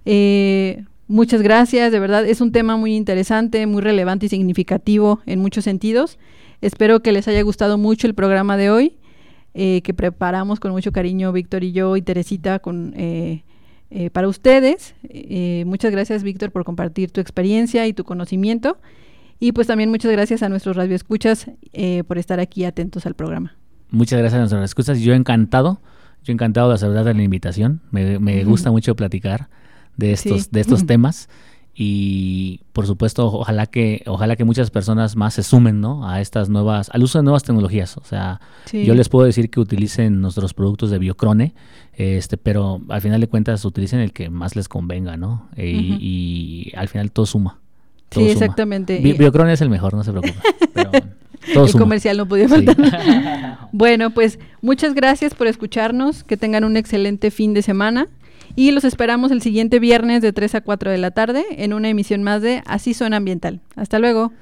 Eh, 0.04 0.84
Muchas 1.06 1.42
gracias, 1.42 1.92
de 1.92 2.00
verdad 2.00 2.26
es 2.26 2.40
un 2.40 2.50
tema 2.50 2.76
muy 2.76 2.96
interesante, 2.96 3.66
muy 3.66 3.82
relevante 3.82 4.26
y 4.26 4.28
significativo 4.30 5.20
en 5.26 5.38
muchos 5.38 5.64
sentidos. 5.64 6.18
Espero 6.62 7.00
que 7.00 7.12
les 7.12 7.28
haya 7.28 7.42
gustado 7.42 7.76
mucho 7.76 8.06
el 8.06 8.14
programa 8.14 8.56
de 8.56 8.70
hoy, 8.70 8.96
eh, 9.52 9.82
que 9.82 9.92
preparamos 9.92 10.60
con 10.60 10.70
mucho 10.72 10.92
cariño 10.92 11.30
Víctor 11.30 11.62
y 11.62 11.72
yo 11.72 11.96
y 11.96 12.02
Teresita 12.02 12.58
con, 12.58 12.94
eh, 12.96 13.44
eh, 13.90 14.08
para 14.10 14.28
ustedes. 14.28 14.94
muchas 15.66 15.92
gracias 15.92 16.22
Víctor 16.22 16.50
por 16.50 16.64
compartir 16.64 17.10
tu 17.10 17.20
experiencia 17.20 17.86
y 17.86 17.92
tu 17.92 18.04
conocimiento. 18.04 18.78
Y 19.38 19.52
pues 19.52 19.66
también 19.66 19.90
muchas 19.90 20.10
gracias 20.10 20.42
a 20.42 20.48
nuestros 20.48 20.74
radioescuchas 20.74 21.50
por 22.06 22.16
estar 22.16 22.40
aquí 22.40 22.64
atentos 22.64 23.04
al 23.04 23.14
programa. 23.14 23.56
Muchas 23.90 24.18
gracias 24.18 24.36
a 24.36 24.38
nuestros 24.38 24.58
radioescuchas. 24.58 25.00
Yo 25.00 25.12
encantado, 25.12 25.82
yo 26.22 26.32
encantado 26.32 26.70
de 26.70 26.76
aceptar 26.76 27.14
la 27.14 27.22
invitación. 27.22 27.82
Me, 27.90 28.18
me 28.18 28.42
gusta 28.44 28.70
mucho 28.70 28.96
platicar 28.96 29.50
de 29.96 30.12
estos, 30.12 30.50
de 30.50 30.60
estos 30.60 30.86
temas. 30.86 31.28
Y 31.76 32.60
por 32.72 32.86
supuesto, 32.86 33.26
ojalá 33.26 33.66
que, 33.66 34.04
ojalá 34.06 34.36
que 34.36 34.44
muchas 34.44 34.70
personas 34.70 35.16
más 35.16 35.34
se 35.34 35.42
sumen 35.42 35.80
¿no? 35.80 36.08
a 36.08 36.20
estas 36.20 36.48
nuevas, 36.48 36.88
al 36.92 37.02
uso 37.02 37.18
de 37.18 37.24
nuevas 37.24 37.42
tecnologías. 37.42 37.96
O 37.96 38.04
sea, 38.04 38.40
yo 38.72 38.94
les 38.94 39.08
puedo 39.08 39.26
decir 39.26 39.50
que 39.50 39.58
utilicen 39.58 40.20
nuestros 40.20 40.54
productos 40.54 40.90
de 40.90 40.98
Biocrone, 40.98 41.52
este, 41.94 42.36
pero 42.36 42.80
al 42.88 43.00
final 43.00 43.20
de 43.20 43.26
cuentas 43.26 43.64
utilicen 43.64 43.98
el 43.98 44.12
que 44.12 44.30
más 44.30 44.54
les 44.54 44.68
convenga, 44.68 45.16
¿no? 45.16 45.48
E, 45.56 45.68
y, 45.70 46.72
al 46.76 46.86
final 46.86 47.10
todo 47.10 47.26
suma. 47.26 47.58
sí, 48.10 48.28
exactamente. 48.28 49.00
Biocrone 49.00 49.52
es 49.52 49.60
el 49.60 49.70
mejor, 49.70 49.94
no 49.94 50.04
se 50.04 50.12
preocupen. 50.12 50.40
el 51.46 51.72
comercial 51.72 52.16
no 52.16 52.28
podía 52.28 52.48
faltar. 52.48 52.76
bueno, 53.72 54.10
pues 54.10 54.38
muchas 54.62 54.94
gracias 54.94 55.34
por 55.34 55.48
escucharnos, 55.48 56.22
que 56.22 56.36
tengan 56.36 56.62
un 56.62 56.76
excelente 56.76 57.32
fin 57.32 57.52
de 57.52 57.62
semana 57.62 58.08
y 58.56 58.70
los 58.70 58.84
esperamos 58.84 59.30
el 59.30 59.42
siguiente 59.42 59.78
viernes 59.78 60.22
de 60.22 60.32
3 60.32 60.56
a 60.56 60.60
4 60.60 60.90
de 60.90 60.98
la 60.98 61.10
tarde 61.10 61.44
en 61.50 61.72
una 61.72 61.88
emisión 61.88 62.22
más 62.22 62.42
de 62.42 62.62
Así 62.66 62.94
Suena 62.94 63.16
Ambiental. 63.16 63.60
Hasta 63.76 63.98
luego. 63.98 64.32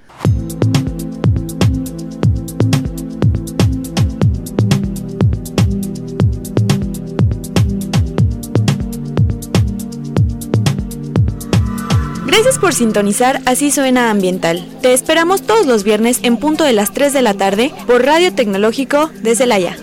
Gracias 12.27 12.59
por 12.59 12.73
sintonizar 12.73 13.41
Así 13.47 13.71
Suena 13.71 14.11
Ambiental. 14.11 14.67
Te 14.81 14.93
esperamos 14.93 15.43
todos 15.43 15.67
los 15.67 15.85
viernes 15.85 16.21
en 16.23 16.39
punto 16.39 16.65
de 16.65 16.73
las 16.73 16.93
3 16.93 17.13
de 17.13 17.23
la 17.23 17.35
tarde 17.35 17.73
por 17.87 18.05
Radio 18.05 18.33
Tecnológico 18.35 19.11
de 19.23 19.37
Celaya. 19.37 19.77